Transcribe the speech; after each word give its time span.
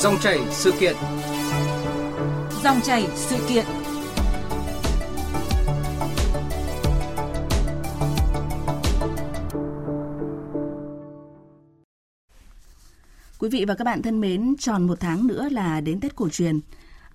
Dòng 0.00 0.18
chảy 0.20 0.38
sự 0.50 0.72
kiện. 0.80 0.96
Dòng 2.64 2.80
chảy 2.84 3.08
sự 3.14 3.36
kiện. 3.48 3.66
Quý 13.38 13.48
vị 13.48 13.64
và 13.68 13.74
các 13.74 13.84
bạn 13.84 14.02
thân 14.02 14.20
mến, 14.20 14.54
tròn 14.58 14.86
một 14.86 15.00
tháng 15.00 15.26
nữa 15.26 15.48
là 15.50 15.80
đến 15.80 16.00
Tết 16.00 16.16
cổ 16.16 16.28
truyền. 16.28 16.60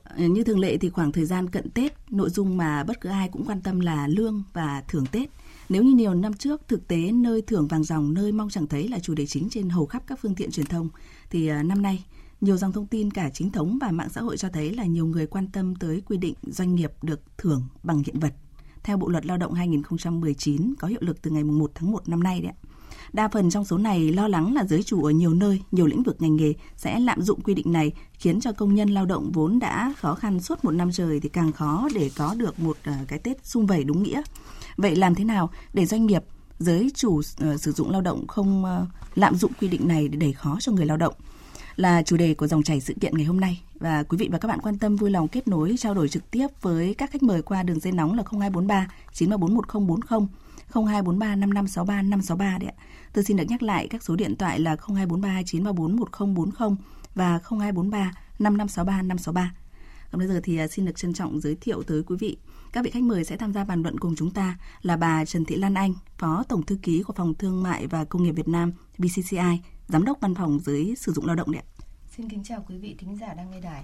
Ờ, 0.04 0.26
như 0.26 0.44
thường 0.44 0.60
lệ 0.60 0.78
thì 0.78 0.90
khoảng 0.90 1.12
thời 1.12 1.26
gian 1.26 1.50
cận 1.50 1.70
Tết, 1.70 1.94
nội 2.10 2.30
dung 2.30 2.58
mà 2.58 2.84
bất 2.84 3.02
cứ 3.02 3.10
ai 3.10 3.30
cũng 3.32 3.46
quan 3.46 3.62
tâm 3.62 3.80
là 3.80 4.08
lương 4.08 4.44
và 4.54 4.84
thưởng 4.88 5.06
Tết. 5.12 5.30
Nếu 5.70 5.84
như 5.84 5.92
nhiều 5.92 6.14
năm 6.14 6.34
trước, 6.34 6.68
thực 6.68 6.88
tế 6.88 7.12
nơi 7.12 7.42
thưởng 7.42 7.68
vàng 7.68 7.84
dòng, 7.84 8.14
nơi 8.14 8.32
mong 8.32 8.50
chẳng 8.50 8.68
thấy 8.68 8.88
là 8.88 9.00
chủ 9.00 9.14
đề 9.14 9.26
chính 9.26 9.50
trên 9.50 9.70
hầu 9.70 9.86
khắp 9.86 10.04
các 10.08 10.20
phương 10.22 10.36
tiện 10.36 10.52
truyền 10.52 10.66
thông, 10.66 10.90
thì 11.30 11.48
ờ, 11.48 11.64
năm 11.64 11.82
nay 11.82 12.04
nhiều 12.44 12.58
dòng 12.58 12.72
thông 12.72 12.88
tin 12.88 13.12
cả 13.12 13.30
chính 13.34 13.52
thống 13.52 13.78
và 13.82 13.92
mạng 13.92 14.10
xã 14.10 14.22
hội 14.22 14.38
cho 14.38 14.50
thấy 14.50 14.74
là 14.74 14.86
nhiều 14.86 15.06
người 15.06 15.28
quan 15.28 15.48
tâm 15.48 15.76
tới 15.76 16.02
quy 16.06 16.18
định 16.18 16.34
doanh 16.48 16.76
nghiệp 16.76 16.92
được 17.02 17.22
thưởng 17.38 17.64
bằng 17.84 18.04
hiện 18.06 18.20
vật. 18.20 18.34
Theo 18.84 18.98
Bộ 18.98 19.10
luật 19.10 19.26
Lao 19.26 19.38
động 19.38 19.54
2019 19.54 20.74
có 20.80 20.88
hiệu 20.88 21.00
lực 21.02 21.22
từ 21.22 21.32
ngày 21.32 21.44
1 21.44 21.72
tháng 21.76 21.92
1 21.92 22.10
năm 22.10 22.24
nay 22.24 22.42
đấy. 22.42 22.54
Đa 23.14 23.28
phần 23.28 23.50
trong 23.50 23.66
số 23.66 23.78
này 23.78 24.14
lo 24.14 24.28
lắng 24.28 24.54
là 24.54 24.64
giới 24.66 24.84
chủ 24.84 25.04
ở 25.04 25.12
nhiều 25.12 25.34
nơi, 25.34 25.62
nhiều 25.72 25.86
lĩnh 25.86 26.04
vực 26.04 26.22
ngành 26.22 26.36
nghề 26.36 26.54
sẽ 26.76 27.00
lạm 27.00 27.22
dụng 27.22 27.42
quy 27.42 27.54
định 27.54 27.72
này 27.72 27.92
khiến 28.14 28.40
cho 28.42 28.52
công 28.52 28.76
nhân 28.76 28.90
lao 28.90 29.06
động 29.06 29.32
vốn 29.32 29.60
đã 29.60 29.94
khó 29.98 30.16
khăn 30.16 30.40
suốt 30.40 30.66
một 30.66 30.72
năm 30.72 30.92
trời 30.92 31.20
thì 31.20 31.30
càng 31.30 31.52
khó 31.52 31.88
để 31.96 32.12
có 32.18 32.36
được 32.38 32.60
một 32.60 32.78
ờ, 32.84 32.94
cái 33.08 33.20
Tết 33.20 33.46
sung 33.46 33.66
vầy 33.66 33.84
đúng 33.84 34.04
nghĩa. 34.04 34.22
Vậy 34.78 34.96
làm 34.96 35.16
thế 35.16 35.24
nào 35.24 35.50
để 35.74 35.86
doanh 35.86 36.06
nghiệp, 36.06 36.24
giới 36.60 36.92
chủ 36.96 37.18
uh, 37.18 37.26
sử 37.60 37.72
dụng 37.72 37.90
lao 37.90 38.02
động 38.02 38.28
không 38.28 38.64
uh, 38.64 38.88
lạm 39.16 39.36
dụng 39.36 39.52
quy 39.62 39.68
định 39.68 39.88
này 39.88 40.08
để 40.08 40.18
đẩy 40.18 40.34
khó 40.34 40.58
cho 40.60 40.72
người 40.72 40.86
lao 40.86 40.98
động? 40.98 41.14
Là 41.76 42.04
chủ 42.04 42.18
đề 42.18 42.34
của 42.34 42.48
dòng 42.48 42.64
chảy 42.64 42.82
sự 42.82 42.94
kiện 43.02 43.18
ngày 43.18 43.26
hôm 43.26 43.40
nay 43.40 43.62
và 43.80 44.04
quý 44.04 44.18
vị 44.18 44.30
và 44.32 44.38
các 44.38 44.48
bạn 44.48 44.60
quan 44.62 44.78
tâm 44.78 44.96
vui 44.96 45.10
lòng 45.10 45.28
kết 45.28 45.48
nối 45.48 45.76
trao 45.78 45.94
đổi 45.94 46.10
trực 46.10 46.32
tiếp 46.32 46.48
với 46.62 46.94
các 46.94 47.12
khách 47.12 47.24
mời 47.24 47.42
qua 47.42 47.64
đường 47.64 47.80
dây 47.80 47.94
nóng 47.94 48.18
là 48.18 48.24
0243 48.32 48.88
934 49.14 49.56
1040 49.56 50.28
0243 50.74 51.36
5563 51.36 52.02
563 52.02 52.58
đấy 52.58 52.70
ạ. 52.78 52.84
Tôi 53.14 53.24
xin 53.24 53.38
được 53.38 53.44
nhắc 53.48 53.64
lại 53.64 53.88
các 53.88 54.04
số 54.04 54.16
điện 54.16 54.36
thoại 54.36 54.60
là 54.60 54.76
0243 54.76 55.42
934 55.46 55.96
1040 55.96 56.78
và 57.16 57.40
0243 57.50 58.12
5563 58.40 59.02
563. 59.02 59.54
Còn 60.12 60.20
bây 60.20 60.28
giờ 60.28 60.42
thì 60.44 60.58
à, 60.58 60.68
xin 60.68 60.86
được 60.86 60.96
trân 60.96 61.14
trọng 61.14 61.42
giới 61.42 61.56
thiệu 61.56 61.84
tới 61.84 62.04
quý 62.04 62.16
vị. 62.20 62.38
Các 62.72 62.86
vị 62.86 62.92
khách 62.92 63.04
mời 63.04 63.24
sẽ 63.24 63.38
tham 63.38 63.54
gia 63.54 63.64
bàn 63.64 63.82
luận 63.82 64.00
cùng 64.00 64.16
chúng 64.16 64.32
ta 64.32 64.58
là 64.82 64.98
bà 64.98 65.26
Trần 65.26 65.46
Thị 65.46 65.56
Lan 65.56 65.74
Anh, 65.74 65.94
Phó 66.18 66.44
Tổng 66.50 66.66
Thư 66.66 66.76
ký 66.82 67.04
của 67.04 67.14
Phòng 67.14 67.34
Thương 67.34 67.64
mại 67.64 67.88
và 67.88 68.06
Công 68.06 68.24
nghiệp 68.24 68.32
Việt 68.32 68.48
Nam 68.48 68.72
BCCI, 68.98 69.60
Giám 69.88 70.06
đốc 70.06 70.18
Văn 70.22 70.36
phòng 70.36 70.60
Giới 70.60 70.96
Sử 70.98 71.12
dụng 71.12 71.26
Lao 71.26 71.36
động 71.36 71.52
đấy 71.52 71.62
ạ. 71.62 71.68
Xin 72.18 72.30
kính 72.30 72.44
chào 72.44 72.66
quý 72.70 72.78
vị 72.78 72.96
thính 73.00 73.18
giả 73.18 73.34
đang 73.34 73.52
nghe 73.52 73.62
đài. 73.62 73.84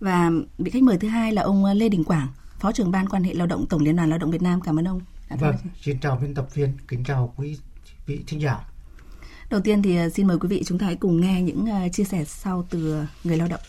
Và 0.00 0.30
vị 0.58 0.70
khách 0.70 0.82
mời 0.82 0.98
thứ 0.98 1.08
hai 1.08 1.32
là 1.32 1.42
ông 1.42 1.64
Lê 1.64 1.88
Đình 1.88 2.04
Quảng, 2.04 2.28
Phó 2.60 2.72
trưởng 2.72 2.90
Ban 2.90 3.08
quan 3.08 3.24
hệ 3.24 3.34
lao 3.34 3.46
động 3.46 3.66
Tổng 3.66 3.82
Liên 3.82 3.96
đoàn 3.96 4.10
Lao 4.10 4.18
động 4.18 4.30
Việt 4.30 4.42
Nam. 4.42 4.60
Cảm 4.60 4.78
ơn 4.78 4.88
ông. 4.88 5.00
Vâng, 5.40 5.56
xin 5.82 6.00
chào 6.00 6.16
biên 6.16 6.34
tập 6.34 6.54
viên, 6.54 6.72
kính 6.88 7.04
chào 7.04 7.34
quý 7.36 7.58
vị 8.06 8.20
thính 8.26 8.40
giả. 8.40 8.64
Đầu 9.50 9.60
tiên 9.60 9.82
thì 9.82 9.96
à, 9.96 10.08
xin 10.08 10.26
mời 10.26 10.38
quý 10.38 10.48
vị 10.48 10.62
chúng 10.66 10.78
ta 10.78 10.86
hãy 10.86 10.96
cùng 10.96 11.20
nghe 11.20 11.42
những 11.42 11.66
à, 11.66 11.88
chia 11.88 12.04
sẻ 12.04 12.24
sau 12.24 12.66
từ 12.70 13.04
người 13.24 13.36
lao 13.36 13.48
động. 13.48 13.60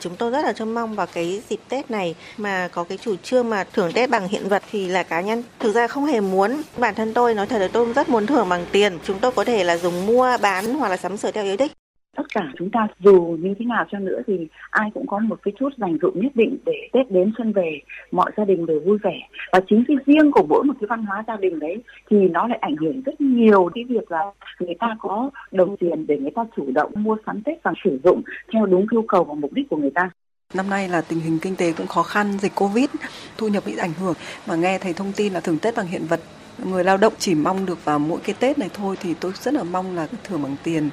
Chúng 0.00 0.16
tôi 0.16 0.30
rất 0.30 0.44
là 0.44 0.52
trông 0.52 0.74
mong 0.74 0.94
vào 0.94 1.06
cái 1.06 1.42
dịp 1.48 1.60
Tết 1.68 1.90
này 1.90 2.14
mà 2.36 2.68
có 2.72 2.84
cái 2.84 2.98
chủ 2.98 3.16
trương 3.16 3.50
mà 3.50 3.64
thưởng 3.72 3.92
Tết 3.92 4.10
bằng 4.10 4.28
hiện 4.28 4.48
vật 4.48 4.62
thì 4.70 4.86
là 4.86 5.02
cá 5.02 5.20
nhân 5.20 5.42
thực 5.58 5.72
ra 5.72 5.86
không 5.86 6.06
hề 6.06 6.20
muốn. 6.20 6.62
Bản 6.76 6.94
thân 6.94 7.14
tôi 7.14 7.34
nói 7.34 7.46
thật 7.46 7.58
là 7.58 7.68
tôi 7.72 7.92
rất 7.92 8.08
muốn 8.08 8.26
thưởng 8.26 8.48
bằng 8.48 8.66
tiền. 8.72 8.98
Chúng 9.04 9.18
tôi 9.18 9.32
có 9.32 9.44
thể 9.44 9.64
là 9.64 9.76
dùng 9.76 10.06
mua, 10.06 10.36
bán 10.40 10.74
hoặc 10.74 10.88
là 10.88 10.96
sắm 10.96 11.16
sửa 11.16 11.30
theo 11.30 11.44
ý 11.44 11.56
thích 11.56 11.72
tất 12.16 12.22
cả 12.34 12.52
chúng 12.58 12.70
ta 12.70 12.86
dù 13.00 13.36
như 13.40 13.54
thế 13.58 13.64
nào 13.64 13.84
cho 13.90 13.98
nữa 13.98 14.20
thì 14.26 14.46
ai 14.70 14.90
cũng 14.94 15.06
có 15.06 15.18
một 15.18 15.38
cái 15.42 15.54
chút 15.58 15.68
dành 15.76 15.98
dụng 16.02 16.20
nhất 16.20 16.32
định 16.34 16.56
để 16.66 16.88
Tết 16.92 17.10
đến 17.10 17.32
xuân 17.38 17.52
về 17.52 17.80
mọi 18.10 18.30
gia 18.36 18.44
đình 18.44 18.66
đều 18.66 18.80
vui 18.80 18.98
vẻ 19.02 19.20
và 19.52 19.60
chính 19.68 19.84
cái 19.88 19.96
riêng 20.06 20.32
của 20.32 20.46
mỗi 20.48 20.64
một 20.64 20.74
cái 20.80 20.86
văn 20.86 21.04
hóa 21.04 21.24
gia 21.26 21.36
đình 21.36 21.58
đấy 21.58 21.82
thì 22.10 22.16
nó 22.28 22.48
lại 22.48 22.58
ảnh 22.60 22.76
hưởng 22.76 23.02
rất 23.02 23.20
nhiều 23.20 23.70
cái 23.74 23.84
việc 23.84 24.10
là 24.10 24.32
người 24.60 24.74
ta 24.78 24.96
có 24.98 25.30
đồng 25.52 25.76
tiền 25.76 26.06
để 26.06 26.18
người 26.18 26.30
ta 26.30 26.44
chủ 26.56 26.70
động 26.74 26.92
mua 26.94 27.16
sắm 27.26 27.42
Tết 27.42 27.62
và 27.62 27.72
sử 27.84 28.00
dụng 28.04 28.22
theo 28.52 28.66
đúng 28.66 28.86
nhu 28.90 29.02
cầu 29.02 29.24
và 29.24 29.34
mục 29.34 29.52
đích 29.52 29.68
của 29.70 29.76
người 29.76 29.90
ta. 29.94 30.10
Năm 30.54 30.70
nay 30.70 30.88
là 30.88 31.00
tình 31.00 31.20
hình 31.20 31.38
kinh 31.42 31.56
tế 31.56 31.72
cũng 31.72 31.86
khó 31.86 32.02
khăn, 32.02 32.32
dịch 32.38 32.52
Covid, 32.54 32.90
thu 33.38 33.48
nhập 33.48 33.62
bị 33.66 33.76
ảnh 33.76 33.92
hưởng 33.92 34.14
mà 34.48 34.54
nghe 34.56 34.78
thấy 34.78 34.92
thông 34.92 35.12
tin 35.16 35.32
là 35.32 35.40
thưởng 35.40 35.58
Tết 35.58 35.76
bằng 35.76 35.86
hiện 35.86 36.02
vật 36.08 36.20
người 36.58 36.84
lao 36.84 36.96
động 36.96 37.12
chỉ 37.18 37.34
mong 37.34 37.66
được 37.66 37.84
vào 37.84 37.98
mỗi 37.98 38.20
cái 38.24 38.34
Tết 38.40 38.58
này 38.58 38.70
thôi 38.74 38.96
thì 39.00 39.14
tôi 39.14 39.32
rất 39.34 39.54
là 39.54 39.62
mong 39.62 39.96
là 39.96 40.06
thưởng 40.24 40.42
bằng 40.42 40.56
tiền. 40.62 40.90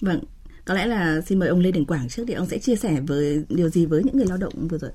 Vâng, 0.00 0.20
có 0.64 0.74
lẽ 0.74 0.86
là 0.86 1.20
xin 1.26 1.38
mời 1.38 1.48
ông 1.48 1.60
Lê 1.60 1.72
Đình 1.72 1.84
Quảng 1.84 2.08
trước 2.08 2.24
thì 2.28 2.34
ông 2.34 2.46
sẽ 2.46 2.58
chia 2.58 2.76
sẻ 2.76 3.00
với 3.00 3.44
điều 3.48 3.68
gì 3.68 3.86
với 3.86 4.02
những 4.04 4.16
người 4.16 4.26
lao 4.26 4.38
động 4.38 4.68
vừa 4.68 4.78
rồi. 4.78 4.90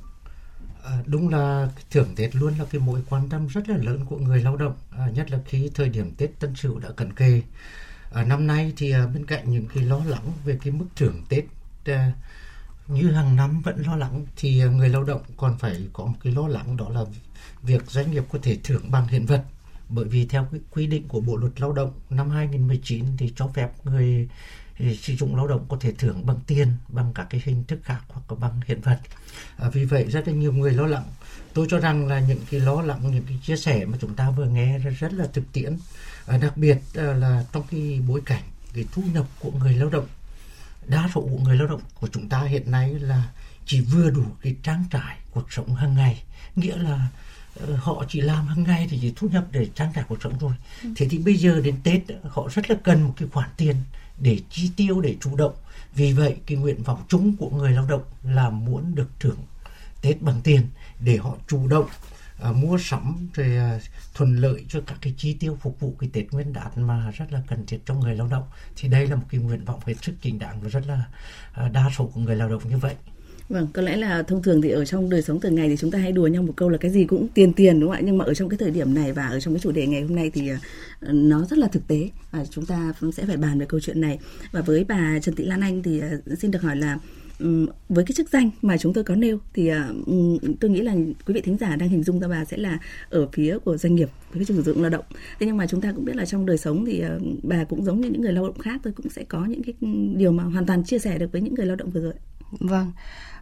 À, 0.84 1.04
đúng 1.06 1.30
là 1.30 1.70
thưởng 1.92 2.08
Tết 2.16 2.36
luôn 2.36 2.54
là 2.60 2.66
cái 2.72 2.82
mối 2.82 3.02
quan 3.10 3.30
tâm 3.30 3.48
rất 3.48 3.70
là 3.70 3.78
lớn 3.78 4.06
của 4.10 4.18
người 4.18 4.44
lao 4.44 4.56
động, 4.56 4.74
à, 4.90 5.10
nhất 5.16 5.32
là 5.32 5.40
khi 5.46 5.70
thời 5.76 5.90
điểm 5.90 6.12
Tết 6.18 6.40
Tân 6.40 6.56
Sửu 6.56 6.80
đã 6.80 6.90
cận 6.96 7.14
kề. 7.14 7.42
À, 8.12 8.24
năm 8.24 8.48
nay 8.48 8.74
thì 8.78 8.92
à, 8.92 9.08
bên 9.08 9.26
cạnh 9.26 9.52
những 9.52 9.68
cái 9.76 9.84
lo 9.84 10.02
lắng 10.06 10.32
về 10.46 10.60
cái 10.64 10.74
mức 10.74 10.86
thưởng 10.96 11.24
Tết 11.30 11.44
à, 11.86 12.12
như 12.88 13.12
hàng 13.12 13.36
năm 13.36 13.62
vẫn 13.62 13.84
lo 13.86 13.96
lắng 13.96 14.26
thì 14.36 14.62
à, 14.62 14.68
người 14.68 14.90
lao 14.90 15.04
động 15.04 15.22
còn 15.38 15.58
phải 15.58 15.88
có 15.94 16.06
một 16.06 16.18
cái 16.24 16.34
lo 16.34 16.48
lắng 16.48 16.78
đó 16.78 16.90
là 16.90 17.02
việc 17.64 17.92
doanh 17.92 18.12
nghiệp 18.12 18.24
có 18.32 18.40
thể 18.42 18.58
thưởng 18.64 18.92
bằng 18.92 19.08
hiện 19.08 19.26
vật 19.26 19.44
bởi 19.90 20.06
vì 20.06 20.26
theo 20.26 20.48
cái 20.52 20.62
quy 20.72 20.88
định 20.88 21.08
của 21.08 21.22
Bộ 21.22 21.36
luật 21.36 21.62
Lao 21.62 21.72
động 21.72 21.92
năm 22.10 22.30
2019 22.30 23.06
thì 23.18 23.34
cho 23.36 23.48
phép 23.48 23.86
người 23.86 24.30
sử 25.02 25.16
dụng 25.16 25.36
lao 25.36 25.48
động 25.48 25.66
có 25.70 25.78
thể 25.80 25.92
thưởng 25.98 26.26
bằng 26.26 26.40
tiền 26.48 26.68
bằng 26.88 27.14
các 27.14 27.28
cái 27.30 27.42
hình 27.46 27.64
thức 27.64 27.80
khác 27.84 28.00
hoặc 28.08 28.40
bằng 28.40 28.60
hiện 28.66 28.82
vật. 28.82 29.00
À, 29.58 29.70
vì 29.70 29.86
vậy 29.86 30.04
rất 30.04 30.28
là 30.28 30.34
nhiều 30.34 30.54
người 30.54 30.74
lo 30.74 30.86
lắng. 30.86 31.04
Tôi 31.54 31.68
cho 31.70 31.80
rằng 31.80 32.08
là 32.08 32.20
những 32.20 32.40
cái 32.52 32.60
lo 32.60 32.82
lắng 32.82 33.12
những 33.12 33.24
cái 33.28 33.40
chia 33.44 33.58
sẻ 33.58 33.86
mà 33.86 33.98
chúng 34.02 34.16
ta 34.16 34.30
vừa 34.30 34.46
nghe 34.46 34.78
rất, 34.78 34.92
rất 35.00 35.14
là 35.14 35.28
thực 35.34 35.52
tiễn. 35.54 35.78
À, 36.26 36.38
đặc 36.38 36.58
biệt 36.58 36.78
à, 36.96 37.04
là 37.04 37.46
trong 37.54 37.64
cái 37.72 38.02
bối 38.08 38.22
cảnh 38.26 38.44
cái 38.74 38.86
thu 38.92 39.04
nhập 39.14 39.26
của 39.40 39.52
người 39.52 39.74
lao 39.74 39.90
động 39.90 40.08
đa 40.88 41.10
số 41.16 41.22
của 41.22 41.40
người 41.44 41.58
lao 41.58 41.68
động 41.68 41.82
của 42.00 42.08
chúng 42.12 42.30
ta 42.30 42.44
hiện 42.44 42.72
nay 42.72 42.94
là 42.94 43.30
chỉ 43.66 43.82
vừa 43.82 44.10
đủ 44.10 44.26
cái 44.42 44.56
trang 44.64 44.84
trải 44.92 45.18
cuộc 45.32 45.52
sống 45.52 45.76
hàng 45.76 45.94
ngày. 45.94 46.24
Nghĩa 46.56 46.78
là 46.78 47.08
họ 47.78 48.06
chỉ 48.08 48.22
làm 48.22 48.48
hàng 48.48 48.64
ngày 48.64 48.88
thì 48.90 49.00
chỉ 49.02 49.14
thu 49.16 49.28
nhập 49.28 49.46
để 49.52 49.68
trang 49.76 49.92
trải 49.96 50.04
cuộc 50.08 50.22
sống 50.24 50.34
thôi. 50.40 50.54
Ừ. 50.84 50.90
thế 50.96 51.08
thì 51.10 51.18
bây 51.18 51.36
giờ 51.36 51.62
đến 51.64 51.76
tết 51.84 52.02
họ 52.24 52.48
rất 52.52 52.70
là 52.70 52.76
cần 52.84 53.04
một 53.04 53.14
cái 53.18 53.28
khoản 53.32 53.50
tiền 53.58 53.76
để 54.18 54.40
chi 54.50 54.72
tiêu 54.76 55.02
để 55.02 55.16
chủ 55.22 55.36
động. 55.36 55.54
Vì 55.94 56.14
vậy 56.14 56.38
cái 56.46 56.58
nguyện 56.58 56.84
vọng 56.84 57.04
chung 57.08 57.36
của 57.38 57.50
người 57.50 57.72
lao 57.72 57.86
động 57.86 58.04
là 58.24 58.50
muốn 58.50 58.96
được 58.96 59.10
thưởng 59.20 59.38
tết 60.02 60.22
bằng 60.22 60.42
tiền 60.44 60.68
để 61.00 61.18
họ 61.18 61.36
chủ 61.48 61.68
động 61.68 61.88
uh, 62.50 62.56
mua 62.56 62.78
sắm 62.78 63.30
rồi 63.34 63.76
uh, 63.78 63.82
thuận 64.14 64.36
lợi 64.36 64.66
cho 64.70 64.82
các 64.88 64.98
cái 65.02 65.14
chi 65.18 65.34
tiêu 65.34 65.58
phục 65.62 65.80
vụ 65.80 65.96
cái 66.00 66.10
tết 66.14 66.32
nguyên 66.32 66.54
đán 66.54 66.88
mà 66.88 67.12
rất 67.12 67.34
là 67.34 67.42
cần 67.48 67.66
thiết 67.66 67.80
cho 67.86 67.94
người 67.94 68.16
lao 68.16 68.28
động. 68.28 68.44
Thì 68.76 68.90
đây 68.90 69.08
là 69.08 69.16
một 69.16 69.26
cái 69.30 69.42
nguyện 69.42 69.66
vọng 69.66 69.80
hết 69.86 69.94
sức 70.02 70.16
chính 70.22 70.40
đáng 70.40 70.62
và 70.62 70.70
rất 70.70 70.88
là 70.88 71.06
uh, 71.66 71.72
đa 71.72 71.90
số 71.98 72.12
của 72.14 72.22
người 72.22 72.36
lao 72.36 72.50
động 72.50 72.70
như 72.70 72.78
vậy. 72.78 72.96
Vâng, 73.52 73.68
có 73.74 73.82
lẽ 73.82 73.98
là 73.98 74.24
thông 74.24 74.44
thường 74.44 74.62
thì 74.62 74.70
ở 74.70 74.86
trong 74.86 75.10
đời 75.10 75.22
sống 75.22 75.40
thường 75.40 75.56
ngày 75.56 75.70
thì 75.70 75.78
chúng 75.78 75.92
ta 75.92 76.00
hay 76.00 76.12
đùa 76.12 76.28
nhau 76.28 76.44
một 76.44 76.54
câu 76.56 76.70
là 76.70 76.78
cái 76.78 76.92
gì 76.92 77.06
cũng 77.06 77.28
tiền 77.34 77.54
tiền 77.54 77.80
đúng 77.80 77.90
không 77.90 77.98
ạ? 77.98 78.02
Nhưng 78.04 78.18
mà 78.18 78.26
ở 78.26 78.34
trong 78.34 78.50
cái 78.50 78.58
thời 78.58 78.72
điểm 78.72 78.94
này 78.94 79.14
và 79.14 79.28
ở 79.28 79.40
trong 79.40 79.54
cái 79.54 79.60
chủ 79.60 79.72
đề 79.72 79.88
ngày 79.88 80.02
hôm 80.02 80.16
nay 80.16 80.32
thì 80.34 80.50
ờ, 80.50 81.14
nó 81.14 81.46
rất 81.46 81.58
là 81.60 81.68
thực 81.68 81.88
tế 81.88 82.10
và 82.32 82.46
chúng 82.46 82.66
ta 82.66 82.94
sẽ 83.14 83.26
phải 83.26 83.38
bàn 83.38 83.60
về 83.60 83.66
câu 83.66 83.80
chuyện 83.80 84.02
này. 84.02 84.20
Và 84.52 84.62
với 84.62 84.84
bà 84.84 85.20
Trần 85.22 85.36
Thị 85.36 85.44
Lan 85.44 85.62
Anh 85.62 85.84
thì 85.84 86.00
ờ, 86.00 86.36
xin 86.36 86.52
được 86.52 86.62
hỏi 86.62 86.76
là 86.76 86.98
với 87.90 88.06
cái 88.06 88.14
chức 88.16 88.30
danh 88.30 88.50
mà 88.62 88.78
chúng 88.78 88.94
tôi 88.94 89.04
có 89.04 89.16
nêu 89.16 89.40
thì 89.54 89.68
ờ, 89.68 89.94
tôi 90.60 90.72
nghĩ 90.72 90.82
là 90.82 90.94
quý 91.26 91.34
vị 91.34 91.42
thính 91.42 91.58
giả 91.58 91.76
đang 91.76 91.90
hình 91.90 92.04
dung 92.04 92.20
ra 92.20 92.28
bà 92.28 92.46
sẽ 92.46 92.58
là 92.58 92.80
ở 93.10 93.28
phía 93.34 93.58
của 93.58 93.78
doanh 93.78 93.96
nghiệp 93.96 94.10
với 94.34 94.46
cái 94.46 94.58
sử 94.58 94.62
dụng 94.62 94.82
lao 94.82 94.90
động 94.90 95.06
thế 95.40 95.46
nhưng 95.46 95.58
mà 95.58 95.68
chúng 95.68 95.82
ta 95.82 95.92
cũng 95.92 96.06
biết 96.06 96.16
là 96.16 96.26
trong 96.26 96.46
đời 96.46 96.58
sống 96.58 96.86
thì 96.86 97.04
bà 97.44 97.64
cũng 97.64 97.84
giống 97.84 98.02
như 98.02 98.10
những 98.10 98.22
người 98.22 98.34
lao 98.34 98.48
động 98.48 98.60
khác 98.60 98.80
tôi 98.84 98.94
cũng 98.94 99.10
sẽ 99.10 99.24
có 99.24 99.46
những 99.46 99.64
cái 99.64 99.74
điều 100.16 100.32
mà 100.32 100.44
hoàn 100.44 100.66
toàn 100.66 100.84
chia 100.84 101.00
sẻ 101.00 101.18
được 101.18 101.32
với 101.32 101.42
những 101.42 101.54
người 101.54 101.66
lao 101.66 101.76
động 101.76 101.90
vừa 101.90 102.02
rồi 102.02 102.14
vâng 102.60 102.92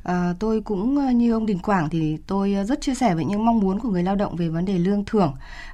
À, 0.03 0.33
tôi 0.39 0.61
cũng 0.61 0.97
ờ, 0.97 1.11
như 1.11 1.33
ông 1.33 1.45
Đình 1.45 1.59
Quảng 1.59 1.89
thì 1.89 2.17
tôi 2.27 2.53
ờ, 2.53 2.63
rất 2.63 2.81
chia 2.81 2.95
sẻ 2.95 3.15
với 3.15 3.25
những 3.25 3.45
mong 3.45 3.59
muốn 3.59 3.79
của 3.79 3.89
người 3.89 4.03
lao 4.03 4.15
động 4.15 4.35
về 4.35 4.49
vấn 4.49 4.65
đề 4.65 4.77
lương 4.77 5.05
thưởng 5.05 5.33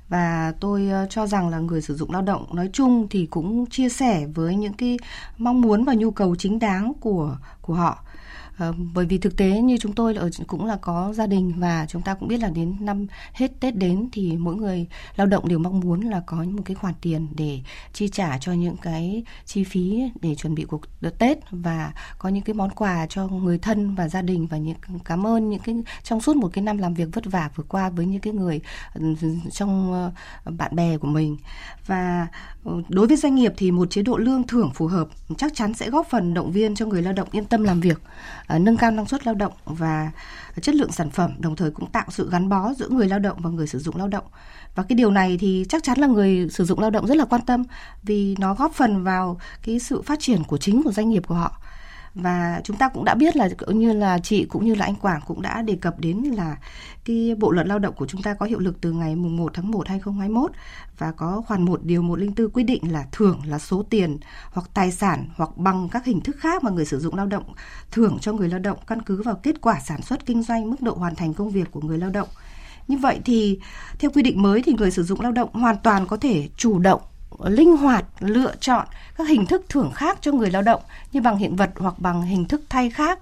và 0.10 0.54
tôi 0.60 0.90
cho 1.10 1.28
rằng 1.28 1.50
là 1.50 1.60
người 1.60 1.82
sử 1.82 1.96
dụng 1.96 2.12
lao 2.12 2.22
động 2.22 2.56
nói 2.56 2.70
chung 2.74 3.08
thì 3.10 3.26
cũng 3.26 3.66
chia 3.66 3.90
sẻ 3.90 4.28
với 4.36 4.56
những 4.56 4.74
cái 4.74 4.98
mong 5.38 5.62
muốn 5.62 5.84
và 5.84 5.94
nhu 5.94 6.12
cầu 6.12 6.36
chính 6.36 6.60
đáng 6.60 6.94
của 7.02 7.38
của 7.62 7.74
họ. 7.74 8.04
Ờ, 8.58 8.74
bởi 8.94 9.06
vì 9.06 9.18
thực 9.18 9.38
tế 9.38 9.62
như 9.62 9.78
chúng 9.78 9.94
tôi 9.94 10.16
ở 10.16 10.30
cũng 10.48 10.66
là 10.66 10.78
có 10.82 11.14
gia 11.14 11.28
đình 11.28 11.54
và 11.58 11.86
chúng 11.90 12.02
ta 12.02 12.14
cũng 12.14 12.28
biết 12.28 12.40
là 12.40 12.50
đến 12.50 12.76
năm 12.80 13.08
hết 13.34 13.52
Tết 13.60 13.76
đến 13.76 14.10
thì 14.12 14.38
mỗi 14.38 14.56
người 14.56 14.88
lao 15.16 15.28
động 15.28 15.48
đều 15.48 15.60
mong 15.60 15.80
muốn 15.80 16.02
là 16.02 16.22
có 16.26 16.38
một 16.38 16.62
cái 16.66 16.76
khoản 16.76 16.94
tiền 17.02 17.28
để 17.36 17.60
chi 17.94 18.08
trả 18.08 18.38
cho 18.38 18.54
những 18.54 18.78
cái 18.78 19.24
chi 19.46 19.64
phí 19.64 20.04
để 20.22 20.36
chuẩn 20.36 20.56
bị 20.56 20.64
cuộc 20.64 20.82
Tết 21.20 21.38
và 21.52 21.94
có 22.20 22.30
những 22.30 22.44
cái 22.44 22.54
món 22.54 22.70
quà 22.70 23.06
cho 23.10 23.28
người 23.28 23.58
thân 23.58 23.96
và 23.96 24.08
gia 24.08 24.22
đình 24.22 24.48
và 24.48 24.58
những, 24.58 24.78
cảm 25.06 25.28
ơn 25.28 25.50
những 25.50 25.60
cái, 25.60 25.76
trong 26.04 26.22
suốt 26.22 26.36
một 26.36 26.50
cái 26.54 26.64
năm 26.64 26.78
làm 26.78 26.94
việc 26.94 27.08
vất 27.14 27.26
vả 27.26 27.50
vừa 27.56 27.64
qua 27.64 27.90
với 27.90 28.06
những 28.06 28.22
cái 28.22 28.34
người 28.34 28.60
ừ, 28.94 29.16
trong 29.52 29.94
ờ, 30.44 30.52
bạn 30.52 30.76
bè 30.76 30.98
của 30.98 31.08
mình. 31.08 31.38
Và 31.86 32.28
ừ, 32.64 32.82
đối 32.90 33.08
với 33.08 33.18
doanh 33.18 33.36
nghiệp 33.36 33.54
thì 33.58 33.72
một 33.72 33.90
chế 33.90 34.02
độ 34.02 34.18
lương 34.18 34.48
thưởng 34.48 34.72
phù 34.74 34.88
hợp 34.88 35.08
chắc 35.38 35.52
chắn 35.56 35.74
sẽ 35.74 35.90
góp 35.90 36.08
phần 36.10 36.34
động 36.34 36.52
viên 36.52 36.76
cho 36.76 36.86
người 36.86 37.02
lao 37.02 37.14
động 37.14 37.28
yên 37.32 37.46
tâm 37.46 37.64
làm 37.64 37.82
việc. 37.82 38.02
Ờ, 38.48 38.60
nâng 38.60 38.78
cao 38.78 38.92
năng 38.92 39.08
suất 39.08 39.26
lao 39.26 39.36
động 39.36 39.54
và 39.66 40.12
chất 40.62 40.76
lượng 40.76 40.92
sản 40.92 41.10
phẩm, 41.10 41.36
đồng 41.40 41.56
thời 41.56 41.72
cũng 41.72 41.92
tạo 41.92 42.06
sự 42.10 42.30
gắn 42.32 42.50
bó 42.50 42.74
giữa 42.74 42.90
người 42.90 43.08
lao 43.08 43.20
động 43.20 43.38
và 43.42 43.50
người 43.50 43.68
sử 43.68 43.80
dụng 43.80 43.96
lao 43.96 44.08
động. 44.08 44.26
Và 44.76 44.84
cái 44.84 44.96
điều 44.96 45.12
này 45.12 45.38
thì 45.38 45.66
chắc 45.70 45.84
chắn 45.84 46.00
là 46.00 46.08
người 46.08 46.48
sử 46.52 46.66
dụng 46.66 46.80
lao 46.80 46.90
động 46.90 47.08
rất 47.08 47.18
là 47.18 47.26
quan 47.26 47.42
tâm 47.42 47.64
vì 48.04 48.36
nó 48.40 48.54
góp 48.54 48.74
phần 48.74 49.04
vào 49.04 49.40
cái 49.64 49.80
sự 49.80 50.02
phát 50.02 50.20
triển 50.20 50.44
của 50.44 50.58
chính 50.58 50.84
của 50.84 50.92
doanh 50.92 51.10
nghiệp 51.10 51.24
của 51.28 51.36
họ 51.36 51.62
và 52.16 52.62
chúng 52.64 52.78
ta 52.78 52.90
cũng 52.90 53.06
đã 53.06 53.16
biết 53.16 53.36
là 53.36 53.50
cũng 53.58 53.80
như 53.80 53.94
là 53.94 54.20
chị 54.20 54.46
cũng 54.46 54.66
như 54.66 54.76
là 54.76 54.86
anh 54.86 54.96
Quảng 54.96 55.22
cũng 55.28 55.42
đã 55.42 55.62
đề 55.62 55.76
cập 55.82 56.00
đến 56.00 56.18
là 56.18 56.58
cái 57.06 57.36
bộ 57.40 57.52
luật 57.52 57.68
lao 57.68 57.80
động 57.80 57.94
của 57.98 58.08
chúng 58.08 58.22
ta 58.22 58.34
có 58.34 58.46
hiệu 58.46 58.60
lực 58.60 58.82
từ 58.82 58.92
ngày 58.92 59.16
mùng 59.16 59.38
1 59.38 59.52
tháng 59.54 59.72
1 59.72 59.88
2021 59.88 60.52
và 60.98 61.12
có 61.12 61.42
khoản 61.48 61.66
1 61.66 61.84
điều 61.84 62.02
104 62.02 62.50
quy 62.50 62.64
định 62.64 62.92
là 62.92 63.06
thưởng 63.12 63.42
là 63.46 63.60
số 63.60 63.84
tiền 63.90 64.18
hoặc 64.52 64.70
tài 64.74 64.92
sản 64.92 65.28
hoặc 65.36 65.58
bằng 65.58 65.90
các 65.90 66.06
hình 66.06 66.22
thức 66.22 66.36
khác 66.40 66.64
mà 66.64 66.72
người 66.72 66.86
sử 66.86 67.00
dụng 67.00 67.16
lao 67.16 67.26
động 67.26 67.54
thưởng 67.92 68.18
cho 68.22 68.34
người 68.34 68.50
lao 68.50 68.60
động 68.60 68.78
căn 68.88 69.02
cứ 69.02 69.22
vào 69.24 69.36
kết 69.36 69.62
quả 69.62 69.80
sản 69.80 70.02
xuất, 70.02 70.26
kinh 70.26 70.44
doanh, 70.44 70.70
mức 70.70 70.82
độ 70.82 70.94
hoàn 70.94 71.16
thành 71.16 71.34
công 71.34 71.50
việc 71.50 71.72
của 71.72 71.82
người 71.82 71.98
lao 71.98 72.10
động. 72.10 72.28
Như 72.88 72.98
vậy 72.98 73.20
thì 73.26 73.60
theo 74.00 74.12
quy 74.12 74.22
định 74.22 74.42
mới 74.42 74.64
thì 74.64 74.74
người 74.74 74.92
sử 74.92 75.04
dụng 75.04 75.22
lao 75.22 75.32
động 75.32 75.54
hoàn 75.54 75.78
toàn 75.84 76.08
có 76.08 76.18
thể 76.18 76.50
chủ 76.58 76.80
động 76.80 77.02
linh 77.44 77.78
hoạt, 77.78 78.06
lựa 78.20 78.56
chọn 78.60 78.88
các 79.18 79.28
hình 79.28 79.46
thức 79.46 79.66
thưởng 79.70 79.92
khác 79.96 80.18
cho 80.22 80.32
người 80.32 80.52
lao 80.52 80.62
động 80.62 80.82
như 81.12 81.22
bằng 81.22 81.38
hiện 81.38 81.56
vật 81.56 81.70
hoặc 81.76 82.00
bằng 82.00 82.22
hình 82.22 82.46
thức 82.46 82.62
thay 82.70 82.90
khác. 82.90 83.20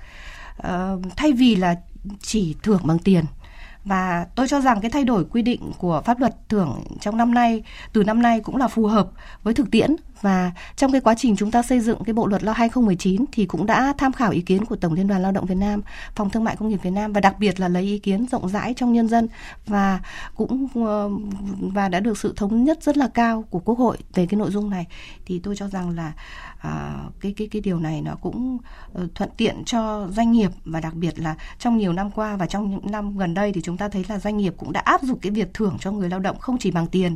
Ờ, 0.58 1.00
thay 1.16 1.34
vì 1.34 1.56
là 1.56 1.76
chỉ 2.22 2.56
thưởng 2.64 2.82
bằng 2.84 3.00
tiền. 3.00 3.26
Và 3.86 4.26
tôi 4.36 4.48
cho 4.48 4.62
rằng 4.62 4.82
cái 4.82 4.92
thay 4.92 5.04
đổi 5.04 5.26
quy 5.26 5.42
định 5.42 5.72
của 5.78 6.02
pháp 6.06 6.20
luật 6.20 6.50
thưởng 6.50 6.84
trong 7.02 7.18
năm 7.18 7.34
nay, 7.34 7.64
từ 7.94 8.04
năm 8.04 8.22
nay 8.22 8.40
cũng 8.40 8.56
là 8.56 8.68
phù 8.68 8.88
hợp 8.88 9.08
với 9.44 9.54
thực 9.54 9.72
tiễn 9.72 9.96
và 10.24 10.52
trong 10.76 10.92
cái 10.92 11.02
quá 11.02 11.16
trình 11.18 11.36
chúng 11.36 11.52
ta 11.52 11.64
xây 11.64 11.80
dựng 11.80 12.04
cái 12.04 12.14
bộ 12.14 12.28
luật 12.28 12.44
lao 12.44 12.54
2019 12.54 13.26
thì 13.32 13.46
cũng 13.46 13.66
đã 13.66 13.94
tham 13.98 14.12
khảo 14.14 14.32
ý 14.32 14.42
kiến 14.42 14.66
của 14.66 14.76
Tổng 14.76 14.94
Liên 14.94 15.08
đoàn 15.08 15.22
Lao 15.22 15.32
động 15.32 15.46
Việt 15.46 15.56
Nam, 15.56 15.82
Phòng 16.16 16.30
Thương 16.30 16.44
mại 16.44 16.56
Công 16.56 16.70
nghiệp 16.70 16.80
Việt 16.84 16.90
Nam 16.90 17.14
và 17.14 17.22
đặc 17.22 17.36
biệt 17.40 17.60
là 17.60 17.68
lấy 17.68 17.84
ý 17.84 18.00
kiến 18.00 18.26
rộng 18.32 18.50
rãi 18.50 18.74
trong 18.74 18.94
nhân 18.94 19.08
dân 19.08 19.28
và 19.66 20.00
cũng 20.36 20.68
ờ, 20.76 21.10
và 21.74 21.90
đã 21.90 22.00
được 22.00 22.18
sự 22.18 22.34
thống 22.36 22.64
nhất 22.64 22.84
rất 22.84 22.98
là 22.98 23.08
cao 23.14 23.44
của 23.50 23.60
Quốc 23.60 23.78
hội 23.78 23.98
về 24.14 24.26
cái 24.26 24.38
nội 24.38 24.52
dung 24.52 24.70
này 24.70 24.88
thì 25.26 25.40
tôi 25.40 25.56
cho 25.56 25.68
rằng 25.68 25.90
là 25.90 26.14
à, 26.64 26.94
cái 27.20 27.34
cái 27.38 27.48
cái 27.48 27.62
điều 27.62 27.80
này 27.80 28.02
nó 28.02 28.16
cũng 28.22 28.58
uh, 29.04 29.16
thuận 29.16 29.30
tiện 29.38 29.64
cho 29.66 30.08
doanh 30.12 30.32
nghiệp 30.32 30.52
và 30.66 30.80
đặc 30.80 30.94
biệt 30.94 31.20
là 31.20 31.36
trong 31.60 31.78
nhiều 31.78 31.94
năm 31.94 32.12
qua 32.12 32.36
và 32.36 32.46
trong 32.46 32.72
những 32.72 32.92
năm 32.92 33.18
gần 33.18 33.34
đây 33.34 33.52
thì 33.54 33.62
chúng 33.62 33.78
ta 33.78 33.90
thấy 33.90 34.06
là 34.10 34.20
doanh 34.20 34.38
nghiệp 34.38 34.54
cũng 34.58 34.74
đã 34.74 34.80
áp 34.80 35.02
dụng 35.02 35.20
cái 35.20 35.32
việc 35.32 35.54
thưởng 35.54 35.78
cho 35.80 35.92
người 35.92 36.10
lao 36.10 36.20
động 36.20 36.40
không 36.40 36.58
chỉ 36.58 36.72
bằng 36.72 36.88
tiền 36.88 37.16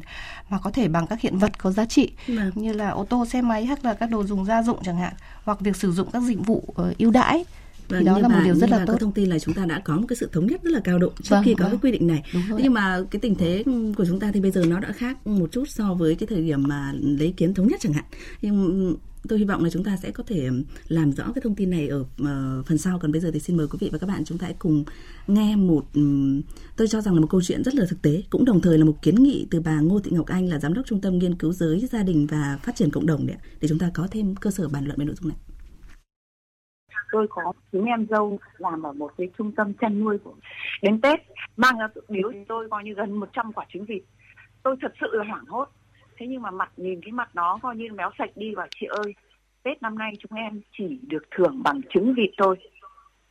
mà 0.50 0.60
có 0.60 0.72
thể 0.72 0.88
bằng 0.88 1.08
các 1.08 1.22
hiện 1.22 1.38
vật 1.38 1.60
có 1.60 1.72
giá 1.72 1.86
trị 1.86 2.12
ừ. 2.28 2.52
như 2.56 2.74
là 2.74 2.90
ô 2.98 3.06
tô 3.06 3.26
xe 3.26 3.42
máy 3.42 3.66
hay 3.66 3.78
là 3.84 3.94
các 3.94 4.10
đồ 4.10 4.24
dùng 4.24 4.46
gia 4.46 4.64
dụng 4.64 4.80
chẳng 4.84 4.98
hạn 4.98 5.14
hoặc 5.44 5.60
việc 5.60 5.76
sử 5.76 5.92
dụng 5.92 6.12
các 6.14 6.24
dịch 6.24 6.40
vụ 6.46 6.64
uh, 6.82 6.98
ưu 6.98 7.12
đãi 7.12 7.46
Vâng, 7.90 8.00
thì 8.00 8.06
đó 8.06 8.20
là 8.20 8.28
một 8.28 8.40
điều 8.46 8.56
rất 8.56 8.70
là 8.70 8.86
tốt. 8.88 8.98
thông 9.00 9.12
tin 9.12 9.30
là 9.30 9.40
chúng 9.40 9.54
ta 9.54 9.66
đã 9.66 9.80
có 9.80 9.96
một 9.96 10.06
cái 10.08 10.16
sự 10.16 10.30
thống 10.34 10.48
nhất 10.48 10.64
rất 10.64 10.72
là 10.72 10.80
cao 10.84 11.00
độ 11.00 11.12
trước 11.22 11.36
vâng, 11.36 11.44
khi 11.44 11.56
có 11.56 11.64
vâng. 11.64 11.72
cái 11.72 11.80
quy 11.82 11.92
định 11.92 12.08
này. 12.08 12.24
Nhưng 12.58 12.74
mà 12.74 13.00
cái 13.12 13.20
tình 13.20 13.36
thế 13.36 13.64
của 13.98 14.06
chúng 14.06 14.20
ta 14.20 14.32
thì 14.34 14.42
bây 14.42 14.52
giờ 14.52 14.66
nó 14.66 14.80
đã 14.80 14.92
khác 14.92 15.28
một 15.28 15.52
chút 15.52 15.64
so 15.70 15.94
với 15.94 16.16
cái 16.16 16.28
thời 16.28 16.42
điểm 16.42 16.64
mà 16.68 16.94
lấy 16.94 17.34
kiến 17.38 17.54
thống 17.54 17.68
nhất 17.68 17.80
chẳng 17.84 17.94
hạn. 17.94 18.06
Nhưng 18.42 18.96
tôi 19.30 19.40
hy 19.40 19.46
vọng 19.46 19.64
là 19.64 19.70
chúng 19.70 19.84
ta 19.84 19.98
sẽ 19.98 20.12
có 20.12 20.24
thể 20.28 20.50
làm 20.88 21.12
rõ 21.12 21.24
cái 21.36 21.42
thông 21.44 21.56
tin 21.56 21.70
này 21.70 21.88
ở 21.88 22.00
uh, 22.00 22.66
phần 22.66 22.78
sau. 22.78 23.00
Còn 23.00 23.12
bây 23.12 23.22
giờ 23.22 23.32
thì 23.34 23.40
xin 23.40 23.58
mời 23.58 23.68
quý 23.68 23.78
vị 23.82 23.90
và 23.92 23.98
các 23.98 24.08
bạn 24.08 24.26
chúng 24.26 24.38
ta 24.38 24.46
hãy 24.46 24.56
cùng 24.60 24.84
nghe 25.28 25.56
một 25.56 25.84
um, 25.94 26.42
tôi 26.78 26.88
cho 26.88 27.02
rằng 27.02 27.14
là 27.14 27.22
một 27.22 27.28
câu 27.30 27.42
chuyện 27.42 27.64
rất 27.64 27.76
là 27.76 27.86
thực 27.90 28.02
tế 28.02 28.24
cũng 28.30 28.46
đồng 28.46 28.62
thời 28.62 28.78
là 28.78 28.86
một 28.86 29.02
kiến 29.02 29.16
nghị 29.16 29.48
từ 29.52 29.62
bà 29.66 29.80
Ngô 29.80 30.00
Thị 30.00 30.12
Ngọc 30.14 30.28
Anh 30.28 30.50
là 30.50 30.60
giám 30.60 30.74
đốc 30.74 30.86
trung 30.86 31.02
tâm 31.02 31.18
nghiên 31.18 31.36
cứu 31.36 31.54
giới 31.54 31.80
gia 31.80 32.04
đình 32.04 32.28
và 32.32 32.60
phát 32.64 32.76
triển 32.76 32.92
cộng 32.92 33.06
đồng 33.06 33.28
đấy 33.28 33.38
để 33.62 33.68
chúng 33.68 33.80
ta 33.80 33.92
có 33.94 34.08
thêm 34.12 34.36
cơ 34.36 34.52
sở 34.52 34.70
bàn 34.70 34.86
luận 34.86 35.00
về 35.00 35.06
nội 35.06 35.16
dung 35.22 35.30
này. 35.30 35.38
Tôi 37.12 37.28
có 37.30 37.54
chúng 37.72 37.86
em 37.86 38.08
dâu 38.10 38.40
làm 38.58 38.84
ở 38.84 38.94
một 38.94 39.12
cái 39.18 39.30
trung 39.38 39.52
tâm 39.52 39.74
chăn 39.74 40.00
nuôi 40.00 40.18
của 40.18 40.34
đến 40.82 41.02
tết. 41.02 41.20
Mang 41.58 41.78
ra 41.78 41.88
tự 41.96 42.02
biếu 42.10 42.32
tôi 42.48 42.68
coi 42.72 42.84
như 42.84 42.94
gần 42.94 43.20
100 43.20 43.54
quả 43.54 43.66
trứng 43.74 43.86
vịt 43.86 44.04
tôi 44.68 44.76
thật 44.82 44.94
sự 45.02 45.08
là 45.12 45.24
hoảng 45.24 45.46
hốt 45.46 45.70
thế 46.18 46.28
nhưng 46.28 46.42
mà 46.42 46.52
mặt 46.52 46.72
nhìn 46.78 47.02
cái 47.02 47.12
mặt 47.12 47.30
nó 47.34 47.60
coi 47.62 47.76
như 47.76 47.88
méo 47.94 48.12
sạch 48.18 48.30
đi 48.36 48.56
và 48.56 48.68
chị 48.80 48.88
ơi, 48.90 49.16
tết 49.64 49.82
năm 49.82 49.98
nay 49.98 50.14
chúng 50.20 50.38
em 50.38 50.62
chỉ 50.78 51.00
được 51.08 51.24
thưởng 51.32 51.62
bằng 51.64 51.82
trứng 51.90 52.14
vịt 52.14 52.30
thôi. 52.38 52.56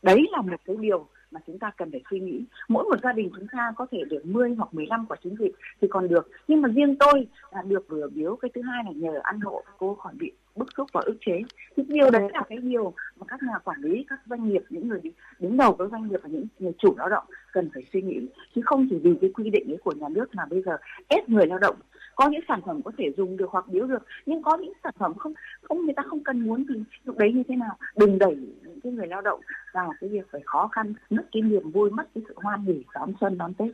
Đấy 0.02 0.26
là 0.32 0.40
một 0.42 0.56
cái 0.64 0.76
điều 0.80 1.08
mà 1.30 1.40
chúng 1.46 1.58
ta 1.58 1.70
cần 1.76 1.90
phải 1.90 2.02
suy 2.10 2.20
nghĩ. 2.20 2.44
Mỗi 2.68 2.84
một 2.84 2.96
gia 3.02 3.12
đình 3.12 3.30
chúng 3.36 3.46
ta 3.52 3.72
có 3.76 3.86
thể 3.90 3.98
được 4.10 4.26
10 4.26 4.54
hoặc 4.54 4.74
15 4.74 5.06
quả 5.06 5.16
trứng 5.24 5.34
vịt 5.34 5.52
thì 5.80 5.88
còn 5.90 6.08
được. 6.08 6.30
Nhưng 6.48 6.62
mà 6.62 6.68
riêng 6.68 6.96
tôi 6.98 7.26
là 7.52 7.62
được 7.62 7.88
vừa 7.88 8.08
biếu. 8.14 8.36
Cái 8.36 8.50
thứ 8.54 8.62
hai 8.62 8.84
là 8.84 8.90
nhờ 8.94 9.20
ăn 9.22 9.40
hộ, 9.40 9.62
cô 9.78 9.94
khỏi 9.94 10.14
bị 10.18 10.32
bức 10.56 10.68
xúc 10.76 10.88
và 10.92 11.00
ức 11.04 11.16
chế. 11.26 11.42
Thì 11.76 11.82
điều 11.88 12.10
đấy 12.10 12.28
là 12.32 12.42
cái 12.48 12.58
điều 12.58 12.94
mà 13.16 13.26
các 13.28 13.42
nhà 13.42 13.58
quản 13.64 13.80
lý 13.80 14.04
các 14.08 14.20
doanh 14.30 14.48
nghiệp 14.48 14.62
những 14.70 14.88
người 14.88 15.00
đứng 15.38 15.56
đầu 15.56 15.76
các 15.78 15.88
doanh 15.90 16.08
nghiệp 16.08 16.20
và 16.22 16.28
những 16.28 16.46
người 16.58 16.72
chủ 16.78 16.94
lao 16.98 17.08
động 17.08 17.24
cần 17.52 17.70
phải 17.74 17.82
suy 17.92 18.02
nghĩ. 18.02 18.20
Chứ 18.54 18.60
không 18.64 18.86
chỉ 18.90 18.96
vì 19.02 19.10
cái 19.20 19.30
quy 19.34 19.50
định 19.50 19.70
ấy 19.70 19.78
của 19.84 19.92
nhà 19.92 20.08
nước 20.08 20.34
mà 20.34 20.44
bây 20.50 20.62
giờ 20.62 20.76
ép 21.08 21.28
người 21.28 21.46
lao 21.46 21.58
động 21.58 21.76
có 22.16 22.28
những 22.28 22.40
sản 22.48 22.60
phẩm 22.66 22.82
có 22.82 22.92
thể 22.98 23.04
dùng 23.16 23.36
được 23.36 23.50
hoặc 23.50 23.64
biếu 23.68 23.86
được 23.86 24.02
nhưng 24.26 24.42
có 24.42 24.56
những 24.56 24.72
sản 24.84 24.94
phẩm 24.98 25.14
không 25.14 25.32
không 25.62 25.84
người 25.84 25.94
ta 25.96 26.02
không 26.06 26.24
cần 26.24 26.40
muốn 26.40 26.64
thì 26.68 26.74
lúc 27.04 27.18
đấy 27.18 27.32
như 27.32 27.42
thế 27.48 27.56
nào? 27.56 27.76
Đừng 27.96 28.18
đẩy 28.18 28.36
những 28.62 28.80
cái 28.80 28.92
người 28.92 29.06
lao 29.06 29.20
động 29.20 29.40
vào 29.74 29.92
cái 30.00 30.10
việc 30.10 30.26
phải 30.32 30.40
khó 30.44 30.68
khăn 30.68 30.94
mất 31.10 31.22
cái 31.32 31.42
niềm 31.42 31.70
vui 31.70 31.90
mất 31.90 32.04
cái 32.14 32.24
sự 32.28 32.34
hoan 32.36 32.64
hỉ 32.64 32.84
đón 32.94 33.12
xuân 33.20 33.38
đón 33.38 33.54
tết. 33.54 33.68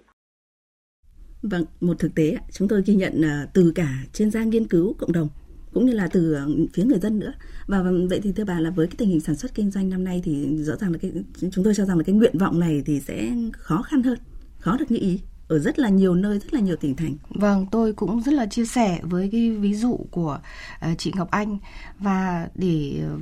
Vâng, 1.42 1.64
một 1.80 1.94
thực 1.98 2.14
tế 2.14 2.36
chúng 2.50 2.68
tôi 2.68 2.82
ghi 2.86 2.94
nhận 2.94 3.12
à, 3.24 3.46
từ 3.54 3.72
cả 3.74 3.88
chuyên 4.12 4.30
gia 4.30 4.44
nghiên 4.44 4.66
cứu 4.66 4.94
cộng 4.98 5.12
đồng 5.12 5.28
cũng 5.72 5.86
như 5.86 5.92
là 5.92 6.08
từ 6.12 6.32
ờ, 6.32 6.48
phía 6.72 6.84
người 6.84 6.98
dân 6.98 7.18
nữa 7.18 7.32
và 7.66 7.82
vậy 8.10 8.20
thì 8.22 8.32
thưa 8.32 8.44
bà 8.44 8.60
là 8.60 8.70
với 8.70 8.86
cái 8.86 8.94
tình 8.98 9.08
hình 9.08 9.20
sản 9.20 9.36
xuất 9.36 9.54
kinh 9.54 9.70
doanh 9.70 9.88
năm 9.88 10.04
nay 10.04 10.20
thì 10.24 10.62
rõ 10.62 10.76
ràng 10.76 10.92
là 10.92 10.98
cái 10.98 11.12
chúng 11.52 11.64
tôi 11.64 11.74
cho 11.74 11.84
rằng 11.84 11.98
là 11.98 12.04
cái 12.04 12.14
nguyện 12.14 12.38
vọng 12.38 12.60
này 12.60 12.82
thì 12.86 13.00
sẽ 13.00 13.32
khó 13.52 13.82
khăn 13.82 14.02
hơn 14.02 14.18
khó 14.58 14.76
được 14.76 14.90
như 14.90 14.98
ý 14.98 15.20
ở 15.48 15.58
rất 15.58 15.78
là 15.78 15.88
nhiều 15.88 16.14
nơi 16.14 16.38
rất 16.38 16.54
là 16.54 16.60
nhiều 16.60 16.76
tỉnh 16.76 16.96
thành. 16.96 17.16
Vâng, 17.28 17.66
tôi 17.70 17.92
cũng 17.92 18.22
rất 18.22 18.34
là 18.34 18.46
chia 18.46 18.64
sẻ 18.64 19.00
với 19.02 19.28
cái 19.32 19.50
ví 19.50 19.74
dụ 19.74 20.06
của 20.10 20.40
uh, 20.92 20.98
chị 20.98 21.12
Ngọc 21.16 21.30
Anh 21.30 21.58
và 21.98 22.48
để 22.54 23.02
uh, 23.14 23.20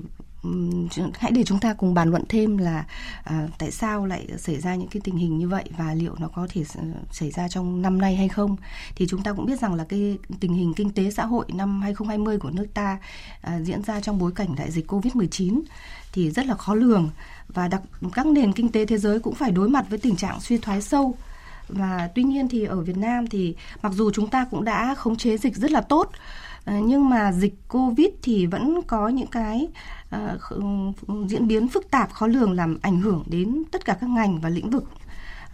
hãy 1.15 1.31
để 1.33 1.45
chúng 1.45 1.61
ta 1.61 1.75
cùng 1.75 1.95
bàn 1.95 2.11
luận 2.11 2.23
thêm 2.29 2.59
là 2.59 2.85
à, 3.25 3.49
tại 3.59 3.71
sao 3.71 4.07
lại 4.07 4.27
xảy 4.39 4.61
ra 4.61 4.75
những 4.75 4.89
cái 4.89 5.01
tình 5.05 5.17
hình 5.17 5.39
như 5.39 5.49
vậy 5.49 5.65
và 5.77 5.95
liệu 5.95 6.15
nó 6.19 6.29
có 6.29 6.47
thể 6.51 6.65
ờ, 6.77 6.85
xảy 7.13 7.31
ra 7.31 7.49
trong 7.49 7.83
năm 7.83 8.01
nay 8.01 8.17
hay 8.17 8.29
không. 8.29 8.57
Thì 8.95 9.07
chúng 9.09 9.23
ta 9.23 9.33
cũng 9.33 9.47
biết 9.47 9.61
rằng 9.61 9.75
là 9.75 9.85
cái 9.85 10.19
tình 10.41 10.53
hình 10.53 10.75
kinh 10.75 10.91
tế 10.91 11.11
xã 11.11 11.27
hội 11.27 11.45
năm 11.49 11.83
2020 11.83 12.39
của 12.39 12.51
nước 12.51 12.67
ta 12.75 12.99
à, 13.41 13.61
diễn 13.61 13.83
ra 13.83 14.01
trong 14.01 14.19
bối 14.19 14.33
cảnh 14.33 14.55
đại 14.57 14.71
dịch 14.71 14.93
Covid-19 14.93 15.61
thì 16.13 16.31
rất 16.31 16.47
là 16.47 16.55
khó 16.55 16.75
lường. 16.75 17.11
Và 17.49 17.69
đặc 17.69 17.83
các 18.13 18.27
nền 18.27 18.53
kinh 18.53 18.73
tế 18.73 18.87
thế 18.87 18.99
giới 18.99 19.19
cũng 19.19 19.35
phải 19.35 19.51
đối 19.51 19.69
mặt 19.69 19.87
với 19.91 19.99
tình 19.99 20.17
trạng 20.17 20.41
suy 20.41 20.59
thoái 20.59 20.83
sâu. 20.83 21.15
Và 21.69 22.09
tuy 22.15 22.23
nhiên 22.23 22.49
thì 22.49 22.65
ở 22.65 22.81
Việt 22.81 22.97
Nam 22.97 23.27
thì 23.27 23.55
mặc 23.83 23.93
dù 23.93 24.11
chúng 24.11 24.29
ta 24.29 24.47
cũng 24.51 24.65
đã 24.65 24.95
khống 24.95 25.17
chế 25.17 25.37
dịch 25.37 25.57
rất 25.57 25.71
là 25.71 25.81
tốt 25.81 26.11
Ờ, 26.65 26.75
nhưng 26.85 27.09
mà 27.09 27.33
dịch 27.33 27.55
Covid 27.69 28.09
thì 28.23 28.47
vẫn 28.47 28.81
có 28.87 29.09
những 29.09 29.27
cái 29.27 29.69
ờ, 30.11 30.39
ừ, 30.49 30.63
diễn 31.29 31.47
biến 31.49 31.69
phức 31.69 31.91
tạp, 31.91 32.13
khó 32.13 32.27
lường 32.27 32.53
làm 32.53 32.79
ảnh 32.83 33.01
hưởng 33.01 33.25
đến 33.27 33.63
tất 33.71 33.85
cả 33.85 33.97
các 34.01 34.11
ngành 34.11 34.41
và 34.41 34.49
lĩnh 34.49 34.71
vực. 34.71 34.85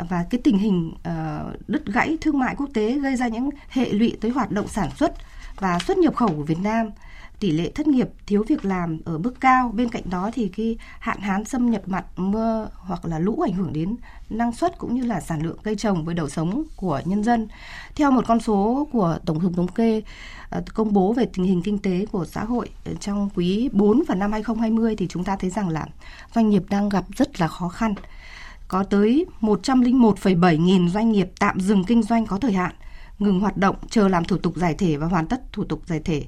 Và 0.09 0.27
cái 0.31 0.41
tình 0.45 0.59
hình 0.59 0.95
ờ, 1.03 1.53
đứt 1.69 1.87
gãy 1.87 2.19
thương 2.21 2.39
mại 2.39 2.55
quốc 2.55 2.71
tế 2.75 2.99
gây 2.99 3.17
ra 3.17 3.29
những 3.29 3.51
hệ 3.69 3.91
lụy 3.93 4.17
tới 4.21 4.31
hoạt 4.31 4.51
động 4.51 4.69
sản 4.69 4.91
xuất 4.97 5.13
và 5.59 5.79
xuất 5.79 5.99
nhập 5.99 6.15
khẩu 6.15 6.29
của 6.29 6.43
Việt 6.43 6.59
Nam 6.63 6.91
tỷ 7.41 7.51
lệ 7.51 7.71
thất 7.75 7.87
nghiệp, 7.87 8.09
thiếu 8.27 8.45
việc 8.49 8.65
làm 8.65 8.99
ở 9.05 9.19
mức 9.19 9.41
cao. 9.41 9.73
Bên 9.75 9.89
cạnh 9.89 10.03
đó 10.11 10.31
thì 10.35 10.49
cái 10.49 10.79
hạn 10.99 11.21
hán 11.21 11.45
xâm 11.45 11.71
nhập 11.71 11.83
mặn, 11.87 12.05
mưa 12.17 12.69
hoặc 12.75 13.05
là 13.05 13.19
lũ 13.19 13.41
ảnh 13.41 13.53
hưởng 13.53 13.73
đến 13.73 13.97
năng 14.31 14.53
suất 14.53 14.79
cũng 14.79 14.95
như 14.95 15.05
là 15.05 15.21
sản 15.21 15.43
lượng 15.43 15.59
cây 15.63 15.77
trồng 15.77 16.05
với 16.05 16.15
đời 16.15 16.31
sống 16.31 16.65
của 16.77 17.01
nhân 17.05 17.25
dân. 17.25 17.49
Theo 17.95 18.11
một 18.11 18.25
con 18.27 18.41
số 18.41 18.89
của 18.93 19.19
Tổng 19.27 19.41
cục 19.41 19.53
Thống 19.57 19.69
kê 19.69 20.03
ờ, 20.51 20.63
công 20.75 20.93
bố 20.93 21.13
về 21.13 21.27
tình 21.35 21.45
hình 21.45 21.63
kinh 21.63 21.79
tế 21.79 22.07
của 22.13 22.25
xã 22.25 22.45
hội 22.45 22.69
ờ, 22.85 22.95
trong 23.01 23.31
quý 23.35 23.69
4 23.73 24.03
và 24.09 24.15
năm 24.15 24.33
2020 24.33 24.97
thì 24.97 25.07
chúng 25.09 25.25
ta 25.25 25.37
thấy 25.37 25.51
rằng 25.51 25.69
là 25.69 25.87
doanh 26.35 26.51
nghiệp 26.51 26.63
đang 26.71 26.89
gặp 26.89 27.05
rất 27.17 27.41
là 27.41 27.49
khó 27.49 27.69
khăn. 27.69 27.95
Có 28.69 28.83
tới 28.83 29.27
101,7 29.41 30.57
nghìn 30.57 30.89
doanh 30.89 31.13
nghiệp 31.13 31.29
tạm 31.41 31.61
dừng 31.61 31.85
kinh 31.85 32.03
doanh 32.03 32.27
có 32.27 32.39
thời 32.39 32.53
hạn, 32.53 32.73
ngừng 33.19 33.41
hoạt 33.41 33.57
động 33.57 33.77
chờ 33.91 34.09
làm 34.09 34.25
thủ 34.25 34.37
tục 34.37 34.57
giải 34.57 34.75
thể 34.75 34.97
và 34.97 35.07
hoàn 35.07 35.27
tất 35.27 35.53
thủ 35.53 35.65
tục 35.65 35.83
giải 35.87 36.01
thể 36.05 36.25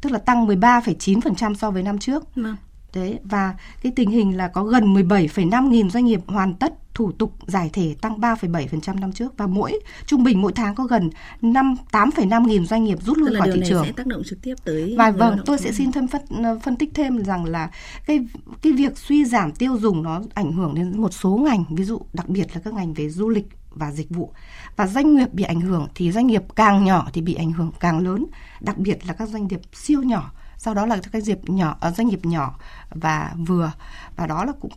tức 0.00 0.12
là 0.12 0.18
tăng 0.18 0.46
13,9% 0.46 1.54
so 1.54 1.70
với 1.70 1.82
năm 1.82 1.98
trước. 1.98 2.34
Vâng. 2.34 2.56
Đấy 2.94 3.18
và 3.24 3.54
cái 3.82 3.92
tình 3.96 4.10
hình 4.10 4.36
là 4.36 4.48
có 4.48 4.64
gần 4.64 4.94
17,5 4.94 5.68
nghìn 5.68 5.90
doanh 5.90 6.04
nghiệp 6.04 6.20
hoàn 6.26 6.54
tất 6.54 6.72
thủ 6.94 7.12
tục 7.12 7.32
giải 7.46 7.70
thể 7.72 7.96
tăng 8.00 8.20
3,7% 8.20 9.00
năm 9.00 9.12
trước 9.12 9.34
và 9.36 9.46
mỗi 9.46 9.80
trung 10.06 10.24
bình 10.24 10.42
mỗi 10.42 10.52
tháng 10.52 10.74
có 10.74 10.84
gần 10.84 11.10
5 11.42 11.76
8,5 11.92 12.46
nghìn 12.46 12.66
doanh 12.66 12.84
nghiệp 12.84 12.98
rút 13.02 13.18
lui 13.18 13.36
khỏi 13.38 13.50
thị 13.54 13.60
trường. 13.68 13.84
sẽ 13.84 13.92
tác 13.92 14.06
động 14.06 14.22
trực 14.24 14.42
tiếp 14.42 14.54
tới 14.64 14.94
Và 14.98 15.10
vâng, 15.10 15.38
tôi 15.46 15.58
sẽ 15.58 15.72
xin 15.72 15.92
thêm 15.92 16.08
phân, 16.08 16.22
phân 16.62 16.76
tích 16.76 16.90
thêm 16.94 17.24
rằng 17.24 17.44
là 17.44 17.70
cái 18.06 18.26
cái 18.62 18.72
việc 18.72 18.98
suy 18.98 19.24
giảm 19.24 19.52
tiêu 19.52 19.78
dùng 19.78 20.02
nó 20.02 20.22
ảnh 20.34 20.52
hưởng 20.52 20.74
đến 20.74 21.00
một 21.00 21.12
số 21.12 21.36
ngành, 21.36 21.64
ví 21.70 21.84
dụ 21.84 22.00
đặc 22.12 22.28
biệt 22.28 22.46
là 22.54 22.60
các 22.64 22.74
ngành 22.74 22.94
về 22.94 23.08
du 23.08 23.28
lịch 23.28 23.46
và 23.76 23.92
dịch 23.92 24.10
vụ. 24.10 24.32
Và 24.76 24.86
doanh 24.86 25.16
nghiệp 25.16 25.32
bị 25.32 25.44
ảnh 25.44 25.60
hưởng 25.60 25.88
thì 25.94 26.12
doanh 26.12 26.26
nghiệp 26.26 26.42
càng 26.56 26.84
nhỏ 26.84 27.08
thì 27.12 27.20
bị 27.20 27.34
ảnh 27.34 27.52
hưởng 27.52 27.72
càng 27.80 27.98
lớn, 27.98 28.26
đặc 28.60 28.78
biệt 28.78 29.06
là 29.06 29.12
các 29.12 29.28
doanh 29.28 29.46
nghiệp 29.46 29.60
siêu 29.72 30.02
nhỏ. 30.02 30.32
Sau 30.58 30.74
đó 30.74 30.86
là 30.86 30.98
các 31.12 31.22
doanh 31.22 31.24
nghiệp 31.24 31.50
nhỏ 31.50 31.76
à, 31.80 31.90
doanh 31.90 32.08
nghiệp 32.08 32.26
nhỏ 32.26 32.58
và 32.90 33.32
vừa. 33.46 33.72
Và 34.16 34.26
đó 34.26 34.44
là 34.44 34.52
cũng 34.60 34.72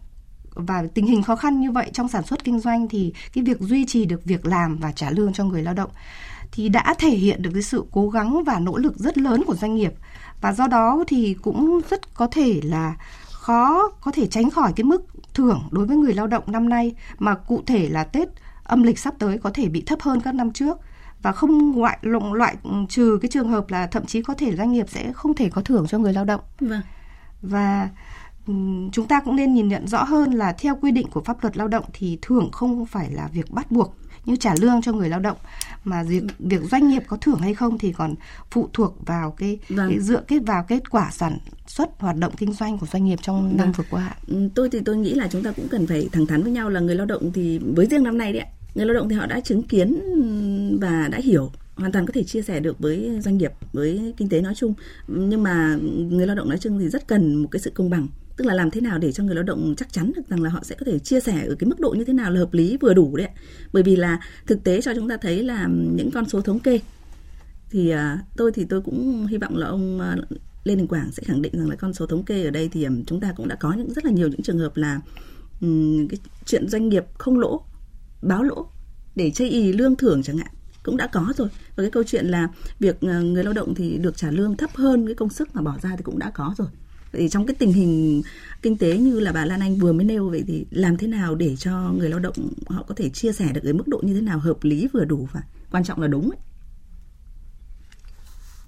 và 0.54 0.84
tình 0.94 1.06
hình 1.06 1.24
khó 1.24 1.36
khăn 1.36 1.60
như 1.60 1.72
vậy 1.72 1.90
trong 1.94 2.08
sản 2.08 2.24
xuất 2.24 2.44
kinh 2.44 2.60
doanh 2.60 2.88
thì 2.88 3.14
cái 3.34 3.44
việc 3.44 3.60
duy 3.60 3.86
trì 3.86 4.06
được 4.06 4.26
việc 4.26 4.46
làm 4.46 4.78
và 4.78 4.92
trả 4.92 5.10
lương 5.10 5.34
cho 5.34 5.44
người 5.44 5.64
lao 5.64 5.74
động 5.74 5.90
thì 6.52 6.70
đã 6.70 6.94
thể 7.00 7.10
hiện 7.10 7.42
được 7.42 7.50
cái 7.54 7.62
sự 7.62 7.86
cố 7.92 8.10
gắng 8.10 8.44
và 8.44 8.60
nỗ 8.60 8.78
lực 8.78 8.98
rất 8.98 9.18
lớn 9.18 9.44
của 9.48 9.56
doanh 9.56 9.76
nghiệp. 9.76 9.94
Và 10.42 10.54
do 10.54 10.68
đó 10.68 11.04
thì 11.08 11.36
cũng 11.42 11.82
rất 11.90 12.14
có 12.14 12.28
thể 12.28 12.60
là 12.64 12.96
khó 13.32 13.90
có 14.02 14.12
thể 14.12 14.28
tránh 14.28 14.50
khỏi 14.50 14.74
cái 14.76 14.84
mức 14.84 15.06
thưởng 15.34 15.64
đối 15.72 15.86
với 15.86 15.98
người 15.98 16.14
lao 16.14 16.28
động 16.28 16.44
năm 16.48 16.70
nay 16.70 16.96
mà 17.20 17.36
cụ 17.36 17.64
thể 17.66 17.90
là 17.90 18.04
Tết 18.04 18.28
âm 18.70 18.84
lịch 18.84 19.00
sắp 19.00 19.14
tới 19.20 19.38
có 19.38 19.50
thể 19.54 19.70
bị 19.70 19.84
thấp 19.86 20.02
hơn 20.02 20.22
các 20.22 20.36
năm 20.36 20.52
trước 20.52 20.78
và 21.22 21.32
không 21.32 21.72
ngoại 21.72 21.98
lụng 22.02 22.34
loại 22.34 22.56
trừ 22.90 23.20
cái 23.22 23.30
trường 23.30 23.50
hợp 23.50 23.70
là 23.70 23.88
thậm 23.88 24.06
chí 24.06 24.22
có 24.22 24.34
thể 24.34 24.56
doanh 24.56 24.72
nghiệp 24.72 24.86
sẽ 24.90 25.14
không 25.14 25.34
thể 25.34 25.50
có 25.50 25.62
thưởng 25.62 25.86
cho 25.90 25.98
người 25.98 26.14
lao 26.14 26.26
động. 26.26 26.42
Vâng. 26.60 26.82
Và 27.42 27.90
chúng 28.92 29.08
ta 29.08 29.20
cũng 29.20 29.36
nên 29.36 29.54
nhìn 29.54 29.68
nhận 29.68 29.88
rõ 29.88 30.04
hơn 30.04 30.32
là 30.32 30.54
theo 30.54 30.76
quy 30.82 30.92
định 30.92 31.08
của 31.12 31.22
pháp 31.22 31.44
luật 31.44 31.58
lao 31.58 31.68
động 31.68 31.86
thì 31.94 32.20
thưởng 32.22 32.50
không 32.52 32.86
phải 32.86 33.12
là 33.12 33.30
việc 33.34 33.52
bắt 33.52 33.72
buộc 33.72 33.96
như 34.26 34.36
trả 34.36 34.54
lương 34.62 34.82
cho 34.82 34.92
người 34.92 35.10
lao 35.10 35.20
động 35.20 35.38
mà 35.84 36.04
việc 36.04 36.24
việc 36.40 36.62
doanh 36.72 36.90
nghiệp 36.90 37.04
có 37.08 37.18
thưởng 37.18 37.40
hay 37.40 37.54
không 37.54 37.78
thì 37.78 37.94
còn 37.94 38.16
phụ 38.52 38.70
thuộc 38.74 39.06
vào 39.06 39.32
cái, 39.32 39.60
vâng. 39.70 39.90
cái 39.90 40.00
dựa 40.00 40.22
kết 40.28 40.40
vào 40.40 40.64
kết 40.68 40.90
quả 40.90 41.12
sản 41.12 41.38
xuất 41.68 41.90
hoạt 42.00 42.16
động 42.16 42.34
kinh 42.38 42.54
doanh 42.54 42.78
của 42.78 42.86
doanh 42.86 43.06
nghiệp 43.06 43.20
trong 43.22 43.44
vâng. 43.44 43.58
năm 43.58 43.72
vừa 43.72 43.84
qua. 43.90 44.16
Tôi 44.56 44.70
thì 44.70 44.80
tôi 44.86 44.98
nghĩ 44.98 45.14
là 45.14 45.28
chúng 45.32 45.44
ta 45.44 45.52
cũng 45.52 45.68
cần 45.68 45.88
phải 45.88 46.10
thẳng 46.12 46.26
thắn 46.26 46.44
với 46.44 46.52
nhau 46.52 46.70
là 46.70 46.80
người 46.80 46.96
lao 46.96 47.06
động 47.06 47.32
thì 47.34 47.60
với 47.76 47.86
riêng 47.86 48.04
năm 48.04 48.18
nay 48.18 48.34
đấy 48.34 48.46
người 48.80 48.86
lao 48.86 48.96
động 48.96 49.10
thì 49.10 49.16
họ 49.16 49.26
đã 49.26 49.40
chứng 49.40 49.64
kiến 49.64 50.00
và 50.82 51.08
đã 51.12 51.18
hiểu, 51.18 51.52
hoàn 51.76 51.92
toàn 51.92 52.06
có 52.06 52.12
thể 52.14 52.24
chia 52.24 52.42
sẻ 52.42 52.60
được 52.60 52.80
với 52.80 53.20
doanh 53.22 53.38
nghiệp, 53.38 53.52
với 53.74 54.14
kinh 54.18 54.30
tế 54.30 54.42
nói 54.42 54.56
chung. 54.56 54.74
Nhưng 55.08 55.44
mà 55.44 55.78
người 56.10 56.28
lao 56.28 56.36
động 56.36 56.50
nói 56.50 56.58
chung 56.58 56.80
thì 56.80 56.90
rất 56.90 57.08
cần 57.08 57.36
một 57.36 57.48
cái 57.52 57.60
sự 57.60 57.72
công 57.74 57.90
bằng. 57.90 58.08
Tức 58.38 58.46
là 58.46 58.54
làm 58.54 58.72
thế 58.72 58.82
nào 58.82 58.98
để 58.98 59.12
cho 59.12 59.24
người 59.24 59.36
lao 59.36 59.44
động 59.44 59.74
chắc 59.78 59.94
chắn 59.94 60.12
được 60.16 60.22
rằng 60.30 60.44
là 60.44 60.50
họ 60.50 60.60
sẽ 60.64 60.76
có 60.80 60.86
thể 60.86 61.00
chia 61.00 61.20
sẻ 61.20 61.46
ở 61.48 61.56
cái 61.56 61.68
mức 61.68 61.80
độ 61.80 61.90
như 61.90 62.06
thế 62.06 62.14
nào 62.14 62.32
là 62.32 62.40
hợp 62.40 62.54
lý, 62.54 62.78
vừa 62.82 62.94
đủ 62.94 63.16
đấy 63.18 63.28
bởi 63.74 63.84
vì 63.84 63.96
là 63.96 64.20
thực 64.48 64.64
tế 64.64 64.82
cho 64.82 64.94
chúng 64.96 65.10
ta 65.10 65.18
thấy 65.18 65.44
là 65.44 65.68
những 65.96 66.12
con 66.12 66.30
số 66.30 66.42
thống 66.42 66.60
kê 66.60 66.80
thì 67.70 67.90
à, 67.90 68.20
tôi 68.38 68.52
thì 68.52 68.66
tôi 68.70 68.82
cũng 68.82 69.28
hy 69.28 69.38
vọng 69.38 69.58
là 69.58 69.68
ông 69.68 70.02
à, 70.02 70.16
Lê 70.64 70.76
Đình 70.76 70.88
Quảng 70.88 71.12
sẽ 71.12 71.24
khẳng 71.26 71.42
định 71.42 71.54
rằng 71.58 71.70
là 71.70 71.76
con 71.76 71.94
số 71.94 72.06
thống 72.06 72.24
kê 72.24 72.44
ở 72.44 72.52
đây 72.52 72.70
thì 72.72 72.84
à, 72.84 72.90
chúng 73.08 73.20
ta 73.20 73.34
cũng 73.36 73.48
đã 73.48 73.56
có 73.56 73.74
những 73.74 73.94
rất 73.94 74.06
là 74.06 74.12
nhiều 74.12 74.28
những 74.28 74.42
trường 74.42 74.60
hợp 74.60 74.78
là 74.78 75.02
cái 76.10 76.20
chuyện 76.46 76.68
doanh 76.68 76.90
nghiệp 76.90 77.06
không 77.18 77.40
lỗ 77.40 77.62
báo 78.22 78.44
lỗ 78.44 78.66
để 79.16 79.32
chây 79.32 79.50
ý 79.50 79.74
lương 79.74 79.96
thưởng 79.96 80.24
chẳng 80.24 80.38
hạn, 80.38 80.52
cũng 80.84 80.98
đã 80.98 81.08
có 81.08 81.34
rồi 81.38 81.48
và 81.76 81.84
cái 81.84 81.92
câu 81.92 82.04
chuyện 82.04 82.26
là 82.26 82.48
việc 82.80 83.02
ờ, 83.02 83.22
người 83.22 83.44
lao 83.44 83.54
động 83.54 83.76
thì 83.76 83.98
được 83.98 84.18
trả 84.18 84.32
lương 84.32 84.58
thấp 84.58 84.70
hơn 84.76 85.06
cái 85.06 85.16
công 85.16 85.30
sức 85.30 85.56
mà 85.56 85.62
bỏ 85.62 85.78
ra 85.82 85.96
thì 85.98 86.04
cũng 86.04 86.20
đã 86.20 86.32
có 86.34 86.56
rồi 86.58 86.68
vậy 87.12 87.30
trong 87.30 87.46
cái 87.46 87.56
tình 87.60 87.74
hình 87.74 88.22
kinh 88.62 88.78
tế 88.78 88.98
như 88.98 89.20
là 89.20 89.32
bà 89.32 89.46
Lan 89.46 89.60
Anh 89.60 89.76
vừa 89.76 89.94
mới 89.94 90.06
nêu, 90.06 90.30
vậy 90.30 90.44
thì 90.48 90.66
làm 90.72 90.98
thế 90.98 91.08
nào 91.08 91.36
để 91.36 91.56
cho 91.56 91.94
người 91.98 92.10
lao 92.10 92.20
động 92.20 92.36
họ 92.68 92.84
có 92.84 92.96
thể 92.96 93.10
chia 93.10 93.32
sẻ 93.32 93.52
được 93.54 93.62
cái 93.64 93.74
mức 93.74 93.88
độ 93.88 94.02
như 94.04 94.14
thế 94.14 94.22
nào 94.22 94.40
hợp 94.40 94.58
lý 94.62 94.88
vừa 94.94 95.06
đủ 95.06 95.28
và 95.32 95.42
quan 95.72 95.84
trọng 95.84 96.02
là 96.02 96.08
đúng 96.08 96.30
ấy. 96.30 96.40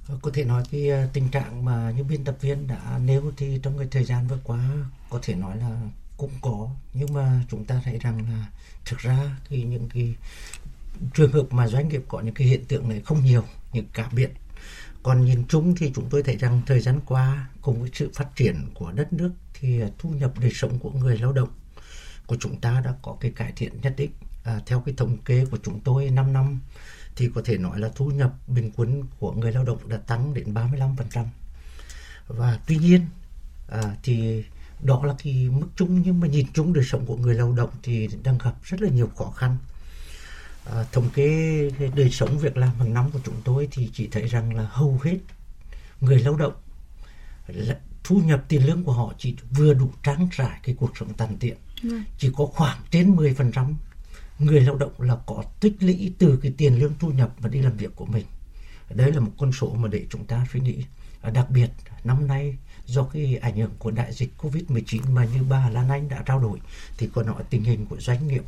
Vâng, 0.07 0.19
có 0.21 0.31
thể 0.33 0.45
nói 0.45 0.63
cái 0.71 0.89
ờ, 0.89 1.07
tình 1.13 1.29
trạng 1.29 1.65
mà 1.65 1.93
những 1.97 2.07
biên 2.07 2.23
tập 2.23 2.37
viên 2.41 2.67
đã 2.67 2.99
nêu 3.05 3.31
thì 3.37 3.59
trong 3.63 3.77
cái 3.77 3.87
thời 3.91 4.03
gian 4.05 4.27
vừa 4.27 4.39
qua 4.43 4.69
có 5.09 5.19
thể 5.21 5.35
nói 5.35 5.57
là 5.57 5.81
cũng 6.21 6.31
có 6.41 6.69
nhưng 6.93 7.13
mà 7.13 7.41
chúng 7.49 7.65
ta 7.65 7.81
thấy 7.83 7.97
rằng 7.97 8.25
là 8.29 8.45
thực 8.85 8.99
ra 8.99 9.37
thì 9.49 9.63
những 9.63 9.89
cái 9.93 10.15
trường 11.13 11.31
hợp 11.31 11.45
mà 11.49 11.67
doanh 11.67 11.89
nghiệp 11.89 12.03
có 12.07 12.19
những 12.21 12.33
cái 12.33 12.47
hiện 12.47 12.65
tượng 12.65 12.89
này 12.89 13.01
không 13.05 13.23
nhiều 13.23 13.43
những 13.73 13.85
cả 13.93 14.09
biệt. 14.11 14.31
Còn 15.03 15.25
nhìn 15.25 15.47
chung 15.47 15.75
thì 15.75 15.91
chúng 15.95 16.09
tôi 16.09 16.23
thấy 16.23 16.37
rằng 16.37 16.61
thời 16.65 16.79
gian 16.79 16.99
qua 17.05 17.49
cùng 17.61 17.81
với 17.81 17.89
sự 17.93 18.11
phát 18.13 18.35
triển 18.35 18.55
của 18.73 18.91
đất 18.91 19.13
nước 19.13 19.31
thì 19.53 19.81
thu 19.97 20.09
nhập 20.09 20.39
đời 20.39 20.51
sống 20.53 20.79
của 20.79 20.91
người 20.91 21.17
lao 21.17 21.31
động 21.31 21.49
của 22.25 22.37
chúng 22.39 22.59
ta 22.59 22.81
đã 22.85 22.93
có 23.01 23.17
cái 23.19 23.31
cải 23.31 23.51
thiện 23.55 23.81
nhất 23.81 23.93
định. 23.97 24.11
À, 24.43 24.59
theo 24.65 24.81
cái 24.85 24.95
thống 24.97 25.17
kê 25.17 25.45
của 25.51 25.57
chúng 25.63 25.79
tôi 25.79 26.09
5 26.09 26.33
năm 26.33 26.59
thì 27.15 27.29
có 27.35 27.41
thể 27.45 27.57
nói 27.57 27.79
là 27.79 27.89
thu 27.95 28.05
nhập 28.05 28.33
bình 28.47 28.71
quân 28.75 29.03
của 29.19 29.31
người 29.31 29.51
lao 29.51 29.63
động 29.63 29.89
đã 29.89 29.97
tăng 29.97 30.33
đến 30.33 30.53
35% 30.53 31.25
và 32.27 32.59
tuy 32.67 32.77
nhiên 32.77 33.05
à, 33.67 33.95
thì 34.03 34.43
đó 34.83 35.01
là 35.05 35.15
cái 35.23 35.49
mức 35.51 35.67
chung 35.75 36.01
nhưng 36.01 36.19
mà 36.19 36.27
nhìn 36.27 36.47
chung 36.53 36.73
đời 36.73 36.83
sống 36.83 37.05
của 37.05 37.17
người 37.17 37.35
lao 37.35 37.53
động 37.53 37.69
thì 37.83 38.09
đang 38.23 38.37
gặp 38.37 38.53
rất 38.63 38.81
là 38.81 38.89
nhiều 38.89 39.09
khó 39.17 39.25
khăn. 39.25 39.57
À, 40.65 40.85
thống 40.91 41.09
kê 41.13 41.69
đời 41.95 42.09
sống 42.09 42.39
việc 42.39 42.57
làm 42.57 42.75
hàng 42.79 42.93
năm 42.93 43.11
của 43.11 43.19
chúng 43.25 43.35
tôi 43.43 43.67
thì 43.71 43.89
chỉ 43.93 44.07
thấy 44.11 44.27
rằng 44.27 44.55
là 44.55 44.67
hầu 44.71 44.99
hết 45.03 45.17
người 46.01 46.19
lao 46.19 46.35
động 46.35 46.53
là 47.47 47.79
thu 48.03 48.21
nhập 48.25 48.43
tiền 48.47 48.65
lương 48.65 48.83
của 48.83 48.93
họ 48.93 49.13
chỉ 49.17 49.35
vừa 49.51 49.73
đủ 49.73 49.89
trang 50.03 50.27
trải 50.37 50.59
cái 50.63 50.75
cuộc 50.79 50.97
sống 50.97 51.13
tàn 51.13 51.37
tiện. 51.39 51.57
Ừ. 51.83 51.99
chỉ 52.17 52.31
có 52.37 52.45
khoảng 52.45 52.77
trên 52.91 53.15
10% 53.15 53.73
người 54.39 54.61
lao 54.61 54.75
động 54.75 55.01
là 55.01 55.17
có 55.25 55.43
tích 55.59 55.73
lũy 55.79 56.13
từ 56.17 56.39
cái 56.41 56.53
tiền 56.57 56.79
lương 56.79 56.93
thu 56.99 57.09
nhập 57.09 57.33
và 57.39 57.49
đi 57.49 57.61
làm 57.61 57.77
việc 57.77 57.95
của 57.95 58.05
mình. 58.05 58.25
Đấy 58.89 59.11
là 59.11 59.19
một 59.19 59.31
con 59.37 59.51
số 59.51 59.73
mà 59.73 59.87
để 59.87 60.05
chúng 60.09 60.25
ta 60.25 60.45
suy 60.53 60.59
nghĩ. 60.59 60.85
À, 61.21 61.29
đặc 61.29 61.49
biệt 61.49 61.69
năm 62.03 62.27
nay 62.27 62.57
do 62.91 63.03
cái 63.03 63.37
ảnh 63.41 63.57
hưởng 63.57 63.71
của 63.79 63.91
đại 63.91 64.13
dịch 64.13 64.33
Covid-19 64.37 65.11
mà 65.11 65.25
như 65.25 65.43
bà 65.49 65.69
Lan 65.69 65.89
Anh 65.89 66.09
đã 66.09 66.23
trao 66.25 66.39
đổi 66.39 66.59
thì 66.97 67.09
còn 67.13 67.25
nói 67.25 67.43
tình 67.49 67.63
hình 67.63 67.85
của 67.85 67.97
doanh 67.99 68.27
nghiệp 68.27 68.43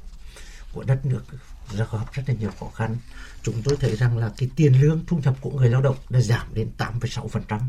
của 0.73 0.83
đất 0.83 1.05
nước 1.05 1.23
ra 1.71 1.85
gặp 1.91 2.13
rất 2.13 2.23
là 2.27 2.35
nhiều 2.35 2.51
khó 2.59 2.69
khăn. 2.75 2.97
Chúng 3.43 3.62
tôi 3.63 3.77
thấy 3.79 3.95
rằng 3.95 4.17
là 4.17 4.31
cái 4.38 4.50
tiền 4.55 4.81
lương 4.81 5.05
thu 5.07 5.17
nhập 5.23 5.35
của 5.41 5.51
người 5.51 5.69
lao 5.69 5.81
động 5.81 5.95
đã 6.09 6.21
giảm 6.21 6.47
đến 6.53 6.69
8,6%. 6.77 7.59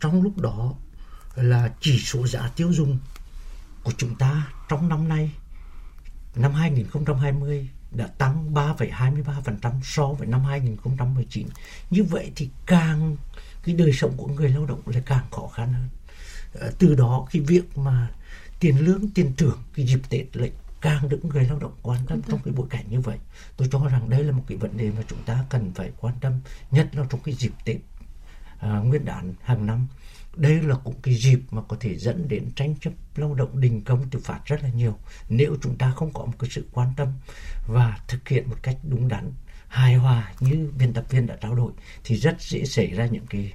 Trong 0.00 0.22
lúc 0.22 0.38
đó 0.38 0.74
là 1.34 1.72
chỉ 1.80 1.98
số 1.98 2.26
giá 2.26 2.50
tiêu 2.56 2.72
dùng 2.72 2.98
của 3.84 3.92
chúng 3.96 4.14
ta 4.14 4.52
trong 4.68 4.88
năm 4.88 5.08
nay 5.08 5.30
năm 6.34 6.52
2020 6.52 7.68
đã 7.90 8.06
tăng 8.06 8.54
3,23% 8.54 9.80
so 9.82 10.06
với 10.06 10.26
năm 10.26 10.44
2019. 10.44 11.48
Như 11.90 12.04
vậy 12.04 12.32
thì 12.36 12.48
càng 12.66 13.16
cái 13.66 13.74
đời 13.74 13.92
sống 13.92 14.12
của 14.16 14.26
người 14.26 14.48
lao 14.48 14.66
động 14.66 14.80
lại 14.86 15.02
càng 15.06 15.24
khó 15.30 15.46
khăn 15.46 15.72
hơn. 15.72 15.88
Ờ, 16.52 16.72
từ 16.78 16.94
đó 16.94 17.26
cái 17.32 17.42
việc 17.42 17.78
mà 17.78 18.10
tiền 18.60 18.78
lương 18.78 19.10
tiền 19.10 19.32
thưởng 19.36 19.58
cái 19.74 19.86
dịp 19.86 20.00
tết 20.08 20.36
lại 20.36 20.50
càng 20.80 21.08
được 21.08 21.24
người 21.24 21.44
lao 21.44 21.58
động 21.58 21.74
quan 21.82 22.00
tâm 22.06 22.20
trong 22.28 22.40
cái 22.44 22.54
bối 22.54 22.66
cảnh 22.70 22.84
như 22.90 23.00
vậy. 23.00 23.18
Tôi 23.56 23.68
cho 23.72 23.88
rằng 23.88 24.10
đây 24.10 24.24
là 24.24 24.32
một 24.32 24.42
cái 24.46 24.58
vấn 24.58 24.76
đề 24.76 24.90
mà 24.90 25.02
chúng 25.08 25.22
ta 25.26 25.44
cần 25.50 25.72
phải 25.74 25.92
quan 26.00 26.14
tâm 26.20 26.32
nhất 26.70 26.88
là 26.92 27.04
trong 27.10 27.20
cái 27.24 27.34
dịp 27.34 27.52
tết 27.64 27.76
à, 28.58 28.78
nguyên 28.78 29.04
đán 29.04 29.34
hàng 29.42 29.66
năm. 29.66 29.86
Đây 30.36 30.62
là 30.62 30.74
cũng 30.84 30.94
cái 31.02 31.14
dịp 31.14 31.40
mà 31.50 31.62
có 31.68 31.76
thể 31.80 31.96
dẫn 31.96 32.28
đến 32.28 32.50
tranh 32.56 32.74
chấp 32.80 32.92
lao 33.16 33.34
động 33.34 33.60
đình 33.60 33.84
công 33.84 34.10
tự 34.10 34.20
phát 34.24 34.40
rất 34.44 34.62
là 34.62 34.68
nhiều. 34.68 34.98
Nếu 35.28 35.56
chúng 35.62 35.78
ta 35.78 35.92
không 35.96 36.12
có 36.12 36.24
một 36.24 36.32
cái 36.38 36.50
sự 36.50 36.64
quan 36.72 36.88
tâm 36.96 37.08
và 37.66 37.98
thực 38.08 38.28
hiện 38.28 38.50
một 38.50 38.56
cách 38.62 38.76
đúng 38.82 39.08
đắn 39.08 39.32
hài 39.68 39.94
hòa 39.94 40.32
như 40.40 40.72
biên 40.78 40.92
tập 40.92 41.04
viên 41.10 41.26
đã 41.26 41.36
trao 41.40 41.54
đổi 41.54 41.72
thì 42.04 42.16
rất 42.16 42.36
dễ 42.40 42.64
xảy 42.64 42.86
ra 42.86 43.06
những 43.06 43.26
cái 43.30 43.52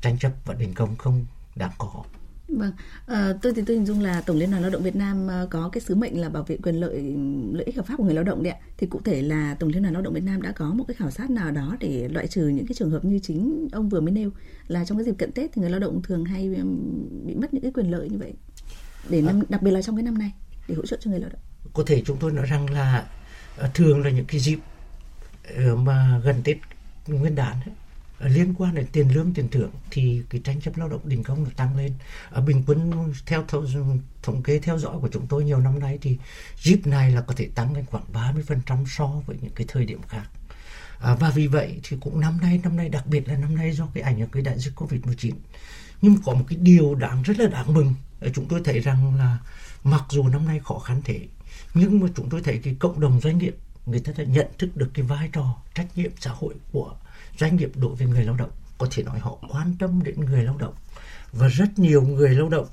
tranh 0.00 0.18
chấp 0.18 0.32
và 0.44 0.54
đình 0.54 0.74
công 0.74 0.96
không 0.96 1.26
đáng 1.56 1.70
có 1.78 2.04
Vâng, 2.48 2.72
à, 3.06 3.32
tôi 3.42 3.52
thì 3.56 3.62
tôi 3.66 3.76
hình 3.76 3.86
dung 3.86 4.00
là 4.00 4.20
Tổng 4.20 4.36
Liên 4.36 4.50
đoàn 4.50 4.62
Lao 4.62 4.70
động 4.70 4.82
Việt 4.82 4.96
Nam 4.96 5.26
ờ, 5.28 5.48
có 5.50 5.68
cái 5.72 5.80
sứ 5.80 5.94
mệnh 5.94 6.20
là 6.20 6.28
bảo 6.28 6.42
vệ 6.42 6.56
quyền 6.56 6.74
lợi 6.74 7.16
lợi 7.52 7.64
ích 7.64 7.76
hợp 7.76 7.86
pháp 7.86 7.94
của 7.96 8.04
người 8.04 8.14
lao 8.14 8.24
động 8.24 8.42
đấy 8.42 8.52
ạ. 8.52 8.58
Thì 8.78 8.86
cụ 8.86 9.00
thể 9.04 9.22
là 9.22 9.54
Tổng 9.54 9.70
Liên 9.70 9.82
đoàn 9.82 9.94
Lao 9.94 10.02
động 10.02 10.14
Việt 10.14 10.24
Nam 10.24 10.42
đã 10.42 10.52
có 10.52 10.72
một 10.72 10.84
cái 10.88 10.94
khảo 10.94 11.10
sát 11.10 11.30
nào 11.30 11.50
đó 11.50 11.76
để 11.80 12.08
loại 12.08 12.26
trừ 12.26 12.48
những 12.48 12.66
cái 12.66 12.74
trường 12.74 12.90
hợp 12.90 13.04
như 13.04 13.18
chính 13.22 13.68
ông 13.72 13.88
vừa 13.88 14.00
mới 14.00 14.12
nêu 14.12 14.30
là 14.68 14.84
trong 14.84 14.98
cái 14.98 15.04
dịp 15.04 15.14
cận 15.18 15.32
Tết 15.32 15.50
thì 15.52 15.60
người 15.60 15.70
lao 15.70 15.80
động 15.80 16.02
thường 16.02 16.24
hay 16.24 16.48
bị 17.24 17.34
mất 17.34 17.54
những 17.54 17.62
cái 17.62 17.72
quyền 17.72 17.90
lợi 17.90 18.08
như 18.08 18.18
vậy. 18.18 18.32
Để 19.08 19.22
năm, 19.22 19.40
à. 19.40 19.46
đặc 19.48 19.62
biệt 19.62 19.70
là 19.70 19.82
trong 19.82 19.96
cái 19.96 20.02
năm 20.02 20.18
nay 20.18 20.32
để 20.68 20.74
hỗ 20.74 20.86
trợ 20.86 20.96
cho 21.00 21.10
người 21.10 21.20
lao 21.20 21.30
động. 21.30 21.40
Có 21.74 21.82
thể 21.86 22.02
chúng 22.06 22.16
tôi 22.20 22.32
nói 22.32 22.46
rằng 22.46 22.70
là 22.70 23.06
Ờ, 23.56 23.70
thường 23.74 24.04
là 24.04 24.10
những 24.10 24.24
cái 24.24 24.40
dịp 24.40 24.58
ờ, 25.56 25.76
mà 25.76 26.20
gần 26.24 26.42
Tết 26.44 26.56
Nguyên 27.06 27.34
đán 27.34 27.52
ấy, 27.52 27.74
ờ, 28.18 28.28
liên 28.28 28.54
quan 28.58 28.74
đến 28.74 28.86
tiền 28.92 29.14
lương 29.14 29.34
tiền 29.34 29.48
thưởng 29.48 29.70
thì 29.90 30.22
cái 30.30 30.40
tranh 30.44 30.60
chấp 30.60 30.76
lao 30.76 30.88
động 30.88 31.00
đình 31.04 31.22
công 31.22 31.44
được 31.44 31.50
tăng 31.56 31.76
lên. 31.76 31.92
Ở 32.30 32.40
bình 32.40 32.62
quân 32.66 33.12
theo 33.26 33.44
thống 34.22 34.42
kê 34.42 34.58
theo 34.58 34.78
dõi 34.78 34.96
của 35.00 35.08
chúng 35.12 35.26
tôi 35.26 35.44
nhiều 35.44 35.60
năm 35.60 35.78
nay 35.78 35.98
thì 36.02 36.18
dịp 36.62 36.86
này 36.86 37.10
là 37.10 37.20
có 37.20 37.34
thể 37.36 37.48
tăng 37.54 37.74
lên 37.74 37.84
khoảng 37.86 38.04
30% 38.12 38.84
so 38.86 39.06
với 39.26 39.36
những 39.42 39.52
cái 39.54 39.66
thời 39.70 39.86
điểm 39.86 40.00
khác. 40.08 40.24
À, 40.98 41.14
và 41.14 41.30
vì 41.30 41.46
vậy 41.46 41.80
thì 41.82 41.96
cũng 42.00 42.20
năm 42.20 42.38
nay 42.42 42.60
năm 42.62 42.76
nay 42.76 42.88
đặc 42.88 43.06
biệt 43.06 43.28
là 43.28 43.36
năm 43.36 43.56
nay 43.56 43.72
do 43.72 43.88
cái 43.94 44.02
ảnh 44.02 44.18
hưởng 44.18 44.28
cái 44.28 44.42
đại 44.42 44.58
dịch 44.58 44.74
covid 44.74 45.00
19 45.04 45.34
nhưng 46.02 46.16
có 46.24 46.34
một 46.34 46.44
cái 46.48 46.58
điều 46.62 46.94
đáng 46.94 47.22
rất 47.22 47.38
là 47.38 47.48
đáng 47.48 47.74
mừng 47.74 47.94
chúng 48.34 48.48
tôi 48.48 48.60
thấy 48.64 48.80
rằng 48.80 49.16
là 49.18 49.38
mặc 49.84 50.04
dù 50.10 50.28
năm 50.28 50.46
nay 50.46 50.60
khó 50.64 50.78
khăn 50.78 51.00
thế 51.04 51.20
nhưng 51.74 52.00
mà 52.00 52.08
chúng 52.16 52.28
tôi 52.30 52.40
thấy 52.42 52.60
cái 52.62 52.76
cộng 52.78 53.00
đồng 53.00 53.20
doanh 53.20 53.38
nghiệp, 53.38 53.56
người 53.86 54.00
ta 54.00 54.12
đã 54.16 54.24
nhận 54.24 54.46
thức 54.58 54.76
được 54.76 54.90
cái 54.94 55.04
vai 55.04 55.28
trò, 55.32 55.62
trách 55.74 55.98
nhiệm 55.98 56.10
xã 56.20 56.30
hội 56.30 56.54
của 56.72 56.96
doanh 57.38 57.56
nghiệp 57.56 57.70
đối 57.76 57.94
với 57.94 58.06
người 58.06 58.24
lao 58.24 58.36
động. 58.36 58.50
Có 58.78 58.86
thể 58.90 59.02
nói 59.02 59.18
họ 59.18 59.38
quan 59.48 59.74
tâm 59.78 60.02
đến 60.02 60.20
người 60.20 60.44
lao 60.44 60.56
động. 60.56 60.74
Và 61.32 61.48
rất 61.48 61.78
nhiều 61.78 62.02
người 62.02 62.34
lao 62.34 62.48
động 62.48 62.66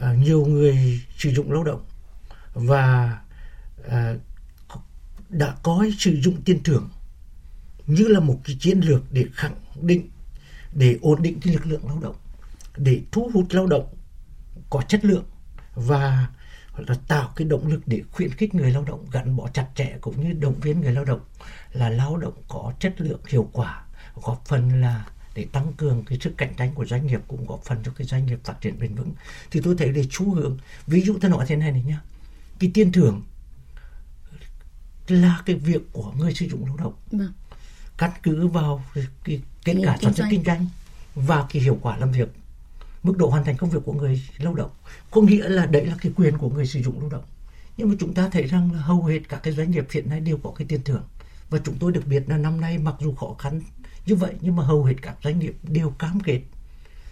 à, 0.00 0.14
nhiều 0.14 0.46
người 0.46 1.00
sử 1.18 1.30
dụng 1.30 1.52
lao 1.52 1.64
động 1.64 1.84
và 2.54 3.18
à, 3.88 4.14
đã 5.28 5.54
coi 5.62 5.92
sử 5.98 6.20
dụng 6.20 6.42
tiền 6.44 6.62
thưởng 6.62 6.88
như 7.86 8.04
là 8.08 8.20
một 8.20 8.40
cái 8.44 8.56
chiến 8.60 8.80
lược 8.80 9.12
để 9.12 9.24
khẳng 9.34 9.54
định, 9.80 10.10
để 10.72 10.98
ổn 11.02 11.22
định 11.22 11.40
cái 11.40 11.54
lực 11.54 11.66
lượng 11.66 11.86
lao 11.86 11.98
động, 12.00 12.16
để 12.76 13.00
thu 13.12 13.30
hút 13.34 13.46
lao 13.50 13.66
động 13.66 13.94
có 14.70 14.82
chất 14.88 15.04
lượng 15.04 15.24
và 15.74 16.28
là 16.76 16.94
tạo 17.08 17.32
cái 17.36 17.48
động 17.48 17.66
lực 17.66 17.80
để 17.86 18.02
khuyến 18.12 18.30
khích 18.30 18.54
người 18.54 18.70
lao 18.70 18.84
động 18.84 19.06
gắn 19.12 19.36
bó 19.36 19.48
chặt 19.48 19.66
chẽ 19.74 19.98
cũng 20.00 20.28
như 20.28 20.32
động 20.32 20.54
viên 20.60 20.80
người 20.80 20.92
lao 20.92 21.04
động 21.04 21.20
là 21.72 21.88
lao 21.90 22.16
động 22.16 22.34
có 22.48 22.72
chất 22.80 23.00
lượng 23.00 23.20
hiệu 23.28 23.48
quả 23.52 23.84
góp 24.22 24.42
phần 24.46 24.80
là 24.80 25.06
để 25.34 25.46
tăng 25.52 25.72
cường 25.72 26.04
cái 26.04 26.18
sức 26.18 26.34
cạnh 26.36 26.54
tranh 26.56 26.74
của 26.74 26.84
doanh 26.84 27.06
nghiệp 27.06 27.20
cũng 27.28 27.46
góp 27.46 27.64
phần 27.64 27.78
cho 27.84 27.92
cái 27.96 28.06
doanh 28.06 28.26
nghiệp 28.26 28.38
phát 28.44 28.60
triển 28.60 28.78
bền 28.78 28.94
vững. 28.94 29.12
Thì 29.50 29.60
tôi 29.64 29.74
thấy 29.78 29.92
để 29.92 30.04
xu 30.10 30.34
hướng 30.34 30.58
ví 30.86 31.00
dụ 31.00 31.18
tôi 31.20 31.30
nói 31.30 31.44
thế 31.48 31.56
này 31.56 31.72
này 31.72 31.82
nhá 31.86 32.00
cái 32.58 32.70
tiền 32.74 32.92
thưởng 32.92 33.22
là 35.08 35.42
cái 35.46 35.56
việc 35.56 35.82
của 35.92 36.12
người 36.18 36.34
sử 36.34 36.46
dụng 36.46 36.66
lao 36.66 36.76
động. 36.76 36.94
Vâng. 37.10 37.32
căn 37.98 38.10
cứ 38.22 38.46
vào 38.46 38.84
cái 39.24 39.40
kết 39.64 39.74
quả 39.84 39.96
sản 40.02 40.14
xuất 40.14 40.26
kinh 40.30 40.44
doanh 40.44 40.66
và 41.14 41.46
cái 41.50 41.62
hiệu 41.62 41.78
quả 41.82 41.96
làm 41.96 42.12
việc 42.12 42.28
mức 43.06 43.16
độ 43.18 43.28
hoàn 43.28 43.44
thành 43.44 43.56
công 43.56 43.70
việc 43.70 43.80
của 43.84 43.92
người 43.92 44.22
lao 44.38 44.54
động. 44.54 44.70
Có 45.10 45.20
nghĩa 45.20 45.48
là 45.48 45.66
đấy 45.66 45.86
là 45.86 45.96
cái 46.00 46.12
quyền 46.16 46.38
của 46.38 46.50
người 46.50 46.66
sử 46.66 46.82
dụng 46.82 47.00
lao 47.00 47.08
động. 47.08 47.24
Nhưng 47.76 47.88
mà 47.88 47.94
chúng 47.98 48.14
ta 48.14 48.28
thấy 48.28 48.42
rằng 48.42 48.72
là 48.72 48.80
hầu 48.80 49.04
hết 49.04 49.18
các 49.28 49.42
cái 49.42 49.52
doanh 49.52 49.70
nghiệp 49.70 49.86
hiện 49.90 50.10
nay 50.10 50.20
đều 50.20 50.38
có 50.42 50.52
cái 50.56 50.66
tiền 50.68 50.82
thưởng. 50.84 51.02
Và 51.50 51.58
chúng 51.64 51.76
tôi 51.78 51.92
được 51.92 52.06
biết 52.06 52.22
là 52.26 52.36
năm 52.36 52.60
nay 52.60 52.78
mặc 52.78 52.94
dù 53.00 53.14
khó 53.14 53.34
khăn 53.38 53.60
như 54.06 54.14
vậy, 54.14 54.34
nhưng 54.40 54.56
mà 54.56 54.64
hầu 54.64 54.84
hết 54.84 54.94
các 55.02 55.16
doanh 55.24 55.38
nghiệp 55.38 55.56
đều 55.62 55.90
cam 55.90 56.20
kết. 56.20 56.40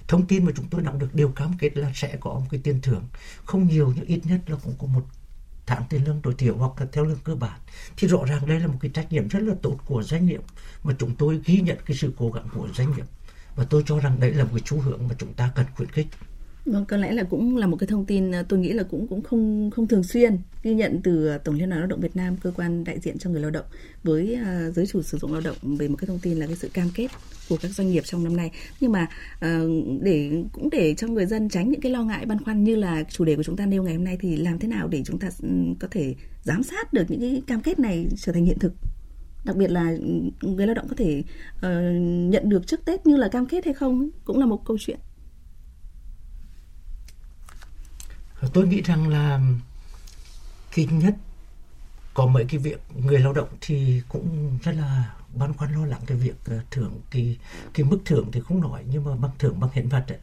Thông 0.08 0.26
tin 0.26 0.44
mà 0.44 0.52
chúng 0.56 0.66
tôi 0.70 0.82
nắm 0.82 0.98
được 0.98 1.14
đều 1.14 1.28
cam 1.28 1.52
kết 1.58 1.76
là 1.76 1.92
sẽ 1.94 2.16
có 2.20 2.34
một 2.34 2.46
cái 2.50 2.60
tiền 2.64 2.80
thưởng. 2.82 3.04
Không 3.44 3.66
nhiều 3.66 3.92
nhưng 3.96 4.04
ít 4.04 4.20
nhất 4.24 4.40
là 4.46 4.56
cũng 4.64 4.74
có 4.78 4.86
một 4.86 5.02
tháng 5.66 5.82
tiền 5.88 6.04
lương 6.04 6.20
tối 6.22 6.34
thiểu 6.38 6.56
hoặc 6.56 6.72
là 6.80 6.86
theo 6.92 7.04
lương 7.04 7.18
cơ 7.24 7.34
bản. 7.34 7.60
Thì 7.96 8.08
rõ 8.08 8.24
ràng 8.24 8.46
đây 8.46 8.60
là 8.60 8.66
một 8.66 8.78
cái 8.80 8.90
trách 8.94 9.12
nhiệm 9.12 9.28
rất 9.28 9.40
là 9.42 9.54
tốt 9.62 9.76
của 9.86 10.02
doanh 10.02 10.26
nghiệp 10.26 10.40
mà 10.84 10.94
chúng 10.98 11.14
tôi 11.14 11.40
ghi 11.44 11.60
nhận 11.60 11.78
cái 11.86 11.96
sự 11.96 12.12
cố 12.18 12.30
gắng 12.30 12.48
của 12.54 12.68
doanh 12.74 12.92
nghiệp 12.96 13.04
và 13.56 13.64
tôi 13.70 13.82
cho 13.86 13.98
rằng 13.98 14.20
đấy 14.20 14.34
là 14.34 14.44
một 14.44 14.50
cái 14.52 14.62
xu 14.66 14.80
hướng 14.80 15.08
mà 15.08 15.14
chúng 15.18 15.32
ta 15.32 15.50
cần 15.54 15.66
khuyến 15.76 15.90
khích 15.90 16.06
Vâng, 16.66 16.84
có 16.84 16.96
lẽ 16.96 17.12
là 17.12 17.22
cũng 17.22 17.56
là 17.56 17.66
một 17.66 17.76
cái 17.76 17.86
thông 17.86 18.04
tin 18.04 18.32
ờ, 18.32 18.42
tôi 18.48 18.58
nghĩ 18.58 18.72
là 18.72 18.82
cũng 18.82 19.06
cũng 19.06 19.22
không 19.22 19.70
không 19.70 19.88
thường 19.88 20.02
xuyên 20.02 20.38
ghi 20.62 20.74
nhận 20.74 21.00
từ 21.02 21.26
ờ, 21.26 21.38
Tổng 21.38 21.54
Liên 21.54 21.68
đoàn 21.68 21.80
Lao 21.80 21.86
động 21.86 22.00
Việt 22.00 22.16
Nam, 22.16 22.36
cơ 22.36 22.52
quan 22.56 22.84
đại 22.84 23.00
diện 23.00 23.18
cho 23.18 23.30
người 23.30 23.40
lao 23.40 23.50
động 23.50 23.64
với 24.02 24.38
uh, 24.40 24.74
giới 24.74 24.86
chủ 24.86 25.02
sử 25.02 25.18
dụng 25.18 25.32
lao 25.32 25.40
động 25.40 25.56
về 25.62 25.88
một 25.88 25.96
cái 25.96 26.06
thông 26.06 26.18
tin 26.18 26.38
là 26.38 26.46
cái 26.46 26.56
sự 26.56 26.68
cam 26.68 26.88
kết 26.94 27.08
của 27.48 27.56
các 27.62 27.68
doanh 27.68 27.90
nghiệp 27.90 28.02
trong 28.04 28.24
năm 28.24 28.36
nay. 28.36 28.50
Nhưng 28.80 28.92
mà 28.92 29.06
uh, 29.36 30.00
để 30.02 30.44
cũng 30.52 30.70
để 30.70 30.94
cho 30.94 31.06
người 31.06 31.26
dân 31.26 31.48
tránh 31.48 31.70
những 31.70 31.80
cái 31.80 31.92
lo 31.92 32.02
ngại 32.02 32.26
băn 32.26 32.44
khoăn 32.44 32.64
như 32.64 32.76
là 32.76 33.02
chủ 33.08 33.24
đề 33.24 33.36
của 33.36 33.42
chúng 33.42 33.56
ta 33.56 33.66
nêu 33.66 33.82
ngày 33.82 33.94
hôm 33.94 34.04
nay 34.04 34.18
thì 34.20 34.36
làm 34.36 34.58
thế 34.58 34.68
nào 34.68 34.88
để 34.88 35.02
chúng 35.04 35.18
ta 35.18 35.28
ừ, 35.42 35.48
có 35.80 35.88
thể 35.90 36.14
giám 36.42 36.62
sát 36.62 36.92
được 36.92 37.04
những 37.08 37.20
cái 37.20 37.42
cam 37.46 37.60
kết 37.60 37.78
này 37.78 38.06
trở 38.16 38.32
thành 38.32 38.44
hiện 38.44 38.58
thực 38.58 38.72
đặc 39.44 39.56
biệt 39.56 39.70
là 39.70 39.92
người 40.40 40.66
lao 40.66 40.74
động 40.74 40.88
có 40.88 40.96
thể 40.98 41.22
uh, 41.56 41.62
nhận 42.30 42.48
được 42.48 42.66
trước 42.66 42.84
Tết 42.84 43.06
như 43.06 43.16
là 43.16 43.28
cam 43.28 43.46
kết 43.46 43.64
hay 43.64 43.74
không 43.74 44.10
cũng 44.24 44.38
là 44.38 44.46
một 44.46 44.64
câu 44.64 44.76
chuyện. 44.80 44.98
Ờ, 48.40 48.48
tôi 48.52 48.66
nghĩ 48.66 48.82
rằng 48.82 49.08
là 49.08 49.40
cái 50.74 50.86
nhất 50.86 51.14
có 52.14 52.26
mấy 52.26 52.44
cái 52.44 52.58
việc 52.58 52.80
người 53.04 53.18
lao 53.18 53.32
động 53.32 53.48
thì 53.60 54.02
cũng 54.08 54.58
rất 54.62 54.72
là 54.72 55.14
băn 55.34 55.52
khoăn 55.52 55.72
lo 55.72 55.86
lắng 55.86 56.00
cái 56.06 56.18
việc 56.18 56.36
ờ, 56.44 56.60
thưởng 56.70 57.00
cái 57.10 57.38
cái 57.74 57.86
mức 57.86 57.98
thưởng 58.04 58.28
thì 58.32 58.40
không 58.40 58.60
nói 58.60 58.84
nhưng 58.90 59.04
mà 59.04 59.14
bằng 59.16 59.30
thưởng 59.38 59.60
bằng 59.60 59.70
hiện 59.72 59.88
vật 59.88 60.04
ấy, 60.08 60.18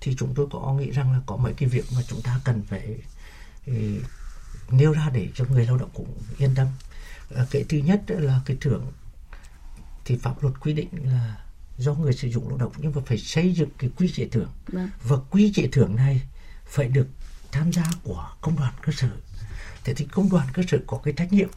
thì 0.00 0.14
chúng 0.18 0.34
tôi 0.34 0.46
có 0.50 0.74
nghĩ 0.74 0.90
rằng 0.90 1.12
là 1.12 1.20
có 1.26 1.36
mấy 1.36 1.52
cái 1.52 1.68
việc 1.68 1.84
mà 1.94 2.02
chúng 2.08 2.22
ta 2.22 2.40
cần 2.44 2.62
phải 2.62 2.96
ý, 3.64 4.00
nêu 4.70 4.92
ra 4.92 5.10
để 5.14 5.28
cho 5.34 5.44
người 5.44 5.66
lao 5.66 5.76
động 5.76 5.90
cũng 5.94 6.08
yên 6.38 6.50
tâm 6.54 6.66
cái 7.50 7.64
thứ 7.68 7.78
nhất 7.78 8.02
là 8.08 8.40
cái 8.44 8.56
thưởng 8.60 8.92
thì 10.04 10.16
pháp 10.16 10.42
luật 10.42 10.54
quy 10.60 10.72
định 10.72 10.88
là 11.04 11.36
do 11.78 11.94
người 11.94 12.12
sử 12.12 12.28
dụng 12.28 12.48
lao 12.48 12.58
động 12.58 12.72
nhưng 12.76 12.92
mà 12.94 13.02
phải 13.06 13.18
xây 13.18 13.52
dựng 13.52 13.68
cái 13.78 13.90
quy 13.96 14.12
chế 14.12 14.28
thưởng 14.28 14.50
vâng. 14.66 14.90
và 15.02 15.16
quy 15.30 15.52
chế 15.54 15.68
thưởng 15.72 15.96
này 15.96 16.22
phải 16.66 16.88
được 16.88 17.08
tham 17.52 17.72
gia 17.72 17.84
của 18.02 18.30
công 18.40 18.56
đoàn 18.56 18.72
cơ 18.82 18.92
sở 18.96 19.08
thế 19.84 19.94
thì 19.94 20.04
công 20.04 20.30
đoàn 20.30 20.46
cơ 20.52 20.62
sở 20.68 20.78
có 20.86 21.00
cái 21.04 21.14
trách 21.16 21.32
nhiệm 21.32 21.48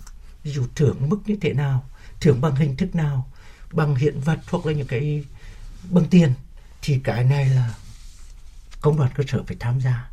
ví 0.44 0.52
dụ 0.52 0.68
thưởng 0.76 1.10
mức 1.10 1.20
như 1.26 1.38
thế 1.42 1.54
nào 1.54 1.90
thưởng 2.22 2.42
bằng 2.42 2.56
hình 2.56 2.76
thức 2.76 2.96
nào 2.96 3.32
bằng 3.72 3.96
hiện 3.96 4.20
vật 4.20 4.40
hoặc 4.50 4.66
là 4.66 4.74
những 4.74 4.88
cái 4.88 5.24
bằng 5.90 6.06
tiền 6.10 6.34
thì 6.82 7.00
cái 7.04 7.24
này 7.24 7.50
là 7.50 7.74
công 8.82 8.98
đoàn 8.98 9.12
cơ 9.16 9.24
sở 9.28 9.44
phải 9.44 9.58
tham 9.60 9.82
gia 9.82 10.10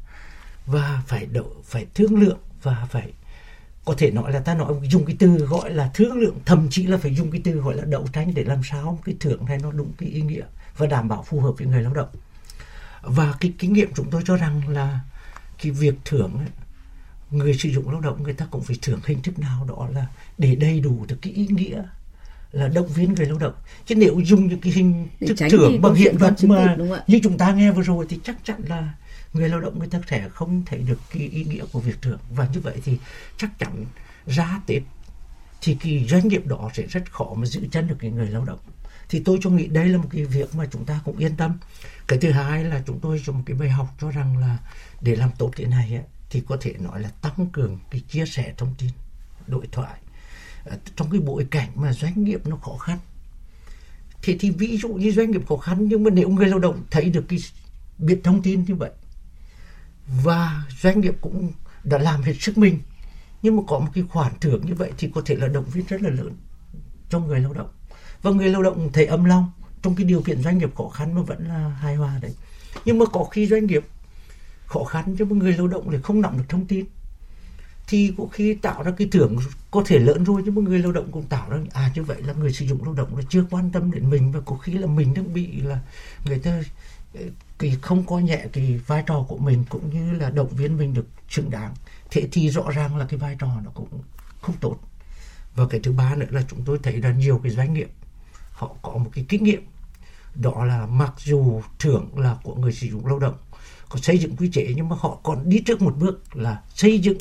và 0.66 1.02
phải 1.06 1.26
đậu 1.26 1.56
phải 1.64 1.86
thương 1.94 2.16
lượng 2.16 2.38
và 2.62 2.86
phải 2.90 3.12
có 3.84 3.94
thể 3.98 4.10
nói 4.10 4.32
là 4.32 4.40
ta 4.40 4.54
nói 4.54 4.74
dùng 4.90 5.04
cái 5.04 5.16
từ 5.18 5.28
gọi 5.28 5.74
là 5.74 5.90
thương 5.94 6.16
lượng 6.16 6.38
thậm 6.44 6.66
chí 6.70 6.86
là 6.86 6.96
phải 6.96 7.14
dùng 7.14 7.30
cái 7.30 7.40
từ 7.44 7.52
gọi 7.52 7.74
là 7.74 7.84
đấu 7.84 8.06
tranh 8.12 8.34
để 8.34 8.44
làm 8.44 8.60
sao 8.70 8.98
cái 9.04 9.14
thưởng 9.20 9.46
này 9.46 9.58
nó 9.62 9.72
đúng 9.72 9.92
cái 9.98 10.08
ý 10.08 10.22
nghĩa 10.22 10.42
và 10.76 10.86
đảm 10.86 11.08
bảo 11.08 11.22
phù 11.22 11.40
hợp 11.40 11.52
với 11.58 11.66
người 11.66 11.82
lao 11.82 11.94
động. 11.94 12.08
Và 13.02 13.34
cái 13.40 13.52
kinh 13.58 13.72
nghiệm 13.72 13.88
chúng 13.94 14.10
tôi 14.10 14.22
cho 14.26 14.36
rằng 14.36 14.68
là 14.68 15.00
cái 15.62 15.72
việc 15.72 15.94
thưởng 16.04 16.32
ấy, 16.38 16.48
người 17.30 17.54
sử 17.54 17.68
dụng 17.68 17.90
lao 17.90 18.00
động 18.00 18.22
người 18.22 18.32
ta 18.32 18.46
cũng 18.50 18.62
phải 18.62 18.76
thưởng 18.82 19.00
hình 19.04 19.22
thức 19.22 19.38
nào 19.38 19.66
đó 19.68 19.88
là 19.92 20.06
để 20.38 20.54
đầy 20.54 20.80
đủ 20.80 21.04
được 21.08 21.16
cái 21.22 21.32
ý 21.32 21.46
nghĩa 21.46 21.82
là 22.52 22.68
động 22.68 22.88
viên 22.88 23.14
người 23.14 23.26
lao 23.26 23.38
động. 23.38 23.54
Chứ 23.86 23.94
nếu 23.94 24.20
dùng 24.24 24.46
những 24.46 24.60
cái 24.60 24.72
hình 24.72 25.08
thức 25.20 25.34
thưởng 25.50 25.82
bằng 25.82 25.94
hiện 25.94 26.16
vật 26.16 26.34
mà 26.42 26.76
như 27.06 27.20
chúng 27.22 27.38
ta 27.38 27.52
nghe 27.52 27.70
vừa 27.70 27.82
rồi 27.82 28.06
thì 28.08 28.20
chắc 28.24 28.36
chắn 28.44 28.60
là 28.68 28.94
người 29.34 29.48
lao 29.48 29.60
động 29.60 29.78
người 29.78 29.88
ta 29.88 30.00
sẽ 30.10 30.28
không 30.28 30.62
thấy 30.66 30.78
được 30.78 31.00
cái 31.10 31.28
ý 31.28 31.44
nghĩa 31.44 31.64
của 31.72 31.80
việc 31.80 32.02
thưởng. 32.02 32.18
Và 32.30 32.48
như 32.52 32.60
vậy 32.60 32.80
thì 32.84 32.98
chắc 33.36 33.58
chắn 33.58 33.86
ra 34.26 34.60
tết 34.66 34.82
thì 35.60 35.76
cái 35.80 36.06
doanh 36.08 36.28
nghiệp 36.28 36.46
đó 36.46 36.70
sẽ 36.74 36.82
rất 36.86 37.12
khó 37.12 37.34
mà 37.36 37.46
giữ 37.46 37.66
chân 37.70 37.88
được 37.88 37.96
cái 37.98 38.10
người 38.10 38.30
lao 38.30 38.44
động. 38.44 38.58
Thì 39.08 39.22
tôi 39.24 39.38
cho 39.42 39.50
nghĩ 39.50 39.66
đây 39.66 39.88
là 39.88 39.98
một 39.98 40.08
cái 40.10 40.24
việc 40.24 40.54
mà 40.54 40.66
chúng 40.70 40.84
ta 40.84 41.00
cũng 41.04 41.18
yên 41.18 41.36
tâm. 41.36 41.58
Cái 42.06 42.18
thứ 42.18 42.30
hai 42.30 42.64
là 42.64 42.82
chúng 42.86 43.00
tôi 43.00 43.18
dùng 43.18 43.42
cái 43.44 43.56
bài 43.56 43.68
học 43.68 43.88
cho 44.00 44.10
rằng 44.10 44.38
là 44.38 44.58
để 45.00 45.16
làm 45.16 45.30
tốt 45.38 45.50
cái 45.56 45.66
này 45.66 45.94
ấy, 45.94 46.04
thì 46.30 46.42
có 46.46 46.56
thể 46.60 46.74
nói 46.78 47.00
là 47.00 47.08
tăng 47.08 47.46
cường 47.52 47.78
cái 47.90 48.00
chia 48.08 48.26
sẻ 48.26 48.54
thông 48.56 48.74
tin 48.78 48.90
đối 49.46 49.66
thoại. 49.66 50.00
Ờ, 50.64 50.78
trong 50.96 51.10
cái 51.10 51.20
bối 51.20 51.46
cảnh 51.50 51.68
mà 51.74 51.92
doanh 51.92 52.24
nghiệp 52.24 52.46
nó 52.46 52.56
khó 52.56 52.76
khăn. 52.76 52.98
Thì 54.22 54.36
thì 54.40 54.50
ví 54.50 54.78
dụ 54.78 54.88
như 54.88 55.12
doanh 55.12 55.30
nghiệp 55.30 55.48
khó 55.48 55.56
khăn 55.56 55.88
nhưng 55.88 56.04
mà 56.04 56.10
nếu 56.10 56.28
người 56.28 56.46
lao 56.46 56.58
động 56.58 56.82
thấy 56.90 57.10
được 57.10 57.24
cái 57.28 57.38
biết 57.98 58.20
thông 58.24 58.42
tin 58.42 58.64
như 58.64 58.74
vậy 58.74 58.90
và 60.06 60.64
doanh 60.80 61.00
nghiệp 61.00 61.14
cũng 61.20 61.52
đã 61.84 61.98
làm 61.98 62.22
hết 62.22 62.34
sức 62.40 62.58
mình. 62.58 62.78
Nhưng 63.42 63.56
mà 63.56 63.62
có 63.66 63.78
một 63.78 63.88
cái 63.94 64.04
khoản 64.08 64.32
thưởng 64.40 64.66
như 64.66 64.74
vậy 64.74 64.92
thì 64.98 65.10
có 65.14 65.22
thể 65.24 65.36
là 65.36 65.48
động 65.48 65.64
viên 65.64 65.86
rất 65.86 66.02
là 66.02 66.10
lớn 66.10 66.36
cho 67.10 67.20
người 67.20 67.40
lao 67.40 67.52
động. 67.52 67.68
Và 68.22 68.30
người 68.30 68.48
lao 68.48 68.62
động 68.62 68.90
thấy 68.92 69.06
âm 69.06 69.24
lòng 69.24 69.50
trong 69.82 69.94
cái 69.94 70.04
điều 70.04 70.22
kiện 70.22 70.42
doanh 70.42 70.58
nghiệp 70.58 70.74
khó 70.74 70.88
khăn 70.88 71.14
mà 71.14 71.22
vẫn 71.22 71.48
là 71.48 71.68
hài 71.68 71.94
hòa 71.94 72.18
đấy. 72.22 72.34
Nhưng 72.84 72.98
mà 72.98 73.06
có 73.06 73.24
khi 73.24 73.46
doanh 73.46 73.66
nghiệp 73.66 73.84
khó 74.66 74.84
khăn 74.84 75.16
cho 75.18 75.24
một 75.24 75.34
người 75.34 75.52
lao 75.52 75.68
động 75.68 75.90
lại 75.90 76.00
không 76.02 76.20
nắm 76.20 76.38
được 76.38 76.44
thông 76.48 76.66
tin, 76.66 76.84
thì 77.86 78.12
có 78.18 78.24
khi 78.32 78.54
tạo 78.54 78.82
ra 78.82 78.92
cái 78.96 79.08
thưởng 79.12 79.36
có 79.70 79.82
thể 79.86 79.98
lớn 79.98 80.24
rồi 80.24 80.42
nhưng 80.44 80.54
mà 80.54 80.62
người 80.62 80.78
lao 80.78 80.92
động 80.92 81.12
cũng 81.12 81.22
tạo 81.22 81.50
ra 81.50 81.58
à 81.72 81.90
như 81.94 82.02
vậy 82.02 82.22
là 82.22 82.32
người 82.32 82.52
sử 82.52 82.66
dụng 82.66 82.84
lao 82.84 82.94
động 82.94 83.16
là 83.16 83.22
chưa 83.28 83.44
quan 83.50 83.70
tâm 83.70 83.90
đến 83.90 84.10
mình 84.10 84.32
và 84.32 84.40
có 84.40 84.56
khi 84.56 84.72
là 84.72 84.86
mình 84.86 85.14
đang 85.14 85.34
bị 85.34 85.60
là 85.60 85.78
người 86.24 86.38
ta 86.38 86.62
cái 87.58 87.76
không 87.82 88.06
có 88.06 88.18
nhẹ 88.18 88.46
cái 88.52 88.80
vai 88.86 89.02
trò 89.06 89.24
của 89.28 89.38
mình 89.38 89.64
cũng 89.68 89.90
như 89.90 90.18
là 90.18 90.30
động 90.30 90.48
viên 90.48 90.76
mình 90.76 90.94
được 90.94 91.06
xứng 91.28 91.50
đáng. 91.50 91.74
Thế 92.10 92.28
thì 92.32 92.48
rõ 92.48 92.70
ràng 92.70 92.96
là 92.96 93.06
cái 93.08 93.18
vai 93.18 93.36
trò 93.38 93.60
nó 93.64 93.70
cũng 93.74 93.88
không 94.40 94.56
tốt. 94.60 94.76
Và 95.54 95.66
cái 95.70 95.80
thứ 95.80 95.92
ba 95.92 96.14
nữa 96.14 96.26
là 96.30 96.42
chúng 96.48 96.62
tôi 96.64 96.78
thấy 96.82 96.96
là 96.96 97.12
nhiều 97.12 97.40
cái 97.42 97.52
doanh 97.52 97.74
nghiệp, 97.74 97.90
họ 98.52 98.76
có 98.82 98.96
một 98.96 99.10
cái 99.14 99.24
kinh 99.28 99.44
nghiệm. 99.44 99.62
Đó 100.34 100.64
là 100.64 100.86
mặc 100.86 101.14
dù 101.18 101.62
thưởng 101.78 102.18
là 102.18 102.36
của 102.42 102.54
người 102.54 102.72
sử 102.72 102.86
dụng 102.86 103.06
lao 103.06 103.18
động, 103.18 103.34
có 103.88 103.98
xây 104.02 104.18
dựng 104.18 104.36
quy 104.36 104.50
chế, 104.52 104.72
nhưng 104.76 104.88
mà 104.88 104.96
họ 104.98 105.18
còn 105.22 105.48
đi 105.48 105.60
trước 105.60 105.82
một 105.82 105.96
bước 105.98 106.36
là 106.36 106.62
xây 106.74 106.98
dựng 106.98 107.18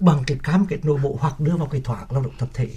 bằng 0.00 0.22
cái 0.26 0.38
cam 0.42 0.66
kết 0.66 0.84
nội 0.84 0.98
bộ 1.02 1.16
hoặc 1.20 1.40
đưa 1.40 1.56
vào 1.56 1.68
cái 1.68 1.80
thỏa 1.80 2.06
lao 2.10 2.22
động 2.22 2.32
tập 2.38 2.48
thể. 2.54 2.68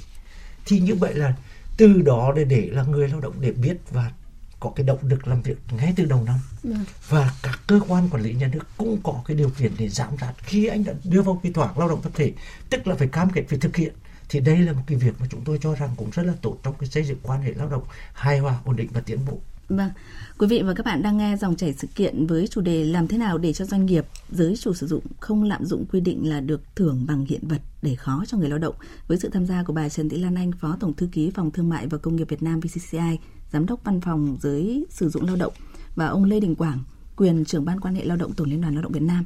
Thì 0.65 0.80
như 0.80 0.95
vậy 0.95 1.13
là 1.13 1.36
từ 1.78 2.02
đó 2.02 2.34
để 2.36 2.43
để 2.43 2.69
là 2.71 2.84
người 2.84 3.10
lao 3.10 3.19
động 3.19 3.34
để 3.39 3.52
biết 3.52 3.78
và 3.91 4.12
có 4.59 4.71
cái 4.75 4.85
động 4.85 4.99
lực 5.01 5.27
làm 5.27 5.41
việc 5.41 5.57
ngay 5.71 5.93
từ 5.95 6.05
đầu 6.05 6.23
năm. 6.23 6.39
Ừ. 6.63 6.73
và 7.09 7.33
các 7.43 7.59
cơ 7.67 7.79
quan 7.87 8.09
quản 8.09 8.23
lý 8.23 8.33
nhà 8.33 8.49
nước 8.53 8.63
cũng 8.77 8.99
có 9.03 9.21
cái 9.25 9.37
điều 9.37 9.49
kiện 9.49 9.71
để 9.77 9.89
giảm 9.89 10.17
sát. 10.21 10.33
Khi 10.37 10.67
anh 10.67 10.83
đã 10.83 10.93
đưa 11.03 11.21
vào 11.21 11.39
cái 11.43 11.51
thỏa 11.51 11.73
lao 11.77 11.89
động 11.89 12.01
tập 12.01 12.11
thể 12.15 12.33
tức 12.69 12.87
là 12.87 12.95
phải 12.95 13.07
cam 13.07 13.29
kết 13.29 13.43
phải 13.49 13.59
thực 13.59 13.75
hiện 13.75 13.93
thì 14.29 14.39
đây 14.39 14.57
là 14.57 14.73
một 14.73 14.81
cái 14.87 14.97
việc 14.97 15.13
mà 15.19 15.27
chúng 15.29 15.41
tôi 15.45 15.59
cho 15.61 15.75
rằng 15.75 15.89
cũng 15.97 16.09
rất 16.11 16.23
là 16.23 16.33
tốt 16.41 16.57
trong 16.63 16.73
cái 16.79 16.89
xây 16.89 17.03
dựng 17.03 17.17
quan 17.23 17.41
hệ 17.41 17.53
lao 17.53 17.69
động 17.69 17.83
hài 18.13 18.39
hòa 18.39 18.59
ổn 18.65 18.75
định 18.75 18.89
và 18.93 19.01
tiến 19.01 19.19
bộ. 19.27 19.39
Vâng, 19.69 19.91
quý 20.37 20.47
vị 20.47 20.61
và 20.65 20.73
các 20.73 20.85
bạn 20.85 21.01
đang 21.01 21.17
nghe 21.17 21.37
dòng 21.37 21.55
chảy 21.55 21.73
sự 21.73 21.87
kiện 21.95 22.27
với 22.27 22.47
chủ 22.47 22.61
đề 22.61 22.83
làm 22.83 23.07
thế 23.07 23.17
nào 23.17 23.37
để 23.37 23.53
cho 23.53 23.65
doanh 23.65 23.85
nghiệp, 23.85 24.05
giới 24.31 24.57
chủ 24.57 24.73
sử 24.73 24.87
dụng 24.87 25.03
không 25.19 25.43
lạm 25.43 25.65
dụng 25.65 25.85
quy 25.91 25.99
định 25.99 26.29
là 26.29 26.39
được 26.39 26.61
thưởng 26.75 27.05
bằng 27.07 27.25
hiện 27.25 27.47
vật 27.47 27.61
để 27.81 27.95
khó 27.95 28.23
cho 28.27 28.37
người 28.37 28.49
lao 28.49 28.59
động. 28.59 28.75
Với 29.07 29.19
sự 29.19 29.29
tham 29.29 29.45
gia 29.45 29.63
của 29.63 29.73
bà 29.73 29.89
Trần 29.89 30.09
Thị 30.09 30.17
Lan 30.17 30.35
Anh, 30.35 30.51
Phó 30.51 30.77
Tổng 30.79 30.93
Thư 30.93 31.09
ký 31.11 31.31
Phòng 31.35 31.51
Thương 31.51 31.69
mại 31.69 31.87
và 31.87 31.97
Công 31.97 32.15
nghiệp 32.15 32.29
Việt 32.29 32.43
Nam 32.43 32.59
VCCI, 32.59 33.17
Giám 33.53 33.65
đốc 33.65 33.83
Văn 33.83 34.01
phòng 34.01 34.38
Giới 34.41 34.85
Sử 34.89 35.09
dụng 35.09 35.25
Lao 35.25 35.35
động 35.35 35.53
và 35.95 36.07
ông 36.07 36.23
Lê 36.23 36.39
Đình 36.39 36.55
Quảng, 36.55 36.79
quyền 37.15 37.45
trưởng 37.45 37.65
ban 37.65 37.79
quan 37.79 37.95
hệ 37.95 38.05
lao 38.05 38.17
động 38.17 38.33
Tổng 38.33 38.49
Liên 38.49 38.62
đoàn 38.62 38.73
Lao 38.73 38.83
động 38.83 38.91
Việt 38.91 39.03
Nam. 39.03 39.25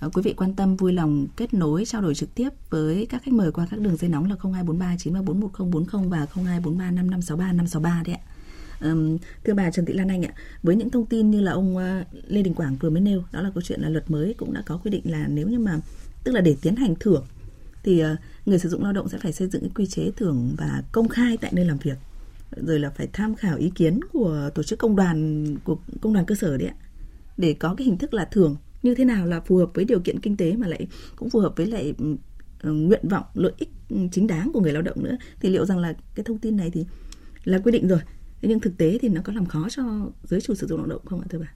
Ờ, 0.00 0.10
quý 0.14 0.22
vị 0.22 0.34
quan 0.36 0.54
tâm 0.54 0.76
vui 0.76 0.92
lòng 0.92 1.26
kết 1.36 1.54
nối 1.54 1.84
trao 1.84 2.02
đổi 2.02 2.14
trực 2.14 2.34
tiếp 2.34 2.48
với 2.70 3.06
các 3.10 3.22
khách 3.22 3.32
mời 3.32 3.52
qua 3.52 3.66
các 3.70 3.80
đường 3.80 3.96
dây 3.96 4.10
nóng 4.10 4.30
là 4.30 4.36
0243 4.42 4.96
934 4.98 5.40
1040 5.40 6.08
và 6.08 6.26
0243 6.34 6.90
5563 6.90 7.52
563 7.52 8.02
đấy 8.06 8.14
ạ. 8.14 8.22
Um, 8.80 9.18
thưa 9.44 9.54
bà 9.54 9.70
Trần 9.70 9.84
Thị 9.84 9.94
Lan 9.94 10.08
Anh 10.08 10.22
ạ, 10.22 10.32
với 10.62 10.76
những 10.76 10.90
thông 10.90 11.06
tin 11.06 11.30
như 11.30 11.40
là 11.40 11.52
ông 11.52 11.76
ờ, 11.76 12.04
Lê 12.26 12.42
Đình 12.42 12.54
Quảng 12.54 12.76
vừa 12.80 12.90
mới 12.90 13.00
nêu, 13.00 13.22
đó 13.32 13.42
là 13.42 13.50
câu 13.54 13.62
chuyện 13.62 13.80
là 13.80 13.88
luật 13.88 14.10
mới 14.10 14.34
cũng 14.38 14.52
đã 14.52 14.62
có 14.66 14.76
quy 14.76 14.90
định 14.90 15.02
là 15.04 15.26
nếu 15.28 15.48
như 15.48 15.58
mà 15.58 15.80
tức 16.24 16.32
là 16.32 16.40
để 16.40 16.56
tiến 16.62 16.76
hành 16.76 16.94
thưởng 17.00 17.24
thì 17.82 17.98
ờ, 17.98 18.16
người 18.46 18.58
sử 18.58 18.68
dụng 18.68 18.84
lao 18.84 18.92
động 18.92 19.08
sẽ 19.08 19.18
phải 19.18 19.32
xây 19.32 19.48
dựng 19.48 19.62
cái 19.62 19.70
quy 19.74 19.86
chế 19.86 20.10
thưởng 20.16 20.54
và 20.58 20.82
công 20.92 21.08
khai 21.08 21.36
tại 21.36 21.50
nơi 21.54 21.64
làm 21.64 21.78
việc 21.78 21.98
rồi 22.56 22.78
là 22.78 22.90
phải 22.90 23.08
tham 23.12 23.34
khảo 23.34 23.56
ý 23.56 23.70
kiến 23.74 24.00
của 24.12 24.50
tổ 24.54 24.62
chức 24.62 24.78
công 24.78 24.96
đoàn 24.96 25.46
của 25.64 25.78
công 26.00 26.12
đoàn 26.12 26.26
cơ 26.26 26.34
sở 26.34 26.56
đấy 26.56 26.68
ạ 26.68 26.74
để 27.36 27.54
có 27.54 27.74
cái 27.74 27.84
hình 27.84 27.98
thức 27.98 28.14
là 28.14 28.24
thưởng 28.24 28.56
như 28.82 28.94
thế 28.94 29.04
nào 29.04 29.26
là 29.26 29.40
phù 29.40 29.56
hợp 29.56 29.70
với 29.74 29.84
điều 29.84 30.00
kiện 30.00 30.20
kinh 30.20 30.36
tế 30.36 30.56
mà 30.56 30.66
lại 30.66 30.86
cũng 31.16 31.30
phù 31.30 31.40
hợp 31.40 31.52
với 31.56 31.66
lại 31.66 31.94
ừ, 32.62 32.72
nguyện 32.72 33.08
vọng 33.08 33.24
lợi 33.34 33.52
ích 33.56 33.68
chính 34.12 34.26
đáng 34.26 34.50
của 34.54 34.60
người 34.60 34.72
lao 34.72 34.82
động 34.82 35.04
nữa 35.04 35.16
thì 35.40 35.48
liệu 35.48 35.66
rằng 35.66 35.78
là 35.78 35.94
cái 36.14 36.24
thông 36.24 36.38
tin 36.38 36.56
này 36.56 36.70
thì 36.70 36.86
là 37.44 37.58
quy 37.58 37.72
định 37.72 37.88
rồi 37.88 38.00
thế 38.42 38.48
nhưng 38.48 38.60
thực 38.60 38.76
tế 38.76 38.98
thì 38.98 39.08
nó 39.08 39.20
có 39.24 39.32
làm 39.32 39.46
khó 39.46 39.68
cho 39.70 40.10
giới 40.24 40.40
chủ 40.40 40.54
sử 40.54 40.66
dụng 40.66 40.78
lao 40.78 40.86
động 40.86 41.02
không 41.04 41.20
ạ 41.20 41.26
thưa 41.30 41.38
bà? 41.38 41.52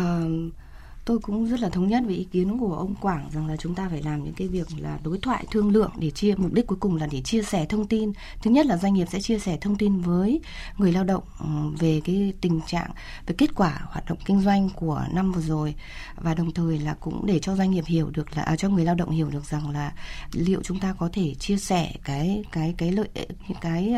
Uh, 0.00 0.52
tôi 1.06 1.18
cũng 1.18 1.46
rất 1.46 1.60
là 1.60 1.68
thống 1.68 1.88
nhất 1.88 2.02
với 2.06 2.14
ý 2.14 2.24
kiến 2.24 2.58
của 2.58 2.74
ông 2.74 2.94
Quảng 2.94 3.28
rằng 3.32 3.46
là 3.46 3.56
chúng 3.56 3.74
ta 3.74 3.88
phải 3.88 4.02
làm 4.02 4.24
những 4.24 4.34
cái 4.34 4.48
việc 4.48 4.66
là 4.78 4.98
đối 5.02 5.18
thoại 5.18 5.44
thương 5.50 5.70
lượng 5.70 5.90
để 5.98 6.10
chia 6.10 6.34
mục 6.36 6.52
đích 6.52 6.66
cuối 6.66 6.78
cùng 6.80 6.96
là 6.96 7.08
để 7.10 7.20
chia 7.20 7.42
sẻ 7.42 7.66
thông 7.68 7.86
tin. 7.86 8.12
Thứ 8.42 8.50
nhất 8.50 8.66
là 8.66 8.76
doanh 8.76 8.94
nghiệp 8.94 9.08
sẽ 9.10 9.20
chia 9.20 9.38
sẻ 9.38 9.58
thông 9.60 9.76
tin 9.76 10.00
với 10.00 10.40
người 10.78 10.92
lao 10.92 11.04
động 11.04 11.22
ừ, 11.40 11.46
về 11.78 12.00
cái 12.04 12.32
tình 12.40 12.60
trạng 12.66 12.90
về 13.26 13.34
kết 13.38 13.54
quả 13.54 13.80
hoạt 13.84 14.04
động 14.08 14.18
kinh 14.24 14.40
doanh 14.40 14.68
của 14.74 15.04
năm 15.12 15.32
vừa 15.32 15.40
rồi. 15.40 15.74
Và 16.16 16.34
đồng 16.34 16.52
thời 16.52 16.78
là 16.78 16.94
cũng 17.00 17.26
để 17.26 17.38
cho 17.38 17.56
doanh 17.56 17.70
nghiệp 17.70 17.84
hiểu 17.86 18.10
được 18.10 18.36
là 18.36 18.42
à, 18.42 18.56
cho 18.56 18.68
người 18.68 18.84
lao 18.84 18.94
động 18.94 19.10
hiểu 19.10 19.30
được 19.30 19.44
rằng 19.44 19.70
là 19.70 19.92
liệu 20.32 20.60
chúng 20.62 20.80
ta 20.80 20.94
có 20.98 21.08
thể 21.12 21.34
chia 21.34 21.56
sẻ 21.56 21.92
cái 22.04 22.44
cái 22.52 22.74
cái 22.78 22.92
lợi 22.92 23.08
những 23.48 23.58
cái 23.60 23.94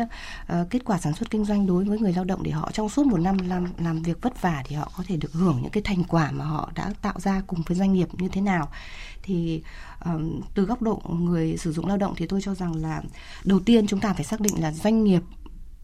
uh, 0.61 0.69
kết 0.69 0.85
quả 0.85 0.97
sản 0.97 1.13
xuất 1.13 1.29
kinh 1.29 1.45
doanh 1.45 1.67
đối 1.67 1.83
với 1.83 1.99
người 1.99 2.13
lao 2.13 2.25
động 2.25 2.43
để 2.43 2.51
họ 2.51 2.71
trong 2.73 2.89
suốt 2.89 3.05
một 3.05 3.17
năm 3.17 3.37
làm 3.47 3.67
làm 3.77 4.01
việc 4.01 4.21
vất 4.21 4.41
vả 4.41 4.63
thì 4.65 4.75
họ 4.75 4.91
có 4.97 5.03
thể 5.07 5.17
được 5.17 5.33
hưởng 5.33 5.59
những 5.61 5.71
cái 5.71 5.83
thành 5.83 6.03
quả 6.03 6.31
mà 6.31 6.45
họ 6.45 6.71
đã 6.75 6.93
tạo 7.01 7.19
ra 7.19 7.41
cùng 7.47 7.61
với 7.67 7.77
doanh 7.77 7.93
nghiệp 7.93 8.07
như 8.13 8.27
thế 8.27 8.41
nào. 8.41 8.69
Thì 9.23 9.63
um, 10.05 10.41
từ 10.53 10.65
góc 10.65 10.81
độ 10.81 11.01
người 11.09 11.57
sử 11.57 11.71
dụng 11.71 11.87
lao 11.87 11.97
động 11.97 12.13
thì 12.17 12.27
tôi 12.27 12.41
cho 12.41 12.55
rằng 12.55 12.75
là 12.75 13.01
đầu 13.43 13.59
tiên 13.59 13.87
chúng 13.87 13.99
ta 13.99 14.13
phải 14.13 14.23
xác 14.23 14.39
định 14.39 14.61
là 14.61 14.71
doanh 14.71 15.03
nghiệp 15.03 15.21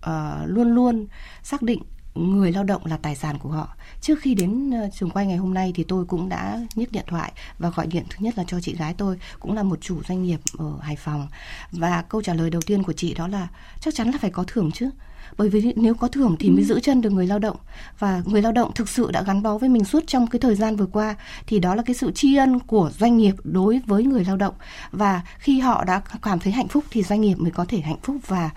uh, 0.10 0.12
luôn 0.46 0.76
luôn 0.76 1.08
xác 1.44 1.62
định 1.62 1.82
người 2.16 2.52
lao 2.52 2.64
động 2.64 2.86
là 2.86 2.98
tài 2.98 3.16
sản 3.16 3.38
của 3.40 3.50
họ. 3.50 3.76
Trước 4.02 4.20
khi 4.22 4.36
đến 4.36 4.72
ờ, 4.72 4.90
trường 4.94 5.10
quay 5.10 5.26
ngày 5.26 5.38
hôm 5.38 5.54
nay 5.54 5.72
thì 5.76 5.84
tôi 5.84 6.06
cũng 6.06 6.30
đã 6.30 6.60
nhấc 6.76 6.92
điện 6.92 7.04
thoại 7.08 7.32
và 7.60 7.70
gọi 7.70 7.88
điện 7.88 8.04
thứ 8.10 8.18
nhất 8.20 8.38
là 8.38 8.44
cho 8.48 8.60
chị 8.60 8.76
gái 8.76 8.94
tôi 8.94 9.20
cũng 9.40 9.56
là 9.56 9.64
một 9.64 9.82
chủ 9.82 10.04
doanh 10.04 10.24
nghiệp 10.24 10.40
ở 10.58 10.78
Hải 10.82 10.96
Phòng. 10.96 11.28
Và 11.72 12.02
câu 12.02 12.22
trả 12.22 12.34
lời 12.34 12.50
đầu 12.50 12.62
tiên 12.62 12.84
của 12.84 12.94
chị 12.94 13.14
đó 13.14 13.28
là 13.28 13.48
chắc 13.80 13.96
chắn 13.96 14.12
là 14.12 14.18
phải 14.22 14.32
có 14.32 14.44
thưởng 14.48 14.72
chứ 14.72 14.90
bởi 15.38 15.50
vì 15.50 15.74
nếu 15.76 15.96
có 15.96 16.08
thưởng 16.08 16.36
thì 16.40 16.50
mới 16.50 16.64
giữ 16.64 16.80
chân 16.80 17.02
được 17.02 17.10
người 17.10 17.28
lao 17.28 17.40
động. 17.40 17.58
Và 18.00 18.22
người 18.26 18.42
lao 18.42 18.52
động 18.52 18.72
thực 18.76 18.90
sự 18.90 19.12
đã 19.12 19.24
gắn 19.24 19.44
bó 19.44 19.58
với 19.58 19.70
mình 19.70 19.86
suốt 19.86 20.04
trong 20.08 20.28
cái 20.28 20.40
thời 20.40 20.56
gian 20.56 20.76
vừa 20.76 20.86
qua 20.86 21.16
thì 21.48 21.60
đó 21.60 21.76
là 21.76 21.84
cái 21.84 21.96
sự 21.96 22.12
tri 22.12 22.36
ân 22.36 22.60
của 22.60 22.92
doanh 22.98 23.18
nghiệp 23.18 23.36
đối 23.44 23.82
với 23.86 24.04
người 24.04 24.26
lao 24.26 24.38
động. 24.38 24.54
Và 24.92 25.22
khi 25.40 25.60
họ 25.60 25.84
đã 25.84 26.02
cảm 26.22 26.40
thấy 26.40 26.54
hạnh 26.54 26.68
phúc 26.68 26.84
thì 26.92 27.04
doanh 27.04 27.22
nghiệp 27.22 27.36
mới 27.36 27.52
có 27.52 27.66
thể 27.66 27.80
hạnh 27.80 28.00
phúc 28.04 28.16
và 28.28 28.50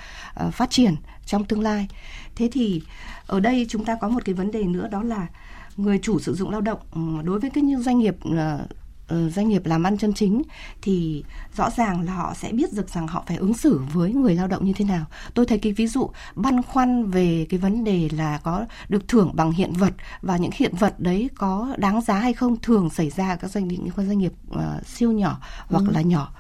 uh, 0.47 0.55
phát 0.55 0.71
triển 0.71 0.95
trong 1.27 1.45
tương 1.45 1.63
lai. 1.63 1.89
Thế 2.37 2.49
thì 2.53 2.83
ở 3.27 3.41
đây 3.41 3.67
chúng 3.69 3.85
ta 3.85 3.97
có 4.01 4.09
một 4.09 4.25
cái 4.25 4.35
vấn 4.35 4.51
đề 4.51 4.63
nữa 4.63 4.89
đó 4.91 5.03
là 5.03 5.27
người 5.77 5.99
chủ 6.03 6.19
sử 6.19 6.35
dụng 6.35 6.51
lao 6.51 6.61
động 6.61 6.79
đối 7.25 7.41
với 7.41 7.51
cái 7.51 7.65
như 7.65 7.77
doanh 7.77 7.99
nghiệp 7.99 8.17
Ờ, 8.37 8.67
doanh 9.09 9.49
nghiệp 9.49 9.67
làm 9.67 9.83
ăn 9.83 9.99
chân 9.99 10.13
chính 10.13 10.43
thì 10.83 11.25
rõ 11.57 11.71
ràng 11.71 12.03
là 12.03 12.15
họ 12.15 12.35
sẽ 12.35 12.53
biết 12.53 12.73
được 12.73 12.89
rằng 12.89 13.07
họ 13.07 13.25
phải 13.27 13.37
ứng 13.37 13.55
xử 13.55 13.81
với 13.93 14.13
người 14.13 14.35
lao 14.35 14.47
động 14.47 14.65
như 14.65 14.73
thế 14.73 14.85
nào. 14.85 15.05
Tôi 15.35 15.47
thấy 15.47 15.59
cái 15.59 15.73
ví 15.73 15.87
dụ 15.87 16.11
băn 16.35 16.63
khoăn 16.63 17.11
về 17.11 17.47
cái 17.49 17.61
vấn 17.61 17.85
đề 17.85 18.09
là 18.13 18.39
có 18.43 18.67
được 18.89 19.09
thưởng 19.09 19.31
bằng 19.35 19.53
hiện 19.53 19.73
vật 19.73 19.93
và 20.23 20.37
những 20.37 20.51
hiện 20.55 20.75
vật 20.77 21.01
đấy 21.01 21.31
có 21.37 21.75
đáng 21.77 22.01
giá 22.01 22.15
hay 22.15 22.33
không 22.33 22.57
thường 22.57 22.91
xảy 22.91 23.11
ra 23.11 23.37
các 23.37 23.51
doanh 23.51 23.69
nghiệp 23.69 23.77
những 23.77 24.07
doanh 24.09 24.19
nghiệp 24.19 24.33
uh, 24.51 24.87
siêu 24.87 25.13
nhỏ 25.13 25.41
hoặc 25.69 25.85
ừ. 25.87 25.93
là 25.93 26.01
nhỏ 26.01 26.33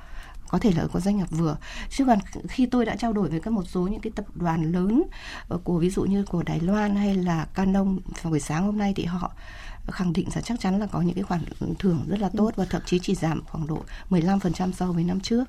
có 0.49 0.59
thể 0.59 0.73
là 0.73 0.87
có 0.93 1.01
doanh 1.01 1.17
nghiệp 1.17 1.31
vừa 1.31 1.57
chứ 1.91 2.05
còn 2.07 2.19
khi 2.49 2.67
tôi 2.67 2.85
đã 2.85 2.97
trao 2.97 3.13
đổi 3.13 3.29
với 3.29 3.41
các 3.41 3.51
một 3.51 3.65
số 3.69 3.81
những 3.81 4.01
cái 4.01 4.13
tập 4.17 4.25
đoàn 4.35 4.73
lớn 4.73 5.03
ờ, 5.49 5.59
của 5.65 5.79
ví 5.79 5.91
dụ 5.91 6.03
như 6.03 6.25
của 6.25 6.43
Đài 6.43 6.61
Loan 6.61 6.97
hay 6.97 7.15
là 7.15 7.45
Canon 7.45 7.99
vào 8.23 8.31
buổi 8.31 8.41
sáng 8.41 8.67
hôm 8.67 8.79
nay 8.79 8.93
thì 8.97 9.05
họ 9.05 9.33
khẳng 9.91 10.13
định 10.13 10.29
là 10.35 10.41
chắc 10.41 10.61
chắn 10.61 10.81
là 10.81 10.87
có 10.87 11.01
những 11.01 11.15
cái 11.15 11.25
khoản 11.25 11.41
thưởng 11.79 12.05
rất 12.09 12.21
là 12.21 12.31
tốt 12.37 12.51
và 12.57 12.65
thậm 12.65 12.83
chí 12.87 12.99
chỉ 12.99 13.15
giảm 13.15 13.43
khoảng 13.45 13.67
độ 13.67 13.85
15% 14.11 14.73
so 14.73 14.93
với 14.93 15.05
năm 15.05 15.21
trước. 15.21 15.45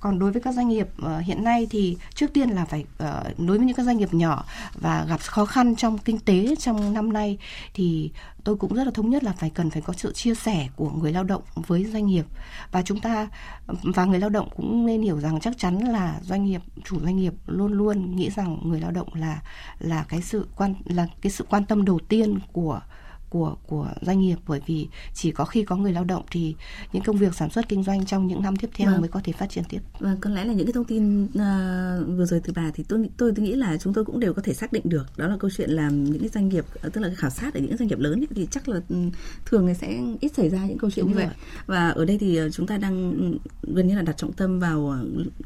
Còn 0.00 0.18
đối 0.18 0.32
với 0.32 0.42
các 0.42 0.54
doanh 0.54 0.68
nghiệp 0.68 0.88
ờ, 1.02 1.18
hiện 1.18 1.44
nay 1.44 1.66
thì 1.70 1.96
trước 2.14 2.32
tiên 2.32 2.50
là 2.50 2.64
phải 2.64 2.84
ờ, 2.98 3.24
đối 3.38 3.58
với 3.58 3.66
những 3.66 3.76
các 3.76 3.82
doanh 3.82 3.96
nghiệp 3.96 4.14
nhỏ 4.14 4.44
và 4.74 5.04
gặp 5.08 5.20
khó 5.20 5.44
khăn 5.44 5.76
trong 5.76 5.98
kinh 5.98 6.18
tế 6.18 6.54
trong 6.58 6.94
năm 6.94 7.12
nay 7.12 7.38
thì 7.74 8.10
tôi 8.44 8.56
cũng 8.56 8.74
rất 8.74 8.84
là 8.84 8.90
thống 8.90 9.10
nhất 9.10 9.24
là 9.24 9.32
phải 9.32 9.50
cần 9.50 9.70
phải 9.70 9.82
có 9.82 9.92
sự 9.92 10.12
chia 10.12 10.34
sẻ 10.34 10.68
của 10.76 10.90
người 10.90 11.12
lao 11.12 11.24
động 11.24 11.42
với 11.54 11.84
doanh 11.84 12.06
nghiệp 12.06 12.26
và 12.72 12.82
chúng 12.82 13.00
ta, 13.00 13.28
và 13.66 14.04
người 14.04 14.18
lao 14.18 14.30
động 14.30 14.48
cũng 14.56 14.86
nên 14.86 15.02
hiểu 15.02 15.20
rằng 15.20 15.40
chắc 15.40 15.58
chắn 15.58 15.78
là 15.78 16.18
doanh 16.22 16.44
nghiệp, 16.44 16.60
chủ 16.84 17.00
doanh 17.00 17.16
nghiệp 17.16 17.32
luôn 17.46 17.72
luôn 17.72 18.16
nghĩ 18.16 18.30
rằng 18.30 18.58
người 18.62 18.80
lao 18.80 18.90
động 18.90 19.08
là 19.14 19.42
là 19.78 20.04
cái 20.08 20.22
sự 20.22 20.46
quan, 20.56 20.74
là 20.84 21.06
cái 21.20 21.32
sự 21.32 21.44
quan 21.50 21.64
tâm 21.64 21.84
đầu 21.84 21.98
tiên 22.08 22.38
của 22.52 22.80
của 23.30 23.56
của 23.66 23.88
doanh 24.00 24.20
nghiệp 24.20 24.36
bởi 24.46 24.60
vì 24.66 24.88
chỉ 25.14 25.30
có 25.30 25.44
khi 25.44 25.64
có 25.64 25.76
người 25.76 25.92
lao 25.92 26.04
động 26.04 26.24
thì 26.30 26.54
những 26.92 27.02
công 27.02 27.16
việc 27.16 27.34
sản 27.34 27.50
xuất 27.50 27.68
kinh 27.68 27.82
doanh 27.82 28.06
trong 28.06 28.26
những 28.26 28.42
năm 28.42 28.56
tiếp 28.56 28.70
theo 28.74 28.90
vâng. 28.90 29.00
mới 29.00 29.08
có 29.08 29.20
thể 29.24 29.32
phát 29.32 29.50
triển 29.50 29.64
tiếp. 29.68 29.80
Vâng, 30.00 30.16
có 30.20 30.30
lẽ 30.30 30.44
là 30.44 30.52
những 30.52 30.66
cái 30.66 30.72
thông 30.72 30.84
tin 30.84 31.24
uh, 31.24 32.18
vừa 32.18 32.26
rồi 32.26 32.40
từ 32.44 32.52
bà 32.56 32.70
thì 32.74 32.84
tôi 32.88 33.10
tôi 33.16 33.32
tôi 33.36 33.44
nghĩ 33.46 33.54
là 33.54 33.76
chúng 33.76 33.94
tôi 33.94 34.04
cũng 34.04 34.20
đều 34.20 34.34
có 34.34 34.42
thể 34.42 34.54
xác 34.54 34.72
định 34.72 34.82
được 34.84 35.06
đó 35.16 35.26
là 35.26 35.36
câu 35.40 35.50
chuyện 35.56 35.70
làm 35.70 36.04
những 36.04 36.20
cái 36.20 36.28
doanh 36.28 36.48
nghiệp 36.48 36.64
tức 36.92 37.00
là 37.00 37.10
khảo 37.16 37.30
sát 37.30 37.54
ở 37.54 37.60
những 37.60 37.76
doanh 37.76 37.88
nghiệp 37.88 37.98
lớn 37.98 38.20
ấy, 38.20 38.28
thì 38.34 38.48
chắc 38.50 38.68
là 38.68 38.80
ừ, 38.88 38.96
thường 39.44 39.74
sẽ 39.74 40.00
ít 40.20 40.34
xảy 40.34 40.48
ra 40.48 40.66
những 40.66 40.78
câu 40.78 40.90
chuyện 40.90 41.04
Đúng 41.04 41.12
như 41.12 41.18
vậy. 41.18 41.28
Và 41.66 41.88
ở 41.88 42.04
đây 42.04 42.18
thì 42.18 42.36
ờ, 42.36 42.50
chúng 42.50 42.66
ta 42.66 42.78
đang 42.78 43.12
ừ, 43.12 43.50
gần 43.74 43.88
như 43.88 43.96
là 43.96 44.02
đặt 44.02 44.16
trọng 44.16 44.32
tâm 44.32 44.60
vào 44.60 44.96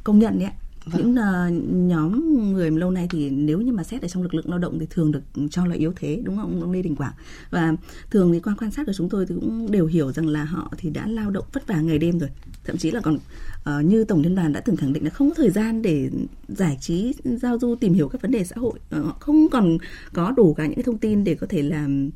công 0.05 0.19
nhận 0.19 0.39
đấy 0.39 0.51
Vâng. 0.85 1.03
những 1.03 1.17
ờ, 1.17 1.47
uh, 1.47 1.63
nhóm 1.73 2.53
người 2.53 2.71
lâu 2.71 2.91
nay 2.91 3.09
thì 3.11 3.31
nếu 3.31 3.61
như 3.61 3.73
mà 3.73 3.85
xét 3.85 4.03
ở 4.03 4.09
trong 4.09 4.23
lực 4.23 4.35
lượng 4.35 4.51
lao 4.51 4.59
động 4.59 4.79
thì 4.79 4.87
thường 4.91 5.13
được 5.13 5.23
cho 5.51 5.67
là 5.67 5.75
yếu 5.75 5.93
thế 5.97 6.21
đúng 6.25 6.37
không 6.37 6.61
ông 6.61 6.73
Lê 6.73 6.83
Đình 6.83 6.97
Quảng? 6.97 7.13
Và 7.51 7.75
thường 8.11 8.33
thì 8.33 8.41
qua 8.41 8.55
quan 8.61 8.71
sát 8.71 8.87
của 8.87 8.93
chúng 8.93 9.09
tôi 9.09 9.27
thì 9.27 9.35
cũng 9.35 9.71
đều 9.71 9.87
hiểu 9.87 10.13
rằng 10.13 10.27
là 10.27 10.45
họ 10.45 10.73
thì 10.79 10.91
đã 10.91 11.07
lao 11.07 11.31
động 11.31 11.45
vất 11.53 11.67
vả 11.67 11.81
ngày 11.81 11.99
đêm 11.99 12.19
rồi. 12.19 12.31
Thậm 12.65 12.77
chí 12.77 12.91
là 12.91 13.01
còn 13.01 13.15
uh, 13.15 13.85
như 13.85 14.05
tổng 14.05 14.23
liên 14.23 14.35
đoàn 14.35 14.53
đã 14.53 14.61
từng 14.61 14.77
khẳng 14.77 14.93
định 14.93 15.05
là 15.05 15.11
không 15.11 15.29
có 15.29 15.35
thời 15.35 15.51
gian 15.51 15.83
để 15.83 16.11
giải 16.49 16.79
trí 16.81 17.15
giao 17.25 17.59
du 17.59 17.75
tìm 17.75 17.95
hiểu 17.95 18.09
các 18.09 18.23
vấn 18.23 18.31
đề 18.31 18.45
xã 18.45 18.57
hội. 18.57 18.79
Uh, 18.99 19.05
họ 19.05 19.17
không 19.21 19.49
còn 19.51 19.79
có 20.13 20.33
đủ 20.37 20.55
cả 20.55 20.67
những 20.67 20.75
cái 20.75 20.85
thông 20.85 20.99
tin 20.99 21.25
để 21.25 21.35
có 21.35 21.47
thể 21.51 21.63
làm 21.63 22.11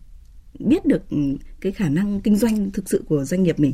biết 0.58 0.86
được 0.86 1.02
cái 1.60 1.72
khả 1.72 1.88
năng 1.88 2.20
kinh 2.20 2.36
doanh 2.36 2.70
thực 2.70 2.88
sự 2.88 3.04
của 3.08 3.24
doanh 3.24 3.42
nghiệp 3.42 3.60
mình. 3.60 3.72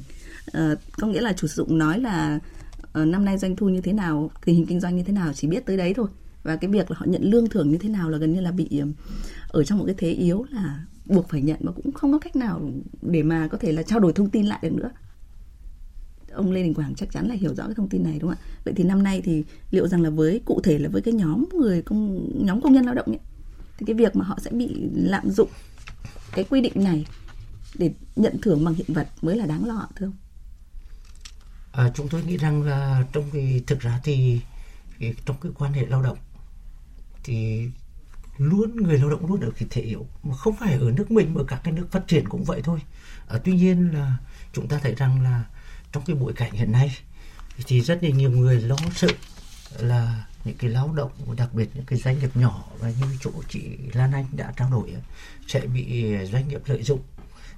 Uh, 0.48 0.78
có 0.98 1.06
nghĩa 1.06 1.20
là 1.20 1.32
chủ 1.32 1.46
sử 1.46 1.54
dụng 1.54 1.78
nói 1.78 2.00
là 2.00 2.38
Ờ, 2.92 3.04
năm 3.04 3.24
nay 3.24 3.38
doanh 3.38 3.56
thu 3.56 3.68
như 3.68 3.80
thế 3.80 3.92
nào 3.92 4.30
tình 4.44 4.54
hình 4.56 4.66
kinh 4.66 4.80
doanh 4.80 4.96
như 4.96 5.02
thế 5.02 5.12
nào 5.12 5.32
chỉ 5.32 5.48
biết 5.48 5.66
tới 5.66 5.76
đấy 5.76 5.94
thôi 5.94 6.08
và 6.42 6.56
cái 6.56 6.70
việc 6.70 6.90
là 6.90 6.96
họ 6.98 7.06
nhận 7.08 7.22
lương 7.22 7.48
thưởng 7.48 7.70
như 7.70 7.78
thế 7.78 7.88
nào 7.88 8.10
là 8.10 8.18
gần 8.18 8.32
như 8.32 8.40
là 8.40 8.50
bị 8.50 8.82
ở 9.48 9.64
trong 9.64 9.78
một 9.78 9.84
cái 9.86 9.94
thế 9.98 10.10
yếu 10.10 10.44
là 10.50 10.84
buộc 11.06 11.28
phải 11.28 11.42
nhận 11.42 11.56
mà 11.60 11.72
cũng 11.72 11.92
không 11.92 12.12
có 12.12 12.18
cách 12.18 12.36
nào 12.36 12.70
để 13.02 13.22
mà 13.22 13.48
có 13.48 13.58
thể 13.58 13.72
là 13.72 13.82
trao 13.82 14.00
đổi 14.00 14.12
thông 14.12 14.30
tin 14.30 14.46
lại 14.46 14.58
được 14.62 14.72
nữa 14.72 14.90
ông 16.32 16.52
Lê 16.52 16.62
Đình 16.62 16.74
Quảng 16.74 16.94
chắc 16.94 17.12
chắn 17.12 17.28
là 17.28 17.34
hiểu 17.34 17.54
rõ 17.54 17.64
cái 17.64 17.74
thông 17.74 17.88
tin 17.88 18.02
này 18.02 18.18
đúng 18.18 18.30
không 18.30 18.38
ạ? 18.38 18.60
Vậy 18.64 18.74
thì 18.76 18.84
năm 18.84 19.02
nay 19.02 19.20
thì 19.24 19.44
liệu 19.70 19.88
rằng 19.88 20.02
là 20.02 20.10
với 20.10 20.40
cụ 20.44 20.60
thể 20.64 20.78
là 20.78 20.88
với 20.88 21.02
cái 21.02 21.14
nhóm 21.14 21.44
người 21.54 21.82
công 21.82 22.28
nhóm 22.46 22.60
công 22.60 22.72
nhân 22.72 22.84
lao 22.84 22.94
động 22.94 23.06
ấy, 23.06 23.18
thì 23.78 23.86
cái 23.86 23.94
việc 23.94 24.16
mà 24.16 24.24
họ 24.24 24.38
sẽ 24.42 24.50
bị 24.50 24.90
lạm 24.94 25.30
dụng 25.30 25.48
cái 26.32 26.44
quy 26.50 26.60
định 26.60 26.72
này 26.74 27.06
để 27.78 27.92
nhận 28.16 28.36
thưởng 28.42 28.64
bằng 28.64 28.74
hiện 28.74 28.86
vật 28.88 29.08
mới 29.22 29.36
là 29.36 29.46
đáng 29.46 29.66
lo 29.66 29.88
thưa 29.96 30.06
ông? 30.06 30.14
À, 31.72 31.90
chúng 31.94 32.08
tôi 32.08 32.22
nghĩ 32.22 32.36
rằng 32.36 32.62
là 32.62 33.04
trong 33.12 33.30
cái 33.32 33.62
thực 33.66 33.80
ra 33.80 34.00
thì 34.04 34.40
cái, 34.98 35.14
trong 35.24 35.36
cái 35.40 35.52
quan 35.58 35.72
hệ 35.72 35.86
lao 35.86 36.02
động 36.02 36.18
thì 37.24 37.68
luôn 38.38 38.76
người 38.76 38.98
lao 38.98 39.10
động 39.10 39.26
luôn 39.26 39.40
ở 39.40 39.50
cái 39.58 39.68
thể 39.70 39.82
yếu 39.82 40.06
mà 40.22 40.36
không 40.36 40.56
phải 40.56 40.72
ở 40.72 40.90
nước 40.90 41.10
mình 41.10 41.34
mà 41.34 41.40
các 41.48 41.60
cái 41.64 41.72
nước 41.72 41.86
phát 41.90 42.08
triển 42.08 42.28
cũng 42.28 42.44
vậy 42.44 42.60
thôi. 42.64 42.80
À, 43.28 43.38
tuy 43.44 43.52
nhiên 43.52 43.90
là 43.94 44.18
chúng 44.52 44.68
ta 44.68 44.78
thấy 44.82 44.94
rằng 44.94 45.22
là 45.22 45.44
trong 45.92 46.04
cái 46.06 46.16
bối 46.16 46.32
cảnh 46.32 46.52
hiện 46.52 46.72
nay 46.72 46.96
thì 47.66 47.80
rất 47.80 48.02
là 48.02 48.10
nhiều 48.10 48.30
người 48.30 48.60
lo 48.60 48.76
sợ 48.94 49.08
là 49.78 50.26
những 50.44 50.56
cái 50.58 50.70
lao 50.70 50.92
động 50.92 51.10
đặc 51.36 51.54
biệt 51.54 51.68
những 51.74 51.84
cái 51.84 51.98
doanh 51.98 52.18
nghiệp 52.18 52.36
nhỏ 52.36 52.64
và 52.78 52.90
như 52.90 53.06
chỗ 53.20 53.30
chị 53.48 53.60
Lan 53.92 54.12
Anh 54.12 54.26
đã 54.32 54.52
trao 54.56 54.70
đổi 54.70 54.94
sẽ 55.48 55.60
bị 55.60 56.16
doanh 56.32 56.48
nghiệp 56.48 56.60
lợi 56.66 56.82
dụng 56.82 57.00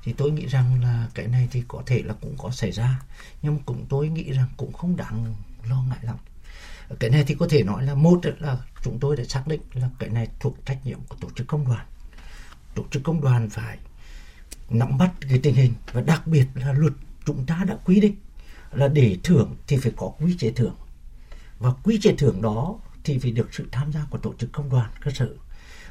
thì 0.05 0.13
tôi 0.13 0.31
nghĩ 0.31 0.47
rằng 0.47 0.83
là 0.83 1.09
cái 1.15 1.27
này 1.27 1.49
thì 1.51 1.63
có 1.69 1.83
thể 1.87 2.03
là 2.03 2.15
cũng 2.21 2.35
có 2.39 2.51
xảy 2.51 2.73
ra, 2.73 3.01
nhưng 3.43 3.59
cũng 3.59 3.87
tôi 3.89 4.09
nghĩ 4.09 4.33
rằng 4.33 4.49
cũng 4.57 4.73
không 4.73 4.97
đáng 4.97 5.35
lo 5.69 5.83
ngại 5.89 5.99
lắm. 6.03 6.17
Cái 7.01 7.11
này 7.11 7.25
thì 7.27 7.35
có 7.35 7.47
thể 7.51 7.63
nói 7.63 7.83
là 7.85 7.95
một 7.95 8.21
là 8.39 8.59
chúng 8.83 8.99
tôi 9.01 9.17
đã 9.17 9.25
xác 9.25 9.47
định 9.47 9.61
là 9.73 9.91
cái 9.99 10.09
này 10.09 10.29
thuộc 10.41 10.57
trách 10.67 10.87
nhiệm 10.87 10.99
của 11.09 11.17
tổ 11.21 11.29
chức 11.37 11.47
công 11.47 11.67
đoàn. 11.69 11.87
Tổ 12.75 12.85
chức 12.91 13.03
công 13.03 13.21
đoàn 13.21 13.51
phải 13.51 13.79
nắm 14.71 14.99
bắt 14.99 15.13
cái 15.29 15.41
tình 15.43 15.55
hình 15.55 15.75
và 15.93 16.01
đặc 16.01 16.27
biệt 16.27 16.47
là 16.55 16.73
luật 16.73 16.93
chúng 17.27 17.47
ta 17.47 17.65
đã 17.69 17.77
quy 17.85 18.01
định 18.01 18.17
là 18.73 18.89
để 18.89 19.19
thưởng 19.23 19.57
thì 19.67 19.77
phải 19.77 19.93
có 19.97 20.13
quy 20.21 20.37
chế 20.39 20.53
thưởng. 20.53 20.77
Và 21.59 21.71
quy 21.83 21.99
chế 22.03 22.15
thưởng 22.19 22.43
đó 22.43 22.79
thì 23.05 23.19
phải 23.19 23.31
được 23.31 23.55
sự 23.55 23.69
tham 23.73 23.93
gia 23.93 24.05
của 24.11 24.19
tổ 24.19 24.35
chức 24.39 24.53
công 24.53 24.71
đoàn 24.71 24.91
cơ 25.01 25.11
sở. 25.11 25.29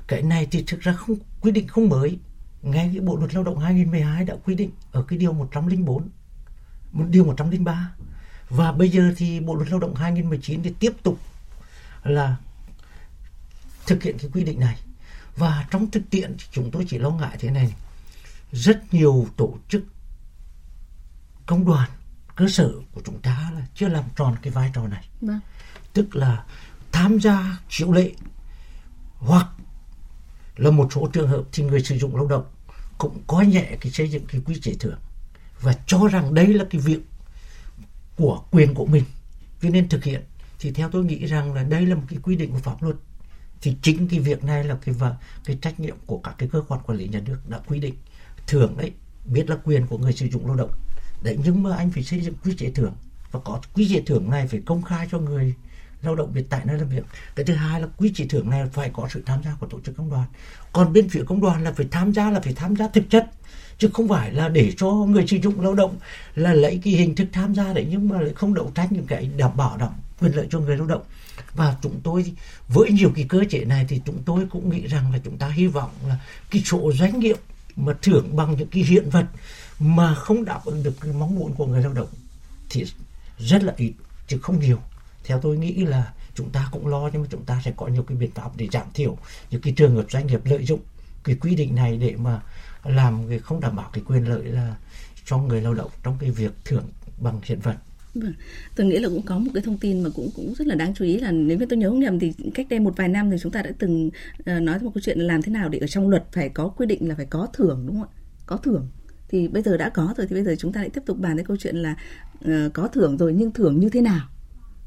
Cái 0.08 0.22
này 0.22 0.48
thì 0.52 0.64
thực 0.68 0.82
ra 0.82 0.94
không, 0.94 1.16
quy 1.42 1.52
định 1.52 1.68
không 1.68 1.90
mới 1.90 2.20
ngay 2.64 2.90
cái 2.94 3.02
bộ 3.02 3.16
luật 3.16 3.34
lao 3.34 3.44
động 3.44 3.60
2012 3.60 4.26
đã 4.26 4.36
quy 4.46 4.56
định 4.56 4.72
ở 4.92 5.04
cái 5.04 5.20
điều 5.20 5.34
104 5.34 6.10
một 6.92 7.06
điều 7.10 7.26
103 7.26 7.92
và 8.50 8.72
bây 8.72 8.90
giờ 8.90 9.14
thì 9.18 9.40
bộ 9.40 9.56
luật 9.56 9.70
lao 9.70 9.80
động 9.80 9.96
2019 9.96 10.64
thì 10.64 10.74
tiếp 10.80 10.94
tục 11.04 11.20
là 12.04 12.36
thực 13.88 14.04
hiện 14.04 14.18
cái 14.18 14.30
quy 14.34 14.44
định 14.44 14.60
này. 14.60 14.80
Và 15.36 15.68
trong 15.72 15.92
thực 15.92 16.04
tiễn 16.10 16.36
thì 16.38 16.46
chúng 16.52 16.72
tôi 16.72 16.86
chỉ 16.90 16.98
lo 16.98 17.10
ngại 17.10 17.38
thế 17.40 17.52
này 17.52 17.74
rất 18.52 18.94
nhiều 18.94 19.28
tổ 19.38 19.58
chức 19.68 19.84
công 21.46 21.66
đoàn 21.66 21.90
cơ 22.36 22.48
sở 22.50 22.72
của 22.94 23.02
chúng 23.06 23.22
ta 23.22 23.52
là 23.56 23.66
chưa 23.76 23.88
làm 23.88 24.04
tròn 24.16 24.36
cái 24.42 24.52
vai 24.52 24.72
trò 24.74 24.88
này. 24.88 25.06
Vâng. 25.22 25.40
tức 25.94 26.16
là 26.16 26.44
tham 26.92 27.20
gia 27.20 27.58
chịu 27.70 27.92
lệ 27.92 28.12
hoặc 29.18 29.48
là 30.56 30.72
một 30.72 30.94
số 30.94 31.10
trường 31.14 31.28
hợp 31.28 31.44
thì 31.52 31.64
người 31.64 31.84
sử 31.84 31.98
dụng 31.98 32.16
lao 32.16 32.28
động 32.28 32.46
cũng 33.04 33.24
có 33.28 33.42
nhẹ 33.42 33.78
cái 33.82 33.92
xây 33.92 34.10
dựng 34.10 34.26
cái 34.28 34.42
quy 34.46 34.60
chế 34.62 34.74
thưởng 34.80 35.00
và 35.62 35.76
cho 35.88 36.08
rằng 36.08 36.34
đây 36.34 36.48
là 36.48 36.66
cái 36.70 36.82
việc 36.82 37.00
của 38.18 38.44
quyền 38.52 38.74
của 38.74 38.86
mình. 38.86 39.04
Cho 39.62 39.70
nên 39.70 39.90
thực 39.90 40.04
hiện. 40.04 40.22
Thì 40.60 40.72
theo 40.72 40.90
tôi 40.90 41.06
nghĩ 41.06 41.26
rằng 41.26 41.54
là 41.54 41.64
đây 41.64 41.86
là 41.86 41.96
một 41.96 42.04
cái 42.10 42.20
quy 42.24 42.36
định 42.36 42.52
của 42.52 42.60
pháp 42.60 42.84
luật. 42.84 42.96
Thì 43.62 43.76
chính 43.82 44.08
cái 44.08 44.20
việc 44.20 44.44
này 44.44 44.64
là 44.64 44.78
cái 44.86 44.96
và 44.96 45.16
cái 45.46 45.58
trách 45.62 45.80
nhiệm 45.80 45.96
của 46.06 46.18
các 46.18 46.36
cái 46.38 46.50
cơ 46.50 46.62
quan 46.68 46.82
quản 46.86 46.98
lý 46.98 47.08
nhà 47.08 47.20
nước 47.26 47.38
đã 47.48 47.60
quy 47.68 47.80
định. 47.80 47.96
Thưởng 48.48 48.78
đấy 48.78 48.92
biết 49.26 49.50
là 49.50 49.58
quyền 49.64 49.88
của 49.88 49.98
người 49.98 50.14
sử 50.14 50.28
dụng 50.28 50.48
lao 50.48 50.56
động. 50.56 50.72
Đấy, 51.24 51.38
nhưng 51.44 51.64
mà 51.64 51.76
anh 51.76 51.92
phải 51.92 52.04
xây 52.04 52.22
dựng 52.22 52.34
quy 52.44 52.56
chế 52.56 52.72
thưởng. 52.72 52.94
Và 53.32 53.40
có 53.40 53.62
quy 53.74 53.90
chế 53.90 54.02
thưởng 54.06 54.30
này 54.30 54.48
phải 54.48 54.62
công 54.66 54.82
khai 54.82 55.08
cho 55.12 55.20
người 55.20 55.54
lao 56.04 56.16
động 56.16 56.32
việc 56.34 56.50
tại 56.50 56.62
nơi 56.66 56.78
làm 56.78 56.90
việc. 56.90 57.04
Cái 57.36 57.46
thứ 57.46 57.54
hai 57.54 57.82
là 57.82 57.88
quy 57.98 58.12
chế 58.16 58.26
thưởng 58.30 58.50
này 58.50 58.66
phải 58.74 58.92
có 58.94 59.08
sự 59.14 59.24
tham 59.26 59.44
gia 59.44 59.56
của 59.60 59.68
tổ 59.68 59.80
chức 59.80 59.98
công 59.98 60.10
đoàn. 60.10 60.28
Còn 60.74 60.94
bên 60.94 61.10
phía 61.10 61.24
công 61.28 61.42
đoàn 61.42 61.64
là 61.64 61.72
phải 61.72 61.88
tham 61.92 62.14
gia, 62.14 62.32
là 62.32 62.40
phải 62.40 62.54
tham 62.54 62.76
gia 62.76 62.88
thực 62.88 63.10
chất, 63.10 63.32
chứ 63.78 63.90
không 63.94 64.08
phải 64.08 64.32
là 64.32 64.50
để 64.50 64.74
cho 64.78 64.92
người 64.92 65.28
sử 65.28 65.38
dụng 65.38 65.62
lao 65.62 65.74
động, 65.74 65.96
là 66.36 66.54
lấy 66.54 66.82
cái 66.84 66.94
hình 66.94 67.16
thức 67.16 67.28
tham 67.32 67.56
gia 67.56 67.74
đấy 67.74 67.88
nhưng 67.90 68.10
mà 68.10 68.22
lại 68.22 68.34
không 68.36 68.54
đấu 68.54 68.72
tranh 68.76 68.88
những 68.92 69.08
cái 69.08 69.30
đảm 69.38 69.58
bảo 69.58 69.78
đảm 69.78 69.92
quyền 70.20 70.36
lợi 70.36 70.48
cho 70.50 70.60
người 70.60 70.78
lao 70.78 70.88
động. 70.88 71.02
Và 71.54 71.76
chúng 71.82 72.00
tôi 72.04 72.34
với 72.68 72.92
nhiều 72.92 73.12
cái 73.16 73.26
cơ 73.30 73.44
chế 73.50 73.66
này 73.66 73.86
thì 73.90 74.02
chúng 74.06 74.24
tôi 74.26 74.48
cũng 74.50 74.70
nghĩ 74.70 74.88
rằng 74.88 75.12
là 75.12 75.20
chúng 75.24 75.38
ta 75.38 75.48
hy 75.48 75.68
vọng 75.68 75.90
là 76.08 76.20
cái 76.52 76.62
số 76.66 76.92
doanh 76.94 77.20
nghiệp 77.20 77.36
mà 77.76 77.94
thưởng 78.02 78.36
bằng 78.36 78.56
những 78.58 78.68
cái 78.68 78.84
hiện 78.84 79.10
vật 79.10 79.26
mà 79.80 80.16
không 80.16 80.46
đáp 80.46 80.62
ứng 80.66 80.84
được 80.84 80.94
cái 81.02 81.14
mong 81.14 81.36
muốn 81.36 81.54
của 81.54 81.66
người 81.66 81.84
lao 81.84 81.94
động 81.94 82.08
thì 82.70 82.86
rất 83.40 83.64
là 83.64 83.74
ít, 83.78 83.94
chứ 84.28 84.38
không 84.42 84.60
nhiều 84.60 84.80
theo 85.24 85.40
tôi 85.40 85.58
nghĩ 85.58 85.86
là 85.86 86.14
chúng 86.36 86.50
ta 86.50 86.70
cũng 86.72 86.88
lo 86.88 87.10
nhưng 87.14 87.22
mà 87.22 87.28
chúng 87.32 87.46
ta 87.46 87.62
sẽ 87.66 87.74
có 87.78 87.88
nhiều 87.88 88.04
cái 88.04 88.18
biện 88.18 88.32
pháp 88.32 88.58
để 88.58 88.68
giảm 88.72 88.88
thiểu 88.94 89.18
những 89.52 89.62
cái 89.62 89.74
trường 89.74 89.96
hợp 89.96 90.12
doanh 90.12 90.28
nghiệp 90.28 90.42
lợi 90.46 90.66
dụng 90.66 90.80
cái 91.24 91.36
quy 91.42 91.56
định 91.56 91.76
này 91.76 91.98
để 91.98 92.16
mà 92.16 92.42
làm 92.84 93.30
cái 93.30 93.40
không 93.40 93.60
đảm 93.60 93.76
bảo 93.76 93.90
cái 93.94 94.04
quyền 94.08 94.30
lợi 94.30 94.44
là 94.44 94.76
cho 95.26 95.38
người 95.38 95.62
lao 95.62 95.74
động 95.74 95.92
trong 96.04 96.18
cái 96.20 96.32
việc 96.32 96.52
thưởng 96.66 96.86
bằng 97.18 97.40
hiện 97.44 97.60
vật 97.60 97.76
Vâng. 98.16 98.34
Tôi 98.76 98.88
nghĩ 98.88 99.00
là 99.00 99.10
cũng 99.10 99.22
có 99.22 99.40
một 99.40 99.52
cái 99.54 99.64
thông 99.64 99.78
tin 99.78 100.04
mà 100.04 100.10
cũng 100.16 100.30
cũng 100.36 100.54
rất 100.58 100.68
là 100.68 100.76
đáng 100.76 100.94
chú 100.96 101.06
ý 101.06 101.20
là 101.20 101.32
nếu 101.32 101.58
như 101.58 101.66
tôi 101.66 101.78
nhớ 101.78 101.90
không 101.90 102.00
nhầm 102.00 102.20
thì 102.20 102.34
cách 102.54 102.68
đây 102.70 102.80
một 102.80 102.94
vài 102.98 103.08
năm 103.08 103.32
thì 103.32 103.38
chúng 103.42 103.52
ta 103.52 103.62
đã 103.62 103.72
từng 103.80 104.10
ờ, 104.46 104.60
nói 104.60 104.80
một 104.80 104.92
câu 104.94 105.02
chuyện 105.02 105.20
là 105.20 105.26
làm 105.34 105.42
thế 105.42 105.52
nào 105.52 105.70
để 105.70 105.80
ở 105.80 105.88
trong 105.88 106.10
luật 106.10 106.24
phải 106.32 106.50
có 106.50 106.68
quy 106.68 106.86
định 106.86 107.10
là 107.10 107.16
phải 107.16 107.26
có 107.26 107.48
thưởng 107.54 107.84
đúng 107.88 108.00
không 108.00 108.10
ạ? 108.10 108.14
Có 108.46 108.58
thưởng 108.58 108.88
thì 109.30 109.48
bây 109.48 109.64
giờ 109.64 109.78
đã 109.78 109.90
có 109.90 110.14
rồi 110.18 110.28
thì 110.28 110.36
bây 110.36 110.44
giờ 110.44 110.56
chúng 110.60 110.74
ta 110.74 110.82
lại 110.82 110.90
tiếp 110.90 111.02
tục 111.06 111.18
bàn 111.20 111.38
đến 111.38 111.46
câu 111.46 111.58
chuyện 111.58 111.76
là 111.76 111.96
uh, 112.46 112.74
có 112.74 112.88
thưởng 112.88 113.18
rồi 113.18 113.34
nhưng 113.34 113.52
thưởng 113.52 113.80
như 113.80 113.90
thế 113.90 114.02
nào? 114.02 114.28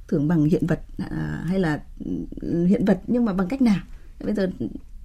Thưởng 0.08 0.28
bằng 0.28 0.44
hiện 0.44 0.66
vật 0.66 0.80
à, 0.98 1.44
hay 1.46 1.60
là 1.60 1.82
ừ, 2.40 2.64
hiện 2.64 2.84
vật 2.84 3.00
nhưng 3.06 3.24
mà 3.24 3.32
bằng 3.32 3.48
cách 3.48 3.62
nào? 3.62 3.80
Bây 4.24 4.34
giờ 4.34 4.50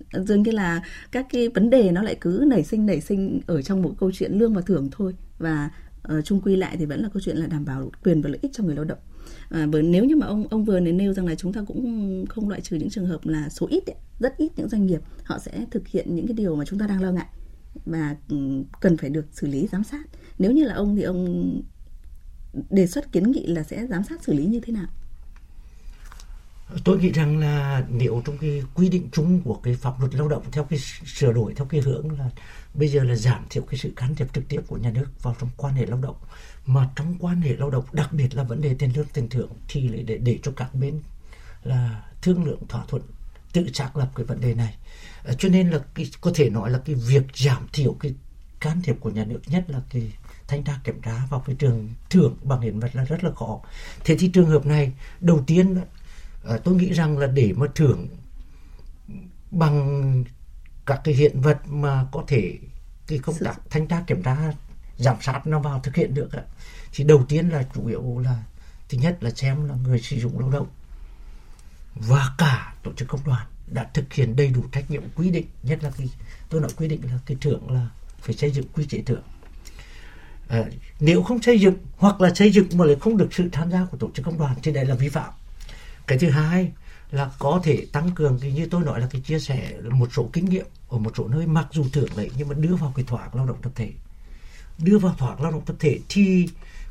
à, 0.10 0.20
dường 0.20 0.44
như 0.44 0.52
là 0.52 0.84
các 1.12 1.26
cái 1.30 1.50
vấn 1.50 1.70
đề 1.70 1.92
nó 1.92 2.04
lại 2.04 2.16
cứ 2.22 2.44
nảy 2.48 2.64
sinh 2.64 2.86
nảy 2.86 3.02
sinh 3.02 3.42
ở 3.48 3.62
trong 3.62 3.82
một 3.82 3.94
câu 4.00 4.12
chuyện 4.12 4.34
lương 4.34 4.54
và 4.54 4.62
thưởng 4.62 4.90
thôi. 4.92 5.16
Và 5.38 5.70
uh, 6.18 6.26
chung 6.26 6.42
quy 6.42 6.56
lại 6.56 6.76
thì 6.78 6.86
vẫn 6.86 7.02
là 7.02 7.10
câu 7.14 7.22
chuyện 7.26 7.38
là 7.38 7.48
đảm 7.48 7.66
bảo 7.66 7.92
quyền 8.04 8.22
và 8.22 8.30
lợi 8.30 8.40
ích 8.42 8.52
cho 8.54 8.64
người 8.64 8.76
lao 8.76 8.86
động. 8.86 9.00
À, 9.50 9.68
bởi 9.72 9.84
nếu 9.84 10.06
như 10.06 10.16
mà 10.16 10.28
ông 10.28 10.48
ông 10.48 10.66
vừa 10.66 10.80
nêu 10.80 11.14
rằng 11.14 11.26
là 11.26 11.36
chúng 11.36 11.54
ta 11.54 11.62
cũng 11.68 12.26
không 12.30 12.50
loại 12.50 12.62
trừ 12.62 12.76
những 12.76 12.90
trường 12.90 13.06
hợp 13.06 13.26
là 13.26 13.50
số 13.50 13.68
ít 13.68 13.86
ấy, 13.86 13.96
rất 14.20 14.38
ít 14.38 14.52
những 14.56 14.70
doanh 14.70 14.86
nghiệp 14.86 15.02
họ 15.24 15.40
sẽ 15.40 15.66
thực 15.72 15.88
hiện 15.88 16.16
những 16.16 16.28
cái 16.28 16.34
điều 16.34 16.56
mà 16.56 16.66
chúng 16.66 16.80
ta 16.80 16.88
đang 16.88 17.02
lo 17.02 17.12
ngại 17.12 17.28
và 17.86 18.16
ừ, 18.30 18.38
cần 18.82 18.98
phải 18.98 19.10
được 19.10 19.26
xử 19.32 19.48
lý 19.48 19.68
giám 19.72 19.84
sát. 19.84 20.04
Nếu 20.40 20.52
như 20.52 20.64
là 20.64 20.74
ông 20.74 20.96
thì 20.96 21.02
ông 21.02 21.62
đề 22.70 22.88
xuất 22.88 23.12
kiến 23.12 23.32
nghị 23.32 23.46
là 23.48 23.64
sẽ 23.64 23.88
giám 23.88 24.04
sát 24.04 24.24
xử 24.24 24.34
lý 24.34 24.46
như 24.46 24.60
thế 24.60 24.74
nào? 24.74 24.88
Tôi 26.84 26.98
nghĩ 26.98 27.12
rằng 27.12 27.38
là 27.38 27.84
nếu 27.90 28.22
trong 28.26 28.38
cái 28.38 28.64
quy 28.74 28.90
định 28.90 29.10
chung 29.12 29.42
của 29.42 29.60
cái 29.64 29.76
pháp 29.76 30.00
luật 30.00 30.16
lao 30.16 30.28
động 30.28 30.44
theo 30.52 30.64
cái 30.64 30.80
sửa 31.06 31.34
đổi 31.34 31.54
theo 31.56 31.66
cái 31.66 31.82
hướng 31.82 32.12
là 32.20 32.30
bây 32.74 32.88
giờ 32.88 33.04
là 33.04 33.16
giảm 33.16 33.46
thiểu 33.50 33.64
cái 33.64 33.78
sự 33.78 33.92
can 33.96 34.16
thiệp 34.16 34.28
trực 34.34 34.48
tiếp 34.48 34.62
của 34.68 34.78
nhà 34.78 34.92
nước 34.92 35.06
vào 35.22 35.36
trong 35.40 35.50
quan 35.58 35.74
hệ 35.74 35.86
lao 35.86 36.00
động 36.00 36.16
mà 36.66 36.90
trong 36.96 37.16
quan 37.20 37.42
hệ 37.42 37.56
lao 37.56 37.70
động 37.70 37.86
đặc 37.92 38.14
biệt 38.14 38.36
là 38.36 38.44
vấn 38.44 38.62
đề 38.62 38.76
tiền 38.80 38.92
lương 38.96 39.08
tiền 39.14 39.30
thưởng 39.30 39.50
thì 39.68 39.88
lại 39.88 40.04
để, 40.04 40.18
để 40.18 40.40
cho 40.44 40.52
các 40.56 40.76
bên 40.76 41.02
là 41.64 42.04
thương 42.22 42.44
lượng 42.44 42.68
thỏa 42.68 42.86
thuận 42.88 43.02
tự 43.54 43.68
xác 43.74 43.98
lập 43.98 44.12
cái 44.16 44.26
vấn 44.26 44.42
đề 44.42 44.54
này. 44.54 44.76
Ờ, 45.24 45.34
cho 45.34 45.50
nên 45.50 45.70
là 45.70 45.80
cái, 45.94 46.10
có 46.22 46.32
thể 46.36 46.50
nói 46.50 46.72
là 46.72 46.80
cái 46.86 46.96
việc 46.96 47.24
giảm 47.36 47.68
thiểu 47.74 47.94
cái 48.00 48.14
can 48.60 48.82
thiệp 48.82 48.96
của 49.00 49.10
nhà 49.10 49.26
nước 49.26 49.40
nhất 49.48 49.66
là 49.68 49.82
cái 49.90 50.12
thanh 50.52 50.64
tra 50.64 50.80
kiểm 50.84 51.02
tra 51.02 51.22
vào 51.30 51.40
cái 51.40 51.56
trường 51.60 51.90
thưởng 52.10 52.38
bằng 52.44 52.62
hiện 52.62 52.80
vật 52.80 52.96
là 52.96 53.04
rất 53.04 53.24
là 53.24 53.32
khó. 53.32 53.60
Thế 54.06 54.16
thì 54.20 54.28
trường 54.28 54.50
hợp 54.50 54.66
này 54.66 54.92
đầu 55.20 55.44
tiên 55.48 55.82
à, 56.44 56.58
tôi 56.64 56.76
nghĩ 56.76 56.94
rằng 56.94 57.18
là 57.18 57.28
để 57.28 57.54
mà 57.56 57.68
thưởng 57.76 58.08
bằng 59.52 60.24
các 60.86 61.02
cái 61.04 61.14
hiện 61.14 61.42
vật 61.42 61.58
mà 61.68 62.06
có 62.12 62.24
thể 62.28 62.58
cái 63.08 63.20
công 63.20 63.36
tác 63.40 63.56
thanh 63.70 63.88
tra 63.88 64.04
kiểm 64.08 64.24
tra 64.24 64.54
giám 64.98 65.18
sát 65.22 65.48
nó 65.48 65.60
vào 65.60 65.80
thực 65.80 65.96
hiện 65.96 66.14
được 66.14 66.30
thì 66.94 67.04
đầu 67.04 67.26
tiên 67.30 67.50
là 67.50 67.66
chủ 67.76 67.88
yếu 67.88 68.20
là 68.20 68.44
thứ 68.90 68.98
nhất 68.98 69.18
là 69.24 69.32
xem 69.32 69.70
là 69.70 69.76
người 69.84 70.00
sử 70.00 70.20
dụng 70.20 70.40
lao 70.40 70.50
động 70.50 70.68
và 71.96 72.36
cả 72.38 72.74
tổ 72.84 72.94
chức 72.94 73.08
công 73.08 73.24
đoàn 73.26 73.48
đã 73.68 73.90
thực 73.94 74.14
hiện 74.14 74.36
đầy 74.36 74.48
đủ 74.48 74.64
trách 74.72 74.92
nhiệm 74.92 75.04
quy 75.16 75.30
định 75.30 75.46
nhất 75.64 75.84
là 75.84 75.92
cái 75.98 76.10
tôi 76.50 76.62
nói 76.62 76.70
quy 76.78 76.88
định 76.88 77.02
là 77.04 77.20
cái 77.26 77.38
thưởng 77.42 77.72
là 77.72 77.90
phải 78.20 78.36
xây 78.36 78.52
dựng 78.52 78.66
quy 78.74 78.86
chế 78.86 79.02
thưởng 79.06 79.24
à, 80.52 80.66
nếu 81.00 81.24
không 81.24 81.42
xây 81.42 81.60
dựng 81.60 81.76
hoặc 81.98 82.22
là 82.22 82.34
xây 82.34 82.52
dựng 82.52 82.68
mà 82.74 82.86
lại 82.86 82.96
không 83.00 83.18
được 83.18 83.34
sự 83.34 83.50
tham 83.52 83.72
gia 83.72 83.86
của 83.86 83.98
tổ 83.98 84.10
chức 84.14 84.26
công 84.26 84.38
đoàn 84.38 84.56
thì 84.64 84.72
đây 84.72 84.86
là 84.86 84.96
vi 84.96 85.10
phạm. 85.10 85.34
Cái 86.08 86.18
thứ 86.18 86.30
hai 86.30 86.72
là 87.12 87.32
có 87.40 87.62
thể 87.64 87.86
tăng 87.92 88.12
cường 88.12 88.40
cái 88.42 88.52
như 88.52 88.68
tôi 88.72 88.84
nói 88.84 89.00
là 89.00 89.08
cái 89.12 89.22
chia 89.22 89.40
sẻ 89.40 89.74
một 89.92 90.10
số 90.14 90.30
kinh 90.34 90.46
nghiệm 90.46 90.66
ở 90.90 90.98
một 90.98 91.12
số 91.18 91.28
nơi 91.28 91.48
mặc 91.48 91.68
dù 91.72 91.86
thưởng 91.94 92.10
đấy 92.16 92.30
nhưng 92.38 92.48
mà 92.48 92.54
đưa 92.54 92.76
vào 92.76 92.94
cái 92.96 93.06
thỏa 93.06 93.30
lao 93.34 93.46
động 93.46 93.58
tập 93.62 93.72
thể. 93.76 93.90
Đưa 94.78 94.98
vào 94.98 95.16
thỏa 95.18 95.36
lao 95.40 95.52
động 95.52 95.66
tập 95.66 95.76
thể 95.80 96.00
thì 96.10 96.48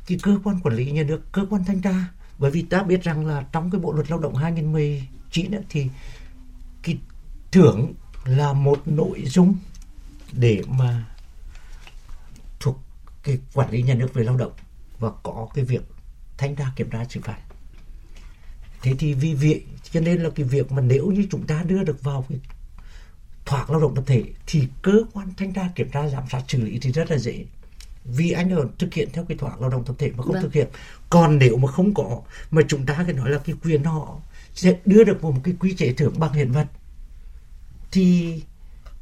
cái 0.07 0.17
cơ 0.21 0.39
quan 0.43 0.59
quản 0.63 0.75
lý 0.75 0.91
nhà 0.91 1.03
nước 1.03 1.31
cơ 1.31 1.45
quan 1.49 1.63
thanh 1.65 1.81
tra 1.81 1.93
bởi 2.37 2.51
vì 2.51 2.61
ta 2.61 2.83
biết 2.83 3.03
rằng 3.03 3.25
là 3.25 3.45
trong 3.51 3.71
cái 3.71 3.81
bộ 3.81 3.93
luật 3.93 4.09
lao 4.09 4.19
động 4.19 4.35
2019 4.35 5.51
ấy, 5.51 5.63
thì 5.69 5.87
cái 6.83 6.97
thưởng 7.51 7.93
là 8.25 8.53
một 8.53 8.81
nội 8.85 9.23
dung 9.25 9.55
để 10.31 10.61
mà 10.67 11.05
cái 13.23 13.39
quản 13.53 13.71
lý 13.71 13.81
nhà 13.81 13.93
nước 13.93 14.13
về 14.13 14.23
lao 14.23 14.37
động 14.37 14.51
và 14.99 15.09
có 15.23 15.47
cái 15.53 15.65
việc 15.65 15.81
thanh 16.37 16.55
tra 16.55 16.71
kiểm 16.75 16.89
tra 16.89 17.05
xử 17.09 17.19
phạt. 17.23 17.37
Thế 18.81 18.95
thì 18.99 19.13
vì 19.13 19.33
vậy 19.33 19.63
cho 19.91 19.99
nên 19.99 20.21
là 20.21 20.29
cái 20.35 20.45
việc 20.45 20.71
mà 20.71 20.81
nếu 20.81 21.07
như 21.07 21.27
chúng 21.31 21.47
ta 21.47 21.63
đưa 21.63 21.83
được 21.83 22.03
vào 22.03 22.25
cái 22.29 22.39
thoát 23.45 23.69
lao 23.69 23.81
động 23.81 23.95
tập 23.95 24.03
thể 24.07 24.23
thì 24.47 24.67
cơ 24.81 24.93
quan 25.13 25.33
thanh 25.37 25.53
tra 25.53 25.69
kiểm 25.75 25.89
tra 25.91 26.09
giám 26.09 26.23
sát 26.29 26.43
xử 26.47 26.61
lý 26.61 26.79
thì 26.81 26.91
rất 26.91 27.11
là 27.11 27.17
dễ. 27.17 27.45
Vì 28.05 28.31
anh 28.31 28.49
ở 28.51 28.67
thực 28.79 28.93
hiện 28.93 29.09
theo 29.13 29.25
cái 29.25 29.37
thoát 29.37 29.61
lao 29.61 29.69
động 29.69 29.83
tập 29.85 29.95
thể 29.99 30.11
mà 30.11 30.23
không 30.23 30.33
vâng. 30.33 30.41
thực 30.41 30.53
hiện. 30.53 30.67
Còn 31.09 31.39
nếu 31.39 31.57
mà 31.57 31.71
không 31.71 31.93
có 31.93 32.21
mà 32.51 32.61
chúng 32.67 32.85
ta 32.85 33.03
cái 33.05 33.13
nói 33.13 33.29
là 33.29 33.37
cái 33.37 33.55
quyền 33.63 33.83
họ 33.83 34.19
sẽ 34.53 34.77
đưa 34.85 35.03
được 35.03 35.23
một 35.23 35.33
cái 35.43 35.53
quy 35.59 35.73
chế 35.73 35.93
thưởng 35.93 36.13
bằng 36.17 36.33
hiện 36.33 36.51
vật 36.51 36.67
thì 37.91 38.41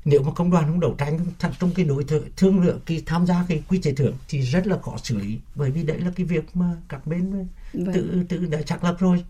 nếu 0.06 0.24
mà 0.24 0.32
công 0.32 0.52
đoàn 0.52 0.66
không 0.68 0.80
đấu 0.80 0.96
tranh 0.98 1.20
thật 1.40 1.52
trong 1.60 1.72
cái 1.76 1.86
đối 1.86 2.04
tượng 2.04 2.24
thương 2.38 2.60
lượng 2.60 2.80
cái 2.86 3.04
tham 3.06 3.26
gia 3.26 3.46
cái 3.48 3.64
quy 3.70 3.82
chế 3.82 3.94
thưởng 3.94 4.16
thì 4.30 4.42
rất 4.42 4.68
là 4.68 4.78
khó 4.82 4.98
xử 5.04 5.18
lý 5.18 5.40
bởi 5.56 5.72
vì 5.72 5.84
đấy 5.84 6.00
là 6.00 6.12
cái 6.16 6.26
việc 6.26 6.56
mà 6.56 6.76
các 6.90 7.08
bên 7.08 7.48
vâng. 7.74 7.94
tự 7.94 8.24
tự 8.30 8.46
đã 8.46 8.60
xác 8.68 8.84
lập 8.84 8.96
rồi 9.00 9.24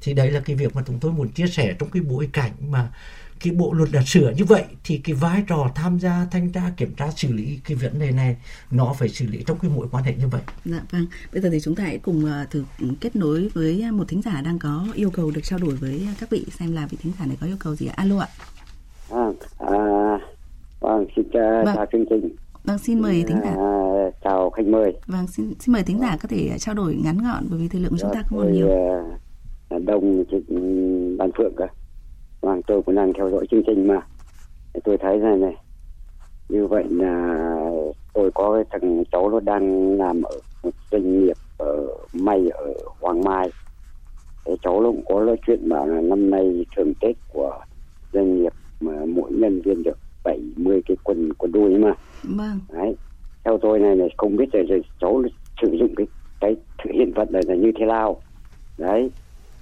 thì 0.00 0.14
đấy 0.14 0.30
là 0.30 0.40
cái 0.40 0.56
việc 0.56 0.76
mà 0.76 0.82
chúng 0.86 0.98
tôi 1.00 1.12
muốn 1.12 1.28
chia 1.28 1.46
sẻ 1.46 1.74
trong 1.78 1.90
cái 1.90 2.02
bối 2.02 2.28
cảnh 2.32 2.52
mà 2.68 2.92
cái 3.40 3.54
bộ 3.54 3.72
luật 3.72 3.92
đã 3.92 4.02
sửa 4.06 4.30
như 4.30 4.44
vậy 4.44 4.64
thì 4.84 4.98
cái 4.98 5.14
vai 5.14 5.42
trò 5.46 5.70
tham 5.74 5.98
gia 5.98 6.26
thanh 6.30 6.52
tra 6.52 6.72
kiểm 6.76 6.94
tra 6.94 7.10
xử 7.16 7.32
lý 7.32 7.60
cái 7.64 7.76
vấn 7.76 7.98
đề 7.98 8.10
này 8.10 8.36
nó 8.70 8.94
phải 8.98 9.08
xử 9.08 9.26
lý 9.26 9.42
trong 9.46 9.58
cái 9.58 9.70
mối 9.70 9.88
quan 9.90 10.04
hệ 10.04 10.14
như 10.14 10.28
vậy. 10.28 10.42
Dạ 10.64 10.80
vâng. 10.90 11.06
Bây 11.32 11.42
giờ 11.42 11.48
thì 11.52 11.60
chúng 11.60 11.74
ta 11.74 11.84
hãy 11.84 11.98
cùng 11.98 12.24
uh, 12.24 12.50
thử 12.50 12.64
kết 13.00 13.16
nối 13.16 13.50
với 13.54 13.90
một 13.92 14.08
thính 14.08 14.22
giả 14.22 14.40
đang 14.40 14.58
có 14.58 14.88
yêu 14.94 15.10
cầu 15.10 15.30
được 15.30 15.40
trao 15.44 15.58
đổi 15.58 15.76
với 15.76 16.08
các 16.20 16.30
vị 16.30 16.46
xem 16.58 16.72
là 16.72 16.86
vị 16.86 16.98
thính 17.02 17.12
giả 17.18 17.26
này 17.26 17.36
có 17.40 17.46
yêu 17.46 17.56
cầu 17.60 17.76
gì 17.76 17.86
ạ? 17.86 17.94
Alo 17.96 18.18
ạ. 18.18 18.28
À, 19.10 19.32
à, 19.58 20.18
vâng, 20.80 21.06
xin 21.16 21.26
uh, 21.26 21.32
vâng. 21.34 21.74
chào 21.76 21.86
chương 21.92 22.04
trình. 22.10 22.36
Vâng, 22.64 22.78
xin 22.78 23.00
mời 23.00 23.24
thính 23.28 23.40
giả. 23.44 23.54
À, 23.56 24.10
chào 24.24 24.50
khách 24.50 24.66
mời. 24.66 24.98
Vâng, 25.06 25.26
xin 25.26 25.52
xin 25.60 25.72
mời 25.72 25.82
thính 25.82 25.98
giả 26.00 26.16
có 26.22 26.28
thể 26.28 26.58
trao 26.58 26.74
đổi 26.74 26.98
ngắn 27.04 27.18
gọn 27.18 27.44
bởi 27.50 27.58
vì 27.58 27.68
thời 27.68 27.80
lượng 27.80 27.90
của 27.90 27.98
chúng 28.00 28.14
ta 28.14 28.22
không 28.26 28.38
còn 28.38 28.52
nhiều. 28.52 28.66
Uh, 28.66 29.84
đông 29.84 30.24
ban 31.18 31.30
phượng 31.38 31.54
cơ. 31.56 31.66
Vâng, 32.40 32.62
tôi 32.66 32.82
cũng 32.82 32.94
đang 32.94 33.12
theo 33.12 33.30
dõi 33.30 33.46
chương 33.50 33.62
trình 33.66 33.86
mà. 33.86 34.00
Tôi 34.84 34.98
thấy 34.98 35.18
này 35.18 35.36
này, 35.36 35.56
như 36.48 36.66
vậy 36.66 36.84
là 36.90 37.36
tôi 38.14 38.30
có 38.34 38.54
cái 38.54 38.64
thằng 38.70 39.04
cháu 39.12 39.30
nó 39.30 39.40
đang 39.40 39.96
làm 39.98 40.22
ở 40.22 40.36
một 40.62 40.70
doanh 40.92 41.20
nghiệp 41.20 41.36
ở 41.58 41.86
may 42.12 42.48
ở 42.50 42.74
Hoàng 43.00 43.24
Mai. 43.24 43.48
Thế 44.44 44.56
cháu 44.62 44.80
nó 44.80 44.86
cũng 44.86 45.04
có 45.08 45.20
nói 45.20 45.36
chuyện 45.46 45.68
bảo 45.68 45.86
là 45.86 46.00
năm 46.00 46.30
nay 46.30 46.66
thường 46.76 46.92
Tết 47.00 47.16
của 47.32 47.60
doanh 48.12 48.42
nghiệp 48.42 48.52
mà 48.84 48.92
mỗi 49.08 49.32
nhân 49.32 49.62
viên 49.62 49.82
được 49.82 49.98
70 50.24 50.82
cái 50.86 50.96
quần 51.04 51.32
quần 51.38 51.52
đùi 51.52 51.78
mà. 51.78 51.94
Vâng. 52.22 52.60
Đấy. 52.72 52.96
Theo 53.44 53.58
tôi 53.62 53.78
này 53.78 53.96
là 53.96 54.06
không 54.16 54.36
biết 54.36 54.46
là, 54.52 54.62
là 54.68 54.76
cháu 55.00 55.22
sử 55.62 55.76
dụng 55.80 55.94
cái 55.96 56.06
cái 56.40 56.56
hiện 56.94 57.12
vật 57.14 57.30
này 57.32 57.42
là 57.46 57.54
như 57.54 57.72
thế 57.78 57.86
nào. 57.86 58.20
Đấy 58.78 59.10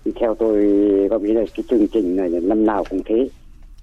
thì 0.05 0.13
theo 0.21 0.35
tôi 0.35 0.65
có 1.11 1.19
nghĩ 1.19 1.33
là 1.33 1.45
cái 1.57 1.65
chương 1.71 1.89
trình 1.89 2.17
này 2.17 2.29
năm 2.29 2.67
nào 2.67 2.85
cũng 2.91 3.03
thế 3.05 3.29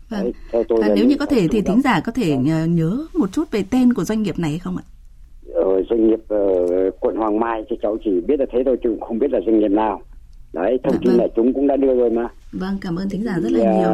Vâng. 0.10 0.24
Đấy, 0.24 0.34
theo 0.52 0.64
tôi 0.64 0.82
à, 0.82 0.90
nếu 0.96 1.06
như 1.06 1.16
có 1.18 1.26
thể 1.26 1.48
thì 1.48 1.62
thính 1.62 1.82
giả 1.82 2.02
có 2.06 2.12
thể 2.12 2.36
vâng. 2.36 2.76
nhớ 2.76 2.98
một 3.14 3.32
chút 3.32 3.52
về 3.52 3.64
tên 3.72 3.94
của 3.94 4.04
doanh 4.04 4.24
nghiệp 4.24 4.40
này 4.40 4.60
không 4.60 4.78
ạ? 4.78 4.84
Ờ, 5.54 5.84
doanh 5.90 6.08
nghiệp 6.08 6.20
uh, 6.34 7.00
quận 7.00 7.16
Hoàng 7.16 7.40
Mai 7.40 7.64
thì 7.70 7.76
cháu 7.82 7.98
chỉ 8.04 8.22
biết 8.28 8.40
là 8.40 8.46
thế 8.52 8.64
thôi 8.66 8.78
chứ 8.84 8.98
không 9.02 9.20
biết 9.20 9.32
là 9.32 9.40
doanh 9.46 9.60
nghiệp 9.60 9.72
nào. 9.72 10.02
Đấy, 10.54 10.80
thông 10.84 10.94
dạ, 10.94 11.00
tin 11.02 11.12
vâng. 11.12 11.22
là 11.22 11.28
chúng 11.36 11.54
cũng 11.54 11.68
đã 11.68 11.76
đưa 11.76 11.96
rồi 11.96 12.10
mà. 12.10 12.28
Vâng, 12.52 12.78
cảm 12.82 12.96
ơn 12.96 13.10
thính 13.10 13.24
giả 13.24 13.40
rất 13.44 13.52
là 13.52 13.74
nhiều. 13.74 13.90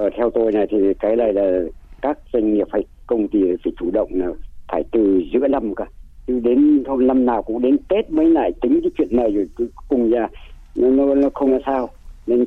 Uh, 0.00 0.12
theo 0.16 0.30
tôi 0.30 0.52
này 0.52 0.66
thì 0.70 0.78
cái 1.00 1.16
này 1.16 1.32
là 1.32 1.60
các 2.02 2.18
doanh 2.32 2.54
nghiệp 2.54 2.66
hay 2.72 2.84
công 3.06 3.28
ty 3.28 3.38
phải 3.64 3.72
chủ 3.80 3.90
động 3.90 4.08
là 4.12 4.26
phải 4.68 4.84
từ 4.92 5.22
giữa 5.32 5.48
năm 5.48 5.74
cả. 5.74 5.84
Chứ 6.26 6.40
đến 6.40 6.82
hôm 6.86 7.06
năm 7.06 7.26
nào 7.26 7.42
cũng 7.42 7.62
đến 7.62 7.76
Tết 7.88 8.10
mới 8.10 8.30
lại 8.30 8.52
tính 8.60 8.80
cái 8.82 8.90
chuyện 8.98 9.16
này 9.16 9.32
rồi 9.32 9.68
cùng 9.88 10.10
ra 10.10 10.28
nó, 10.74 10.90
nó, 10.90 11.14
nó 11.14 11.28
không 11.34 11.52
là 11.52 11.58
sao. 11.66 11.88
Nên 12.26 12.44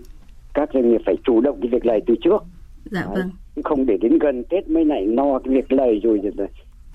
các 0.53 0.69
doanh 0.73 0.91
nghiệp 0.91 1.01
phải 1.05 1.15
chủ 1.23 1.41
động 1.41 1.59
cái 1.61 1.69
việc 1.71 1.85
này 1.85 2.01
từ 2.07 2.15
trước. 2.23 2.43
Dạ 2.91 3.01
Đấy. 3.01 3.23
vâng. 3.55 3.63
không 3.63 3.85
để 3.85 3.97
đến 4.01 4.19
gần 4.19 4.43
tết 4.49 4.69
mới 4.69 4.85
lại 4.85 5.05
no 5.05 5.39
cái 5.39 5.53
việc 5.53 5.71
lời 5.71 5.99
rồi 6.03 6.19
rồi 6.23 6.47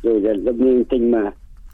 rồi 0.03 0.21
rồi 0.21 0.37
giống 0.45 0.57
như 0.57 0.85
tình 0.91 1.11
mà. 1.11 1.31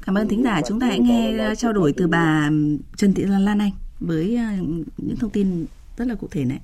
Cảm 0.06 0.14
ơn 0.14 0.28
thính 0.28 0.42
giả. 0.42 0.60
Chúng 0.68 0.80
ta 0.80 0.86
hãy 0.86 0.98
nghe 0.98 1.54
trao 1.56 1.72
đổi 1.72 1.92
từ 1.96 2.08
bà 2.08 2.50
Trần 2.96 3.14
Thị 3.14 3.24
Lan 3.26 3.58
Anh 3.58 3.70
với 4.00 4.36
ờ, 4.36 4.64
những 4.96 5.16
thông 5.16 5.30
tin 5.30 5.66
rất 5.96 6.08
là 6.08 6.14
cụ 6.14 6.26
thể 6.30 6.44
này 6.44 6.58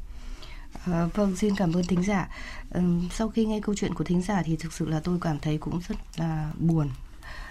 À, 0.86 1.06
vâng, 1.14 1.36
xin 1.36 1.56
cảm 1.56 1.72
ơn 1.72 1.84
thính 1.84 2.02
giả. 2.02 2.28
Ừ, 2.70 2.80
sau 3.12 3.28
khi 3.28 3.44
nghe 3.44 3.60
câu 3.60 3.74
chuyện 3.74 3.94
của 3.94 4.04
thính 4.04 4.22
giả 4.22 4.42
thì 4.44 4.56
thực 4.56 4.72
sự 4.72 4.88
là 4.88 5.00
tôi 5.00 5.18
cảm 5.20 5.38
thấy 5.38 5.58
cũng 5.58 5.80
rất 5.88 5.96
là 6.16 6.52
buồn 6.58 6.90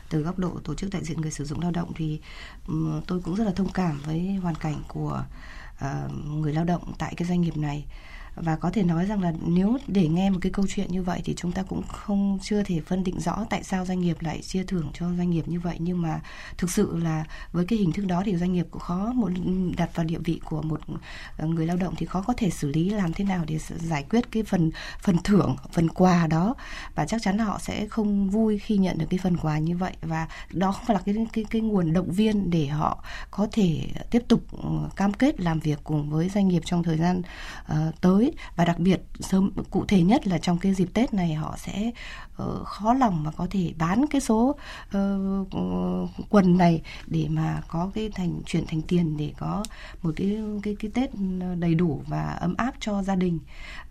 từ 0.10 0.22
góc 0.22 0.40
độ 0.40 0.60
tổ 0.64 0.76
chức 0.76 0.90
đại 0.94 1.04
diện 1.04 1.22
người 1.22 1.32
sử 1.32 1.46
dụng 1.46 1.60
lao 1.60 1.72
động 1.72 1.92
thì 1.96 2.20
um, 2.68 3.02
tôi 3.08 3.22
cũng 3.22 3.36
rất 3.36 3.44
là 3.44 3.52
thông 3.52 3.72
cảm 3.74 4.02
với 4.06 4.36
hoàn 4.36 4.56
cảnh 4.56 4.84
của 4.88 5.24
uh, 5.86 6.12
người 6.26 6.54
lao 6.54 6.64
động 6.64 6.94
tại 6.98 7.14
cái 7.18 7.28
doanh 7.28 7.42
nghiệp 7.42 7.58
này 7.58 7.86
và 8.36 8.56
có 8.56 8.70
thể 8.70 8.84
nói 8.84 9.06
rằng 9.06 9.22
là 9.22 9.34
nếu 9.46 9.78
để 9.88 10.08
nghe 10.08 10.30
một 10.30 10.40
cái 10.42 10.52
câu 10.52 10.66
chuyện 10.70 10.88
như 10.92 11.04
vậy 11.04 11.22
thì 11.26 11.34
chúng 11.38 11.52
ta 11.52 11.64
cũng 11.64 11.82
không 11.88 12.40
chưa 12.42 12.64
thể 12.64 12.82
phân 12.82 13.04
định 13.04 13.20
rõ 13.20 13.46
tại 13.50 13.64
sao 13.64 13.86
doanh 13.86 14.00
nghiệp 14.00 14.18
lại 14.22 14.42
chia 14.42 14.64
thưởng 14.64 14.92
cho 14.94 15.06
doanh 15.18 15.30
nghiệp 15.30 15.48
như 15.48 15.60
vậy. 15.60 15.76
Nhưng 15.80 16.02
mà 16.02 16.22
thực 16.58 16.72
sự 16.72 16.98
là 16.98 17.26
với 17.52 17.66
cái 17.66 17.80
hình 17.80 17.92
thức 17.92 18.06
đó 18.06 18.22
thì 18.26 18.38
doanh 18.38 18.54
nghiệp 18.54 18.68
cũng 18.72 18.82
khó 18.82 19.12
một 19.16 19.30
đặt 19.78 19.96
vào 19.96 20.06
địa 20.06 20.18
vị 20.24 20.42
của 20.46 20.62
một 20.62 20.82
ờ, 21.38 21.48
người 21.48 21.66
lao 21.66 21.78
động 21.78 21.94
thì 21.98 22.06
khó 22.06 22.22
có 22.22 22.34
thể 22.38 22.50
xử 22.50 22.70
lý 22.70 22.90
làm 22.90 23.14
thế 23.14 23.26
nào 23.26 23.44
để 23.48 23.58
giải 23.80 24.06
quyết 24.10 24.32
cái 24.32 24.44
phần 24.44 24.72
phần 25.02 25.18
thưởng 25.24 25.56
phần 25.72 25.90
quà 25.90 26.28
đó. 26.28 26.56
Và 26.96 27.06
chắc 27.06 27.22
chắn 27.22 27.38
là 27.38 27.44
họ 27.44 27.60
sẽ 27.60 27.88
không 27.88 28.30
vui 28.30 28.60
khi 28.60 28.78
nhận 28.78 28.98
được 28.98 29.06
cái 29.10 29.20
phần 29.24 29.38
quà 29.38 29.58
như 29.58 29.78
vậy. 29.78 29.94
Và 30.02 30.28
đó 30.52 30.72
không 30.72 30.86
phải 30.86 30.96
là 30.96 31.02
cái 31.06 31.16
cái 31.34 31.46
cái 31.50 31.62
nguồn 31.62 31.94
động 31.94 32.12
viên 32.12 32.50
để 32.50 32.68
họ 32.68 33.04
có 33.32 33.48
thể 33.52 33.88
tiếp 34.12 34.24
tục 34.28 34.42
ờ, 34.64 34.90
cam 34.96 35.14
kết 35.14 35.42
làm 35.42 35.60
việc 35.60 35.80
cùng 35.84 36.10
với 36.10 36.30
doanh 36.30 36.48
nghiệp 36.48 36.62
trong 36.66 36.84
thời 36.84 36.98
gian 36.98 37.22
uh, 37.72 38.02
tới 38.02 38.23
mới 38.24 38.34
và 38.56 38.66
đặc 38.66 38.80
biệt 38.80 39.02
sớm 39.20 39.52
cụ 39.70 39.86
thể 39.86 40.02
nhất 40.02 40.28
là 40.28 40.38
trong 40.38 40.58
cái 40.58 40.74
dịp 40.74 40.90
Tết 40.94 41.14
này 41.14 41.34
họ 41.34 41.56
sẽ 41.58 41.92
uh, 42.44 42.68
khó 42.68 42.94
lòng 42.94 43.24
mà 43.24 43.32
có 43.32 43.48
thể 43.50 43.74
bán 43.78 44.06
cái 44.10 44.22
số 44.22 44.56
uh, 44.98 45.48
quần 46.30 46.58
này 46.58 46.82
để 47.08 47.28
mà 47.30 47.62
có 47.68 47.92
cái 47.94 48.10
thành 48.10 48.42
chuyển 48.46 48.66
thành 48.68 48.82
tiền 48.82 49.18
để 49.18 49.34
có 49.38 49.64
một 50.02 50.12
cái 50.16 50.38
cái 50.64 50.76
cái 50.80 50.92
Tết 50.94 51.10
đầy 51.58 51.76
đủ 51.76 52.02
và 52.08 52.24
ấm 52.24 52.56
áp 52.58 52.74
cho 52.80 53.04
gia 53.04 53.16
đình. 53.16 53.40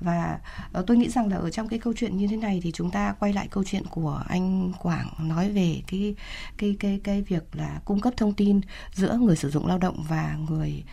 Và 0.00 0.40
uh, 0.78 0.86
tôi 0.86 0.96
nghĩ 0.96 1.08
rằng 1.08 1.28
là 1.28 1.36
ở 1.36 1.50
trong 1.50 1.68
cái 1.68 1.78
câu 1.78 1.92
chuyện 1.96 2.16
như 2.16 2.26
thế 2.26 2.36
này 2.36 2.60
thì 2.62 2.72
chúng 2.72 2.90
ta 2.90 3.14
quay 3.20 3.32
lại 3.32 3.48
câu 3.50 3.64
chuyện 3.64 3.82
của 3.90 4.22
anh 4.28 4.72
Quảng 4.78 5.08
nói 5.18 5.50
về 5.50 5.82
cái 5.86 6.14
cái 6.58 6.76
cái 6.80 7.00
cái 7.04 7.22
việc 7.22 7.44
là 7.52 7.80
cung 7.84 8.00
cấp 8.00 8.14
thông 8.16 8.32
tin 8.32 8.60
giữa 8.94 9.16
người 9.16 9.36
sử 9.36 9.50
dụng 9.50 9.66
lao 9.66 9.78
động 9.78 10.04
và 10.08 10.36
người 10.48 10.84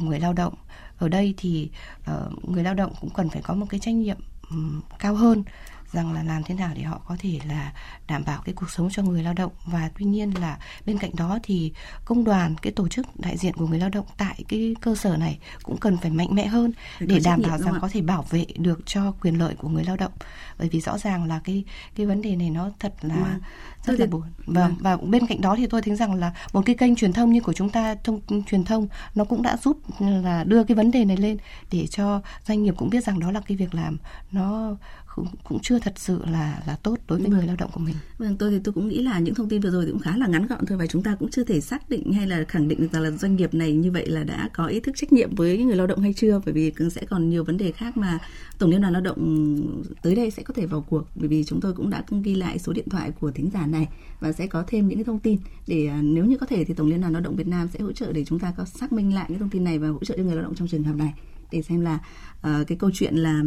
người 0.00 0.20
lao 0.20 0.32
động 0.32 0.54
ở 0.98 1.08
đây 1.08 1.34
thì 1.36 1.70
uh, 2.10 2.48
người 2.48 2.64
lao 2.64 2.74
động 2.74 2.92
cũng 3.00 3.10
cần 3.10 3.28
phải 3.28 3.42
có 3.42 3.54
một 3.54 3.66
cái 3.70 3.80
trách 3.80 3.94
nhiệm 3.94 4.16
um, 4.50 4.80
cao 4.98 5.14
hơn 5.14 5.42
rằng 5.92 6.12
là 6.12 6.22
làm 6.22 6.42
thế 6.42 6.54
nào 6.54 6.70
để 6.76 6.82
họ 6.82 7.00
có 7.06 7.16
thể 7.18 7.40
là 7.48 7.72
đảm 8.08 8.24
bảo 8.26 8.42
cái 8.44 8.54
cuộc 8.54 8.70
sống 8.70 8.88
cho 8.90 9.02
người 9.02 9.22
lao 9.22 9.34
động. 9.34 9.52
Và 9.66 9.90
tuy 9.98 10.04
nhiên 10.04 10.40
là 10.40 10.58
bên 10.86 10.98
cạnh 10.98 11.10
đó 11.16 11.38
thì 11.42 11.72
công 12.04 12.24
đoàn 12.24 12.54
cái 12.62 12.72
tổ 12.72 12.88
chức 12.88 13.06
đại 13.20 13.36
diện 13.36 13.54
của 13.54 13.66
người 13.66 13.78
lao 13.78 13.88
động 13.88 14.06
tại 14.16 14.44
cái 14.48 14.76
cơ 14.80 14.94
sở 14.94 15.16
này 15.16 15.38
cũng 15.62 15.76
cần 15.78 15.96
phải 15.96 16.10
mạnh 16.10 16.28
mẽ 16.30 16.46
hơn 16.46 16.72
để 17.00 17.20
đảm 17.24 17.42
bảo 17.48 17.58
rằng 17.58 17.74
có 17.80 17.88
thể 17.88 18.00
bảo 18.00 18.22
vệ 18.30 18.46
được 18.56 18.80
cho 18.86 19.12
quyền 19.20 19.38
lợi 19.38 19.54
của 19.54 19.68
người 19.68 19.84
lao 19.84 19.96
động. 19.96 20.12
Bởi 20.58 20.68
vì 20.68 20.80
rõ 20.80 20.98
ràng 20.98 21.24
là 21.24 21.40
cái 21.44 21.64
cái 21.94 22.06
vấn 22.06 22.22
đề 22.22 22.36
này 22.36 22.50
nó 22.50 22.70
thật 22.78 22.94
là 23.02 23.38
rất 23.84 24.00
là 24.00 24.06
buồn. 24.06 24.22
và 24.46 24.68
vâng. 24.68 24.76
và 24.80 24.96
bên 24.96 25.26
cạnh 25.26 25.40
đó 25.40 25.54
thì 25.56 25.66
tôi 25.66 25.82
thấy 25.82 25.96
rằng 25.96 26.14
là 26.14 26.32
một 26.52 26.62
cái 26.66 26.76
kênh 26.76 26.96
truyền 26.96 27.12
thông 27.12 27.32
như 27.32 27.40
của 27.40 27.52
chúng 27.52 27.70
ta 27.70 27.94
thông 28.04 28.20
truyền 28.46 28.64
thông 28.64 28.88
nó 29.14 29.24
cũng 29.24 29.42
đã 29.42 29.56
giúp 29.56 29.78
là 29.98 30.44
đưa 30.44 30.64
cái 30.64 30.74
vấn 30.74 30.90
đề 30.90 31.04
này 31.04 31.16
lên 31.16 31.36
để 31.72 31.86
cho 31.86 32.22
doanh 32.46 32.62
nghiệp 32.62 32.74
cũng 32.76 32.90
biết 32.90 33.04
rằng 33.04 33.20
đó 33.20 33.30
là 33.30 33.40
cái 33.40 33.56
việc 33.56 33.74
làm 33.74 33.98
nó 34.32 34.76
cũng, 35.16 35.26
cũng 35.44 35.58
chưa 35.62 35.78
thật 35.78 35.92
sự 35.96 36.20
là 36.24 36.62
là 36.66 36.76
tốt 36.82 36.98
đối 37.08 37.18
với 37.18 37.30
vâng. 37.30 37.38
người 37.38 37.46
lao 37.46 37.56
động 37.56 37.70
của 37.72 37.80
mình. 37.80 37.94
Vâng, 38.18 38.36
tôi 38.36 38.50
thì 38.50 38.58
tôi 38.64 38.72
cũng 38.72 38.88
nghĩ 38.88 39.02
là 39.02 39.18
những 39.18 39.34
thông 39.34 39.48
tin 39.48 39.60
vừa 39.60 39.70
rồi 39.70 39.84
thì 39.84 39.90
cũng 39.90 40.00
khá 40.00 40.16
là 40.16 40.26
ngắn 40.26 40.46
gọn 40.46 40.66
thôi 40.66 40.78
và 40.78 40.86
chúng 40.86 41.02
ta 41.02 41.14
cũng 41.14 41.30
chưa 41.30 41.44
thể 41.44 41.60
xác 41.60 41.88
định 41.88 42.12
hay 42.12 42.26
là 42.26 42.44
khẳng 42.48 42.68
định 42.68 42.80
được 42.80 42.88
rằng 42.92 43.02
là 43.02 43.10
doanh 43.10 43.36
nghiệp 43.36 43.54
này 43.54 43.72
như 43.72 43.92
vậy 43.92 44.06
là 44.06 44.24
đã 44.24 44.48
có 44.54 44.66
ý 44.66 44.80
thức 44.80 44.96
trách 44.96 45.12
nhiệm 45.12 45.34
với 45.34 45.58
người 45.58 45.76
lao 45.76 45.86
động 45.86 46.00
hay 46.00 46.12
chưa 46.12 46.40
bởi 46.44 46.54
vì 46.54 46.72
sẽ 46.90 47.04
còn 47.10 47.28
nhiều 47.28 47.44
vấn 47.44 47.56
đề 47.56 47.72
khác 47.72 47.96
mà 47.96 48.18
tổng 48.58 48.70
liên 48.70 48.80
đoàn 48.80 48.92
lao 48.92 49.02
động 49.02 49.56
tới 50.02 50.14
đây 50.14 50.30
sẽ 50.30 50.42
có 50.42 50.54
thể 50.54 50.66
vào 50.66 50.84
cuộc 50.90 51.04
bởi 51.14 51.28
vì 51.28 51.44
chúng 51.44 51.60
tôi 51.60 51.72
cũng 51.72 51.90
đã 51.90 52.04
ghi 52.22 52.34
lại 52.34 52.58
số 52.58 52.72
điện 52.72 52.88
thoại 52.88 53.10
của 53.20 53.30
thính 53.30 53.50
giả 53.52 53.66
này 53.66 53.88
và 54.20 54.32
sẽ 54.32 54.46
có 54.46 54.64
thêm 54.66 54.88
những 54.88 54.98
cái 54.98 55.04
thông 55.04 55.18
tin 55.18 55.38
để 55.66 55.86
à, 55.86 56.02
nếu 56.02 56.24
như 56.24 56.36
có 56.38 56.46
thể 56.46 56.64
thì 56.64 56.74
tổng 56.74 56.88
liên 56.88 57.00
đoàn 57.00 57.12
lao 57.12 57.22
động 57.22 57.36
Việt 57.36 57.48
Nam 57.48 57.68
sẽ 57.72 57.80
hỗ 57.80 57.92
trợ 57.92 58.12
để 58.12 58.24
chúng 58.24 58.38
ta 58.38 58.52
có 58.56 58.64
xác 58.64 58.92
minh 58.92 59.14
lại 59.14 59.26
những 59.28 59.38
thông 59.38 59.50
tin 59.50 59.64
này 59.64 59.78
và 59.78 59.88
hỗ 59.88 60.04
trợ 60.04 60.14
cho 60.16 60.22
người 60.22 60.34
lao 60.34 60.44
động 60.44 60.54
trong 60.54 60.68
trường 60.68 60.82
hợp 60.82 60.96
này 60.96 61.14
để 61.52 61.62
xem 61.62 61.80
là 61.80 61.98
uh, 62.34 62.66
cái 62.66 62.78
câu 62.78 62.90
chuyện 62.94 63.16
là 63.16 63.42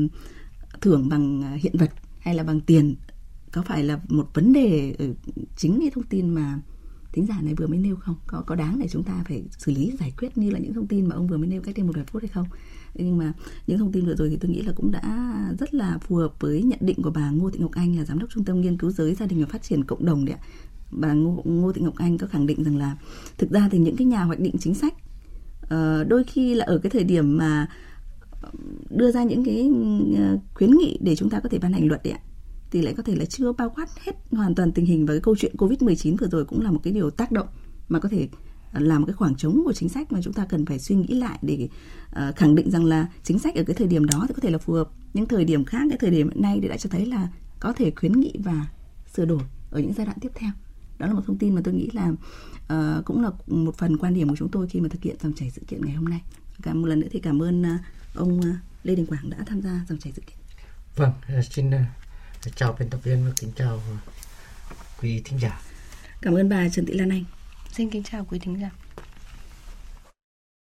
thưởng 0.82 1.10
bằng 1.10 1.42
à, 1.44 1.58
hiện 1.62 1.76
vật 1.78 1.92
hay 2.20 2.36
là 2.36 2.44
bằng 2.44 2.62
tiền? 2.62 2.96
Có 3.52 3.62
phải 3.62 3.84
là 3.84 4.00
một 4.08 4.30
vấn 4.34 4.54
đề 4.54 4.96
ờ, 5.00 5.06
chính 5.58 5.80
cái 5.80 5.92
thông 5.96 6.04
tin 6.04 6.30
mà 6.30 6.60
tính 7.14 7.26
giả 7.26 7.42
này 7.42 7.54
vừa 7.56 7.68
mới 7.68 7.80
nêu 7.80 7.96
không? 7.96 8.16
Có 8.28 8.44
có 8.48 8.56
đáng 8.56 8.80
để 8.80 8.88
chúng 8.88 9.04
ta 9.04 9.24
phải 9.28 9.44
xử 9.58 9.72
lý 9.72 9.92
giải 10.00 10.14
quyết 10.18 10.38
như 10.38 10.50
là 10.50 10.60
những 10.60 10.74
thông 10.74 10.88
tin 10.88 11.06
mà 11.06 11.16
ông 11.16 11.28
vừa 11.28 11.38
mới 11.38 11.48
nêu 11.48 11.62
cách 11.62 11.76
đây 11.78 11.84
một 11.84 11.94
vài 11.96 12.06
phút 12.06 12.22
hay 12.22 12.30
không? 12.30 12.46
Nhưng 12.96 13.18
mà 13.18 13.34
những 13.68 13.78
thông 13.78 13.92
tin 13.92 14.06
vừa 14.06 14.16
rồi 14.16 14.30
thì 14.30 14.38
tôi 14.38 14.52
nghĩ 14.52 14.62
là 14.62 14.74
cũng 14.76 14.92
đã 14.92 15.36
rất 15.60 15.74
là 15.74 15.98
phù 15.98 16.16
hợp 16.16 16.34
với 16.40 16.64
nhận 16.64 16.80
định 16.82 17.02
của 17.04 17.12
bà 17.12 17.30
Ngô 17.30 17.50
Thị 17.50 17.60
Ngọc 17.60 17.72
Anh 17.72 17.96
là 17.96 18.06
giám 18.06 18.20
đốc 18.20 18.30
trung 18.30 18.46
tâm 18.46 18.62
nghiên 18.62 18.78
cứu 18.78 18.92
giới 18.92 19.16
gia 19.16 19.26
đình 19.26 19.40
và 19.40 19.46
phát 19.46 19.64
triển 19.64 19.84
cộng 19.84 20.06
đồng 20.06 20.26
đấy 20.26 20.36
ạ. 20.40 20.46
Bà 20.92 21.14
Ngô, 21.14 21.42
Ngô 21.46 21.72
Thị 21.72 21.82
Ngọc 21.82 21.96
Anh 21.96 22.18
có 22.18 22.28
khẳng 22.28 22.46
định 22.46 22.64
rằng 22.64 22.78
là 22.78 22.98
thực 23.38 23.52
ra 23.52 23.70
thì 23.72 23.78
những 23.78 23.96
cái 23.96 24.06
nhà 24.06 24.24
hoạch 24.24 24.40
định 24.40 24.56
chính 24.60 24.74
sách 24.74 24.94
uh, 25.64 26.08
đôi 26.08 26.24
khi 26.24 26.56
là 26.56 26.66
ở 26.66 26.78
cái 26.78 26.90
thời 26.90 27.04
điểm 27.04 27.38
mà 27.38 27.68
đưa 28.90 29.12
ra 29.12 29.24
những 29.24 29.44
cái 29.46 29.70
ờ, 30.18 30.38
khuyến 30.54 30.72
nghị 30.72 30.98
để 31.02 31.16
chúng 31.16 31.30
ta 31.30 31.40
có 31.40 31.50
thể 31.50 31.60
ban 31.60 31.74
hành 31.74 31.88
luật 31.88 32.04
đấy 32.04 32.14
ạ. 32.14 32.20
Thì 32.72 32.82
lại 32.82 32.94
có 32.98 33.04
thể 33.04 33.16
là 33.16 33.26
chưa 33.26 33.52
bao 33.52 33.70
quát 33.70 33.88
hết 34.06 34.12
hoàn 34.32 34.56
toàn 34.56 34.72
tình 34.72 34.86
hình 34.86 35.06
và 35.06 35.14
cái 35.14 35.22
câu 35.22 35.36
chuyện 35.36 35.56
Covid-19 35.58 36.18
vừa 36.18 36.28
rồi 36.28 36.46
cũng 36.46 36.62
là 36.62 36.72
một 36.72 36.80
cái 36.84 36.94
điều 36.94 37.10
tác 37.10 37.32
động 37.32 37.48
mà 37.90 38.00
có 38.00 38.10
thể 38.10 38.28
ờ, 38.74 38.80
là 38.80 38.88
làm 38.88 39.02
một 39.02 39.06
cái 39.06 39.14
khoảng 39.14 39.36
trống 39.36 39.62
của 39.66 39.74
chính 39.74 39.90
sách 39.90 40.12
mà 40.12 40.20
chúng 40.24 40.34
ta 40.34 40.46
cần 40.46 40.66
phải 40.66 40.80
suy 40.80 40.96
nghĩ 40.96 41.08
lại 41.08 41.40
để 41.42 41.70
uh, 42.10 42.36
khẳng 42.36 42.56
định 42.56 42.72
rằng 42.72 42.86
là 42.86 43.08
chính 43.24 43.40
sách 43.40 43.56
ở 43.56 43.64
cái 43.64 43.74
thời 43.74 43.88
điểm 43.88 44.06
đó 44.06 44.26
thì 44.28 44.34
có 44.34 44.42
thể 44.42 44.50
là 44.50 44.58
phù 44.58 44.74
hợp. 44.74 44.90
Những 45.14 45.26
thời 45.26 45.46
điểm 45.46 45.66
khác 45.66 45.82
cái 45.90 45.98
thời 46.02 46.12
điểm 46.12 46.30
hiện 46.30 46.42
nay 46.42 46.60
thì 46.62 46.68
đã 46.68 46.78
cho 46.78 46.90
thấy 46.90 47.06
là 47.06 47.28
có 47.60 47.74
thể 47.74 47.92
khuyến 47.96 48.20
nghị 48.20 48.34
và 48.44 48.68
sửa 49.14 49.26
đổi 49.26 49.42
ở 49.72 49.80
những 49.80 49.94
giai 49.94 50.06
đoạn 50.06 50.18
tiếp 50.22 50.32
theo. 50.36 50.52
Đó 50.98 51.08
là 51.08 51.14
một 51.14 51.22
thông 51.28 51.38
tin 51.38 51.56
mà 51.56 51.62
tôi 51.64 51.74
nghĩ 51.74 51.90
là 51.94 52.10
uh, 52.10 53.06
cũng 53.06 53.24
là 53.24 53.32
một 53.48 53.76
phần 53.76 53.98
quan 53.98 54.14
điểm 54.14 54.30
của 54.30 54.36
chúng 54.36 54.50
tôi 54.50 54.68
khi 54.68 54.80
mà 54.80 54.90
thực 54.90 55.04
hiện 55.04 55.16
dòng 55.24 55.34
chảy 55.34 55.50
sự 55.50 55.62
kiện 55.68 55.86
ngày 55.86 55.96
hôm 55.96 56.06
nay. 56.06 56.22
Cảm 56.62 56.82
một 56.82 56.88
lần 56.88 57.00
nữa 57.00 57.08
thì 57.12 57.20
cảm 57.20 57.42
ơn 57.42 57.64
ông 58.14 58.42
Lê 58.84 58.96
Đình 58.96 59.06
Quảng 59.06 59.30
đã 59.30 59.38
tham 59.46 59.62
gia 59.62 59.86
dòng 59.90 60.00
chảy 60.00 60.14
sự 60.16 60.22
kiện. 60.22 60.38
Vâng, 60.96 61.12
xin 61.50 61.72
chào 62.56 62.76
biên 62.80 62.90
tập 62.90 63.00
viên 63.04 63.26
và 63.26 63.32
kính 63.36 63.52
chào 63.56 63.82
quý 65.02 65.22
thính 65.26 65.40
giả. 65.40 65.62
Cảm 66.22 66.34
ơn 66.34 66.50
bà 66.50 66.70
Trần 66.70 66.86
Thị 66.86 66.94
Lan 66.94 67.10
Anh. 67.10 67.24
Xin 67.72 67.90
kính 67.90 68.04
chào 68.04 68.26
quý 68.26 68.40
thính 68.40 68.62
giả. 68.62 68.70